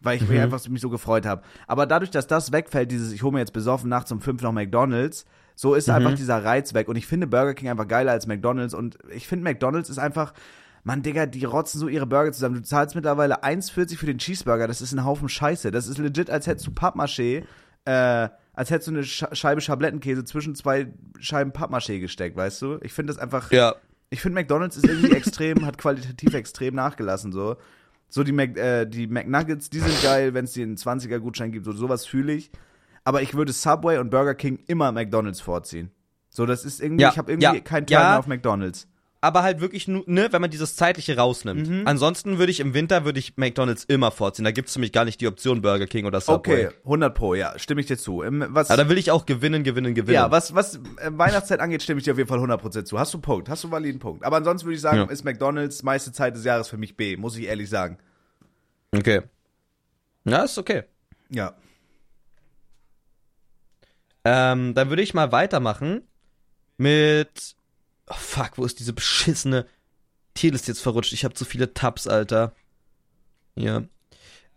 [0.02, 0.30] Weil ich Mhm.
[0.30, 1.42] mich einfach mich so gefreut habe.
[1.66, 4.52] Aber dadurch, dass das wegfällt, dieses, ich hole mir jetzt besoffen nachts um fünf noch
[4.54, 5.26] McDonalds,
[5.56, 5.96] so ist Mhm.
[5.96, 6.88] einfach dieser Reiz weg.
[6.88, 8.76] Und ich finde Burger King einfach geiler als McDonalds.
[8.76, 10.34] Und ich finde McDonalds ist einfach,
[10.84, 12.56] Mann, Digga, die rotzen so ihre Burger zusammen.
[12.56, 14.68] Du zahlst mittlerweile 1,40 für den Cheeseburger.
[14.68, 15.72] Das ist ein Haufen Scheiße.
[15.72, 17.44] Das ist legit, als hättest du Pappmaché,
[17.90, 20.88] äh, als hättest du eine Sch Scheibe Schablettenkäse zwischen zwei
[21.20, 22.78] Scheiben Pappmaché gesteckt, weißt du?
[22.82, 23.76] Ich finde das einfach, Ja.
[24.10, 27.56] ich finde McDonalds ist irgendwie extrem, hat qualitativ extrem nachgelassen, so.
[28.12, 31.66] So die, Mac, äh, die McNuggets, die sind geil, wenn es dir einen 20er-Gutschein gibt,
[31.66, 32.50] so sowas fühle ich.
[33.04, 35.92] Aber ich würde Subway und Burger King immer McDonalds vorziehen.
[36.30, 38.10] So, das ist irgendwie, Ja, ich habe irgendwie ja, keinen Teil ja.
[38.10, 38.88] mehr auf McDonalds.
[39.22, 41.68] Aber halt wirklich nur, ne, wenn man dieses zeitliche rausnimmt.
[41.68, 41.82] Mhm.
[41.86, 44.46] Ansonsten würde ich im Winter würde ich McDonald's immer vorziehen.
[44.46, 46.68] Da gibt's für mich gar nicht die Option Burger King oder Subway.
[46.68, 48.22] Okay, 100 pro, ja, stimme ich dir zu.
[48.22, 50.14] Im, was, Aber da will ich auch gewinnen, gewinnen, gewinnen.
[50.16, 50.80] ja, was, was äh,
[51.12, 52.98] Weihnachtszeit angeht, stimme ich dir auf jeden Fall 100% zu.
[52.98, 54.24] Hast du einen Punkt, hast du einen validen Punkt.
[54.24, 55.04] Aber ansonsten würde ich sagen, Ja.
[55.06, 57.98] ist McDonalds meiste Zeit des Jahres für mich B, muss ich ehrlich sagen.
[58.96, 59.22] Okay.
[60.24, 60.84] Ja, ist okay.
[61.30, 61.54] Ja.
[64.24, 66.02] Ähm, dann würde ich mal weitermachen
[66.78, 67.56] mit.
[68.10, 69.68] Oh fuck, wo ist diese beschissene
[70.34, 71.14] Tierlist jetzt verrutscht?
[71.14, 72.54] Ich habe zu viele Tabs, Alter.
[73.56, 73.84] Ja.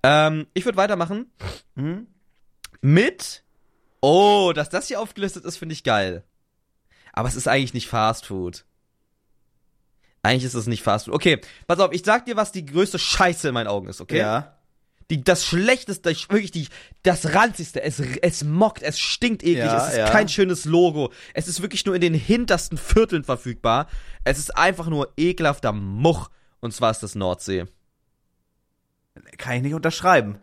[0.02, 1.30] Ähm, ich würde weitermachen
[1.74, 2.06] Mhm.
[2.80, 3.44] mit.
[4.00, 6.24] Oh, dass das hier aufgelistet ist, finde ich geil.
[7.12, 8.64] Aber es ist eigentlich nicht Fast Food.
[10.22, 11.14] Eigentlich ist es nicht Fast Food.
[11.14, 14.18] Okay, pass auf, ich sag dir, was die größte Scheiße in meinen Augen ist, okay?
[14.18, 14.58] Ja.
[15.10, 16.68] Die, das Schlechteste, ich- wirklich die,
[17.02, 20.10] das Ranzigste, es, es mockt, es stinkt eklig, Ja, es ist ja.
[20.10, 23.88] kein schönes Logo, es ist wirklich nur in den hintersten Vierteln verfügbar,
[24.24, 26.28] es ist einfach nur ekelhafter Much,
[26.60, 27.64] und zwar ist das Nordsee.
[29.36, 30.38] Kann ich nicht unterschreiben.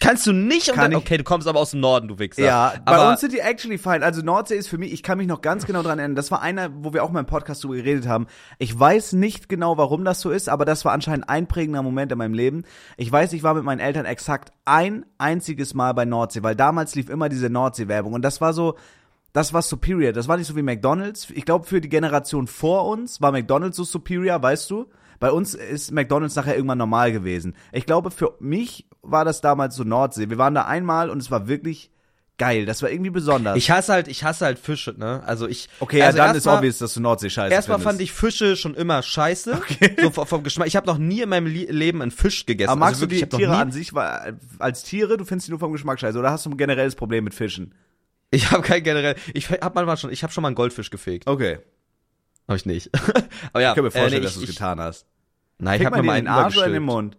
[0.00, 2.42] Kannst du nicht Kann unter ich- Okay, du kommst aber aus dem Norden, du Wichser.
[2.44, 4.04] Ja, bei aber uns sind die actually fine.
[4.04, 6.42] Also Nordsee ist für mich, ich kann mich noch ganz genau dran erinnern, das war
[6.42, 8.26] einer, wo wir auch mal im Podcast drüber geredet haben.
[8.58, 12.12] Ich weiß nicht genau, warum das so ist, aber das war anscheinend ein prägender Moment
[12.12, 12.64] in meinem Leben.
[12.96, 16.94] Ich weiß, ich war mit meinen Eltern exakt ein einziges Mal bei Nordsee, weil damals
[16.94, 18.76] lief immer diese Nordsee-Werbung und das war so,
[19.32, 20.12] das war superior.
[20.12, 21.28] Das war nicht so wie McDonald's.
[21.34, 24.86] Ich glaube, für die Generation vor uns war McDonald's so superior, weißt du?
[25.18, 27.54] Bei uns ist McDonald's nachher irgendwann normal gewesen.
[27.72, 30.30] Ich glaube, für mich war das damals so Nordsee.
[30.30, 31.90] Wir waren da einmal und es war wirklich
[32.38, 32.66] geil.
[32.66, 33.56] Das war irgendwie besonders.
[33.56, 35.22] ich hasse halt, ich hasse halt Fische, ne?
[35.24, 35.68] Also ich.
[35.80, 38.56] okay, also ja, dann ist erstmal- obvious, dass du Nordsee scheiße Erstmal fand ich Fische
[38.56, 39.58] schon immer scheiße.
[40.02, 40.68] So vom, Geschmack.
[40.68, 42.70] Ich habe noch nie in meinem Leben einen Fisch gegessen.
[42.70, 45.16] Aber magst also wirklich, du die Tiere an sich weil- als Tiere?
[45.16, 47.74] Du findest sie nur vom Geschmack scheiße oder hast du ein generelles Problem mit Fischen?
[48.30, 49.14] Ich habe kein generell.
[49.32, 50.10] Ich habe manchmal schon.
[50.10, 51.26] Ich habe schon mal einen Goldfisch gefegt.
[51.26, 51.58] Okay,
[52.48, 52.90] Habe ich nicht.
[53.52, 53.70] Aber ja.
[53.70, 55.06] ich kann mir vorstellen, äh, nee, dass du es getan hast.
[55.58, 56.82] Nein, ich habe mir mal in einen Arsch oder in den.
[56.82, 57.16] Mund?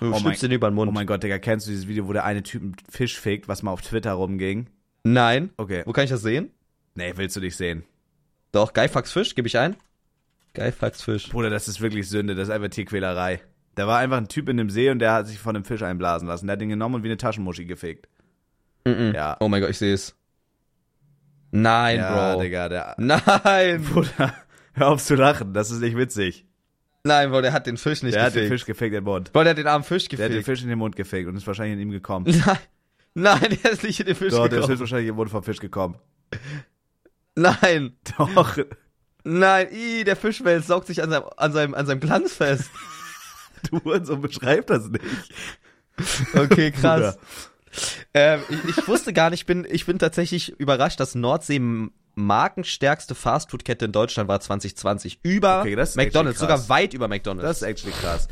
[0.00, 0.88] Du Oh stülpst den über den Mund.
[0.88, 3.48] Oh mein Gott, Digga, kennst du dieses Video, wo der eine Typ einen Fisch fickt,
[3.48, 4.68] was mal auf Twitter rumging?
[5.04, 5.50] Nein.
[5.56, 5.82] Okay.
[5.86, 6.50] Wo kann ich das sehen?
[6.94, 7.84] Nee, willst du nicht sehen.
[8.52, 9.76] Doch, Geifax Fisch, gebe ich ein.
[10.54, 11.28] Geifax Fisch.
[11.28, 13.40] Bruder, das ist wirklich Sünde, das ist einfach Tierquälerei.
[13.76, 15.82] Da war einfach ein Typ in dem See und der hat sich von einem Fisch
[15.82, 16.48] einblasen lassen.
[16.48, 18.08] Der hat den genommen und wie eine Taschenmuschi gefickt.
[18.84, 19.12] Mhm.
[19.14, 19.36] Ja.
[19.38, 20.16] Oh mein Gott, ich sehe es.
[21.52, 22.42] Nein, ja, Bro.
[22.42, 22.94] Digga, der.
[22.98, 23.82] Nein.
[23.92, 24.34] Bruder,
[24.78, 26.44] hör auf zu lachen, das ist nicht witzig.
[27.04, 28.50] Nein, Bro, der hat den Fisch nicht Der hat gefickt.
[28.50, 29.32] den Fisch gefickt in den Mund.
[29.32, 30.46] Bro, der hat den armen Fisch Der hat den gefickt.
[30.46, 32.26] Fisch in den Mund gefickt und ist wahrscheinlich in ihm gekommen.
[32.46, 32.58] Nein.
[33.14, 34.70] Nein, der ist nicht in den Fisch Doch, der ist gekommen.
[34.70, 35.96] höchstwahrscheinlich im Mund vom Fisch gekommen.
[37.36, 37.96] Nein.
[38.18, 38.58] Doch.
[39.24, 42.70] Nein, i, der Fischwels saugt sich an seinem, an seinem, an seinem Glanz fest.
[43.72, 45.04] Du und so beschreib das nicht.
[46.32, 47.18] Okay, krass.
[48.14, 51.60] Ähm, ich, ich wusste gar nicht, ich bin, ich bin tatsächlich überrascht, dass Nordsee
[52.18, 55.20] markenstärkste Fastfood-Kette in Deutschland war 2020.
[55.22, 57.48] Über Okay, McDonalds, sogar weit über McDonalds.
[57.48, 58.28] Das ist actually krass.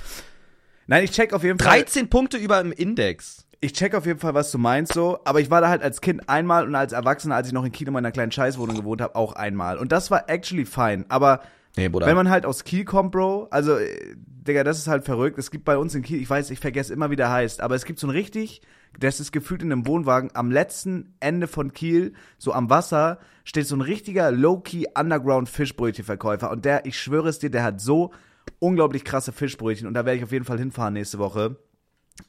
[0.86, 1.78] Nein, ich check auf jeden Fall.
[1.78, 3.46] 13 Punkte über im Index.
[3.60, 6.00] Ich check auf jeden Fall, was du meinst so, aber ich war da halt als
[6.00, 9.00] Kind einmal und als Erwachsener, als ich noch in Kiel in meiner kleinen Scheißwohnung gewohnt
[9.00, 9.78] habe, auch einmal.
[9.78, 11.06] Und das war actually fine.
[11.08, 11.40] Aber
[11.76, 15.38] Nee, wenn man halt aus Kiel kommt, Bro, also, äh, Digga, das ist halt verrückt.
[15.38, 17.74] Es gibt bei uns in Kiel, ich weiß, ich vergesse immer, wie der heißt, aber
[17.74, 18.62] es gibt so ein richtig,
[19.00, 23.66] das ist gefühlt in einem Wohnwagen, am letzten Ende von Kiel, so am Wasser, steht
[23.66, 28.12] so ein richtiger Low-Key Underground Fischbrötchenverkäufer und der, ich schwöre es dir, der hat so
[28.58, 31.56] unglaublich krasse Fischbrötchen und da werde ich auf jeden Fall hinfahren nächste Woche.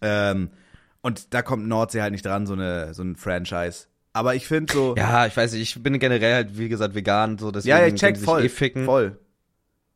[0.01, 0.49] Ähm,
[1.01, 3.86] Und da kommt Nordsee halt nicht dran, so eine so ein Franchise.
[4.13, 4.95] Aber ich finde so.
[4.97, 7.99] Ja, ich weiß nicht, ich bin generell halt, wie gesagt, vegan, so deswegen ja, ich
[7.99, 8.43] können check voll.
[8.43, 8.86] eh ficken.
[8.86, 9.18] Voll.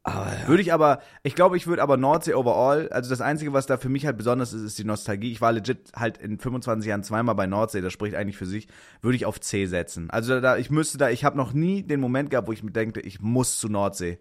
[0.06, 0.48] Ja.
[0.48, 3.78] Würde ich aber, ich glaube, ich würde aber Nordsee overall, also das Einzige, was da
[3.78, 5.32] für mich halt besonders ist, ist die Nostalgie.
[5.32, 8.68] Ich war legit halt in 25 Jahren zweimal bei Nordsee, das spricht eigentlich für sich,
[9.02, 10.10] würde ich auf C setzen.
[10.10, 12.72] Also da, ich müsste da, ich habe noch nie den Moment gehabt, wo ich mir
[12.72, 14.20] denke, ich muss zu Nordsee.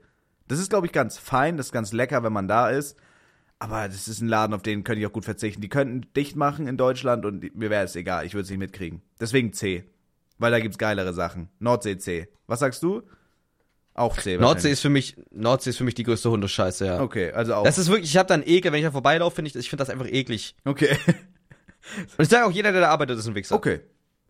[0.49, 2.97] Das ist, glaube ich, ganz fein, das ist ganz lecker, wenn man da ist.
[3.59, 5.61] Aber das ist ein Laden, auf den könnte ich auch gut verzichten.
[5.61, 8.59] Die könnten dicht machen in Deutschland und mir wäre es egal, ich würde es nicht
[8.59, 9.01] mitkriegen.
[9.21, 9.85] Deswegen C.
[10.39, 11.49] Weil da gibt's geilere Sachen.
[11.59, 12.29] Nordsee C.
[12.47, 13.03] Was sagst du?
[13.95, 14.37] Auch C.
[14.39, 17.01] Nordsee ist für mich, Nordsee ist für mich die größte Hundescheiße, ja.
[17.01, 17.65] Okay, also auch.
[17.65, 19.69] Das ist wirklich, ich habe da einen Ekel, wenn ich da vorbeilaufe, finde ich, ich
[19.69, 20.55] finde das einfach eklig.
[20.65, 20.97] okay.
[22.17, 23.55] Und ich sage auch, jeder, der da arbeitet, ist ein Wichser.
[23.55, 23.81] Okay.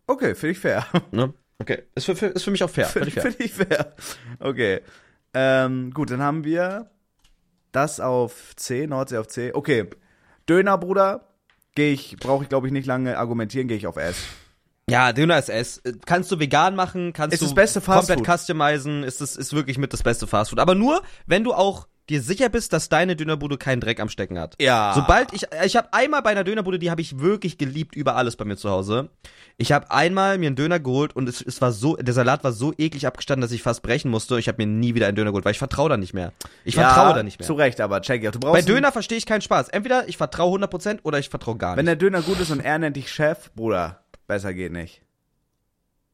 [0.07, 0.85] Okay, finde ich fair.
[1.11, 1.33] Ne?
[1.59, 1.83] Okay.
[1.93, 2.87] Ist für, für, ist für mich auch fair.
[2.87, 3.23] Finde ich fair.
[3.23, 3.93] find ich fair.
[4.39, 4.81] Okay.
[5.33, 6.89] Ähm, gut, dann haben wir
[7.71, 9.53] das auf C, Nordsee auf C.
[9.53, 9.87] Okay.
[10.49, 11.27] Döner, Bruder,
[11.75, 14.17] gehe ich, brauche ich glaube ich nicht lange argumentieren, gehe ich auf S.
[14.91, 15.77] Ja, Döner ist S.
[15.79, 19.53] Äh, Kannst du vegan machen, kannst Ist du das beste komplett customizen, ist das ist
[19.53, 20.59] wirklich mit das beste Fastfood.
[20.59, 24.37] Aber nur, wenn du auch dir sicher bist, dass deine Dönerbude keinen Dreck am Stecken
[24.37, 24.55] hat.
[24.59, 24.91] Ja.
[24.93, 28.35] Sobald ich, ich habe einmal bei einer Dönerbude, die habe ich wirklich geliebt über alles
[28.35, 29.09] bei mir zu Hause.
[29.57, 32.51] Ich habe einmal mir einen Döner geholt und es, es war so, der Salat war
[32.51, 34.37] so eklig abgestanden, dass ich fast brechen musste.
[34.39, 36.33] Ich habe mir nie wieder einen Döner geholt, weil ich vertraue da nicht mehr.
[36.65, 37.47] Ich vertraue da nicht mehr.
[37.47, 38.35] Zu Recht, aber check it.
[38.35, 39.69] Du brauchst Bei Döner verstehe ich keinen Spaß.
[39.69, 41.91] Entweder ich vertraue 100% oder ich vertraue gar Wenn nicht.
[41.91, 44.00] der Döner gut ist und er nennt dich Chef, Bruder,
[44.31, 45.01] besser geht nicht.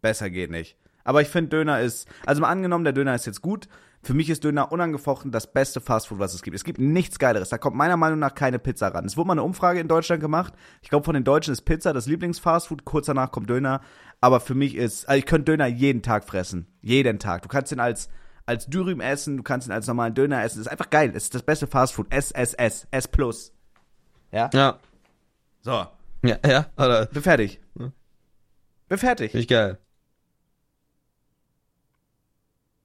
[0.01, 0.76] Besser geht nicht.
[1.03, 3.68] Aber ich finde Döner ist, also mal angenommen, der Döner ist jetzt gut.
[4.01, 6.55] Für mich ist Döner unangefochten das beste Fastfood, was es gibt.
[6.55, 7.49] Es gibt nichts Geileres.
[7.49, 9.05] Da kommt meiner Meinung nach keine Pizza ran.
[9.05, 10.55] Es wurde mal eine Umfrage in Deutschland gemacht.
[10.82, 12.86] Ich glaube, von den Deutschen ist Pizza das Lieblingsfastfood.
[12.86, 13.82] Kurz danach kommt Döner.
[14.20, 16.65] Aber für mich ist, also ich könnte Döner jeden Tag fressen.
[16.82, 17.43] Jeden Tag.
[17.43, 18.09] Du kannst ihn als,
[18.47, 20.57] als Dürüm essen, du kannst ihn als normalen Döner essen.
[20.57, 21.11] Das ist einfach geil.
[21.13, 22.11] Es ist das beste Fastfood.
[22.11, 22.88] S, S, S.
[22.89, 23.53] S plus.
[24.32, 24.49] Ja?
[24.53, 24.80] ja.
[25.61, 25.86] So.
[26.24, 27.05] Ja, ja, oder?
[27.05, 27.61] Bin fertig.
[27.80, 27.91] Ja.
[28.88, 29.31] Bin fertig.
[29.31, 29.77] Finde ich geil.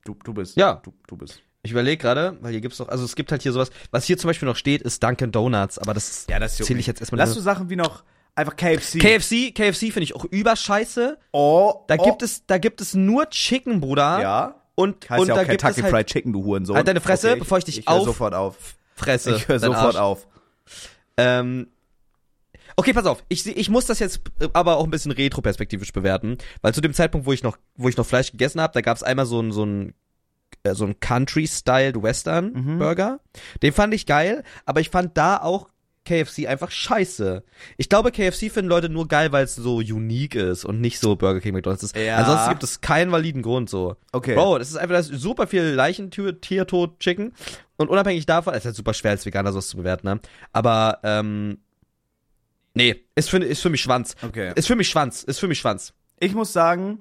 [0.05, 0.57] Du, du bist.
[0.57, 0.81] Ja.
[0.85, 1.41] Du, du bist.
[1.63, 4.19] Ich überlege gerade, weil hier gibt's doch, also es gibt halt hier sowas, was hier
[4.19, 7.19] zum Beispiel noch steht, ist Dunkin' Donuts, aber das, Ja, das zähle ich jetzt erstmal
[7.21, 8.03] Lass du Sachen wie noch
[8.35, 8.99] einfach KFC.
[8.99, 11.19] KFC, KFC finde ich auch überscheiße.
[11.31, 12.05] oh, Da oh.
[12.05, 14.21] gibt es, da gibt es nur Chicken, Bruder.
[14.21, 14.55] Ja.
[14.75, 16.75] Und, Heißt und ja auch da gibt Kentucky es halt Fried Chicken, du Hurensohn.
[16.75, 18.57] Halt deine Fresse, bevor ich dich ich hör auf- sofort auf.
[18.97, 19.37] Fresse.
[19.37, 19.97] Ich höre sofort Arsch.
[19.97, 20.27] auf.
[21.17, 21.69] Ähm,
[22.77, 23.25] okay, pass auf.
[23.29, 26.95] Ich, ich muss das jetzt äh, aber auch ein bisschen retroperspektivisch bewerten, weil zu dem
[26.95, 29.41] Zeitpunkt, wo ich noch, wo ich noch Fleisch gegessen habe, da gab es einmal so
[29.41, 29.95] ein, so ein,
[30.63, 32.03] äh, so ein Country-Styled Mhm.
[32.03, 33.21] Western-Burger.
[33.63, 35.69] Den fand ich geil, aber ich fand da auch
[36.05, 37.45] KFC einfach scheiße.
[37.77, 41.15] Ich glaube, KFC finden Leute nur geil, weil es so unique ist und nicht so
[41.15, 41.97] Burger King McDonald's ist.
[41.97, 42.17] Ja.
[42.17, 43.95] Ansonsten gibt es keinen validen Grund so.
[44.11, 44.35] Okay.
[44.35, 47.33] Bro, das ist einfach das ist super viel Leichentiertod-Chicken.
[47.77, 50.21] Und unabhängig davon, es ist halt super schwer als Veganer sowas zu bewerten, ne?
[50.53, 51.59] Aber, ähm,
[52.75, 54.15] nee, ist für, ist für mich Schwanz.
[54.23, 54.53] Okay.
[54.55, 55.93] Ist für mich Schwanz, ist für mich Schwanz.
[56.19, 57.01] Ich muss sagen,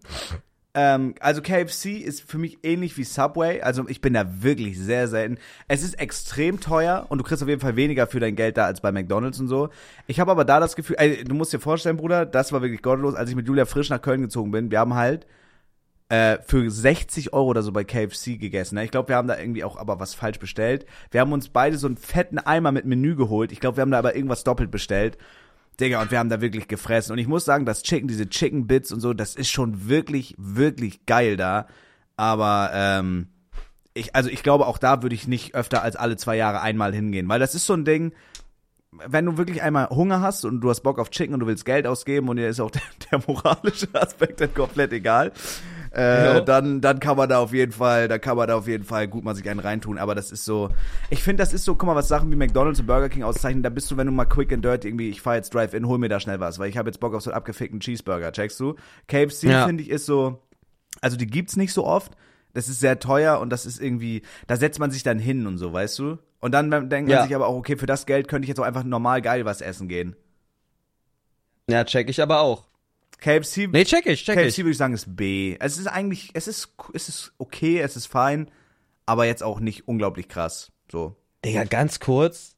[0.73, 3.61] ähm, also KFC ist für mich ähnlich wie Subway.
[3.61, 5.37] Also ich bin da wirklich sehr selten.
[5.67, 8.65] Es ist extrem teuer und du kriegst auf jeden Fall weniger für dein Geld da
[8.65, 9.69] als bei McDonalds und so.
[10.07, 12.81] Ich habe aber da das Gefühl, ey, du musst dir vorstellen, Bruder, das war wirklich
[12.81, 14.71] gottlos, als ich mit Julia frisch nach Köln gezogen bin.
[14.71, 15.27] Wir haben halt
[16.07, 18.75] äh, für 60 Euro oder so bei KFC gegessen.
[18.75, 18.85] Ne?
[18.85, 20.85] Ich glaube, wir haben da irgendwie auch aber was falsch bestellt.
[21.09, 23.51] Wir haben uns beide so einen fetten Eimer mit Menü geholt.
[23.51, 25.17] Ich glaube, wir haben da aber irgendwas doppelt bestellt.
[25.79, 27.13] Digga, und wir haben da wirklich gefressen.
[27.13, 30.35] Und ich muss sagen, das Chicken, diese Chicken Bits und so, das ist schon wirklich,
[30.37, 31.67] wirklich geil da.
[32.17, 33.27] Aber, ähm,
[33.93, 36.93] ich, also ich glaube, auch da würde ich nicht öfter als alle zwei Jahre einmal
[36.93, 37.27] hingehen.
[37.27, 38.13] Weil das ist so ein Ding,
[38.91, 41.65] wenn du wirklich einmal Hunger hast und du hast Bock auf Chicken und du willst
[41.65, 45.31] Geld ausgeben und dir ist auch der, der moralische Aspekt dann komplett egal,
[45.93, 46.39] äh, Ja.
[46.41, 49.07] dann, dann kann man da auf jeden Fall, da kann man da auf jeden Fall
[49.07, 49.97] gut mal sich einen reintun.
[49.97, 50.69] Aber das ist so,
[51.09, 53.61] ich finde, das ist so, guck mal, was Sachen wie McDonalds und Burger King auszeichnen,
[53.63, 55.97] da bist du, wenn du mal quick and dirty irgendwie, ich fahr jetzt Drive-In, hol
[55.97, 58.59] mir da schnell was, weil ich habe jetzt Bock auf so einen abgefickten Cheeseburger, checkst
[58.59, 58.75] du?
[59.07, 59.65] KFC, Ja.
[59.65, 60.41] finde ich, ist so,
[61.01, 62.13] also die gibt's nicht so oft.
[62.53, 65.57] Das ist sehr teuer und das ist irgendwie, da setzt man sich dann hin und
[65.57, 66.17] so, weißt du?
[66.41, 67.23] Und dann denkt man Ja.
[67.23, 69.61] sich aber auch, okay, für das Geld könnte ich jetzt auch einfach normal geil was
[69.61, 70.15] essen gehen.
[71.69, 72.65] Ja, check ich aber auch.
[73.21, 74.57] KFC, Nee, check ich, check KFC ich.
[74.59, 75.55] würde ich sagen, ist B.
[75.59, 78.49] Es ist eigentlich, es ist, es ist okay, es ist fein,
[79.05, 80.71] aber jetzt auch nicht unglaublich krass.
[80.91, 81.15] So.
[81.45, 82.55] Digga, ganz kurz.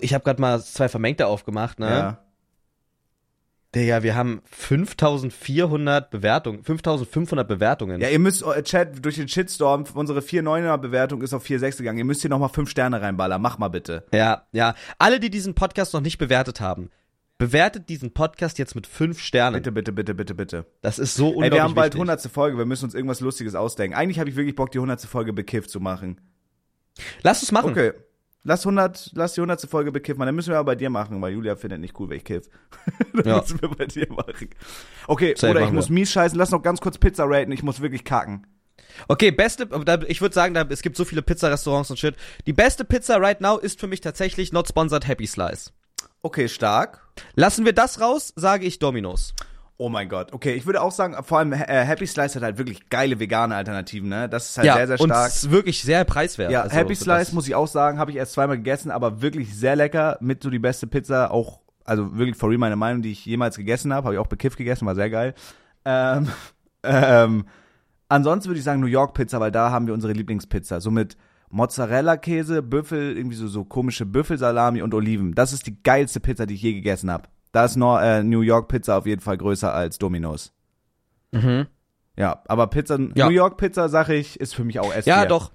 [0.00, 1.88] Ich habe gerade mal zwei Vermengte aufgemacht, ne?
[1.88, 2.24] Ja.
[3.74, 8.00] Digga, wir haben 5400 Bewertungen, 5500 Bewertungen.
[8.02, 11.98] Ja, ihr müsst, äh, Chat, durch den Shitstorm, unsere 4,9er Bewertung ist auf 4,6 gegangen.
[11.98, 13.40] Ihr müsst hier nochmal 5 Sterne reinballern.
[13.40, 14.04] Mach mal bitte.
[14.12, 14.74] Ja, ja.
[14.98, 16.90] Alle, die diesen Podcast noch nicht bewertet haben,
[17.38, 19.56] bewertet diesen Podcast jetzt mit fünf Sternen.
[19.56, 20.66] Bitte, bitte, bitte, bitte, bitte.
[20.80, 22.08] Das ist so unglaublich Ey, wir haben bald wichtig.
[22.08, 22.32] 100.
[22.32, 23.96] Folge, wir müssen uns irgendwas Lustiges ausdenken.
[23.96, 25.00] Eigentlich habe ich wirklich Bock, die 100.
[25.02, 26.20] Folge bekifft zu machen.
[27.22, 27.70] Lass es machen.
[27.70, 27.92] Okay.
[28.44, 29.62] Lass 100, lass die 100.
[29.70, 30.24] Folge bekiffen.
[30.26, 32.48] Dann müssen wir aber bei dir machen, weil Julia findet nicht cool, wenn ich kiff.
[33.14, 33.40] dann Ja.
[33.40, 34.50] müssen wir bei dir machen.
[35.06, 36.36] Okay, Safe oder ich muss mies scheißen.
[36.36, 37.52] Lass noch ganz kurz Pizza raten.
[37.52, 38.46] Ich muss wirklich kacken.
[39.08, 39.68] Okay, beste,
[40.08, 42.14] ich würde sagen, es gibt so viele Pizzarestaurants und shit.
[42.46, 45.70] Die beste Pizza right now ist für mich tatsächlich not sponsored Happy Slice.
[46.22, 47.00] Okay, stark.
[47.34, 49.34] Lassen wir das raus, sage ich Domino's.
[49.78, 50.32] Oh mein Gott.
[50.32, 53.56] Okay, ich würde auch sagen, vor allem äh, Happy Slice hat halt wirklich geile vegane
[53.56, 54.28] Alternativen, ne?
[54.28, 55.28] Das ist halt ja, sehr, sehr und stark.
[55.28, 56.52] es ist wirklich sehr preiswert.
[56.52, 59.56] Ja, Also, Happy Slice muss ich auch sagen, habe ich erst zweimal gegessen, aber wirklich
[59.56, 60.18] sehr lecker.
[60.20, 63.56] Mit so die beste Pizza, auch, also wirklich for real meine Meinung, die ich jemals
[63.56, 64.04] gegessen habe.
[64.04, 65.34] Habe ich auch bekifft gegessen, war sehr geil.
[65.84, 66.28] Ähm,
[66.84, 67.46] ähm,
[68.08, 70.80] ansonsten würde ich sagen New York Pizza, weil da haben wir unsere Lieblingspizza.
[70.80, 71.16] So mit
[71.52, 75.34] Mozzarella-Käse, Büffel, irgendwie so, so komische Büffelsalami und Oliven.
[75.34, 77.28] Das ist die geilste Pizza, die ich je gegessen habe.
[77.52, 80.52] Da ist noch, äh, New York Pizza auf jeden Fall größer als Domino's.
[81.32, 81.66] Mhm.
[82.16, 83.26] Ja, aber Pizza, Ja.
[83.26, 85.06] New York Pizza, sag ich, ist für mich auch S.
[85.06, 85.52] Ja, doch.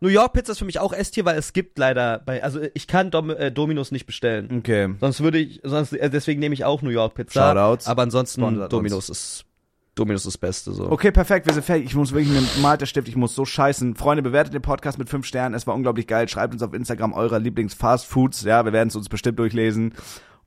[0.00, 2.86] New York Pizza ist für mich auch S-Tier, weil es gibt leider bei, also ich
[2.86, 4.58] kann Dom, äh, Domino's nicht bestellen.
[4.58, 4.94] Okay.
[5.00, 7.48] Sonst würde ich, sonst, äh, deswegen nehme ich auch New York Pizza.
[7.48, 7.86] Shoutouts.
[7.86, 9.45] Aber ansonsten Sponsert Domino's ist,
[9.96, 10.90] Domino's ist das Beste, so.
[10.90, 11.86] Okay, perfekt, wir sind fertig.
[11.86, 13.96] Ich muss wirklich mit dem Malterstift, ich muss so scheißen.
[13.96, 15.54] Freunde, bewertet den Podcast mit fünf Sternen.
[15.54, 16.28] Es war unglaublich geil.
[16.28, 18.42] Schreibt uns auf Instagram eure Lieblings-Fast-Foods.
[18.42, 19.94] Ja, wir werden es uns bestimmt durchlesen.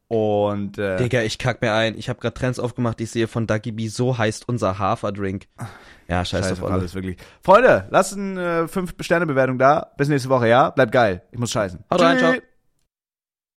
[0.08, 1.98] Und äh, Digga, ich kack mir ein.
[1.98, 3.88] Ich habe gerade Trends aufgemacht, die ich sehe von Dagi B.
[3.88, 5.48] So heißt unser Haferdrink.
[6.08, 6.82] Ja, scheiß scheiße auf alles.
[6.82, 7.18] alles, wirklich.
[7.42, 9.92] Freunde, lasst eine äh, fünf Sterne Bewertung da.
[9.98, 10.72] Bis nächste Woche, ja?
[10.72, 11.24] Bleibt geil.
[11.32, 11.84] Ich muss scheißen.
[11.92, 12.34] Haut rein, ciao.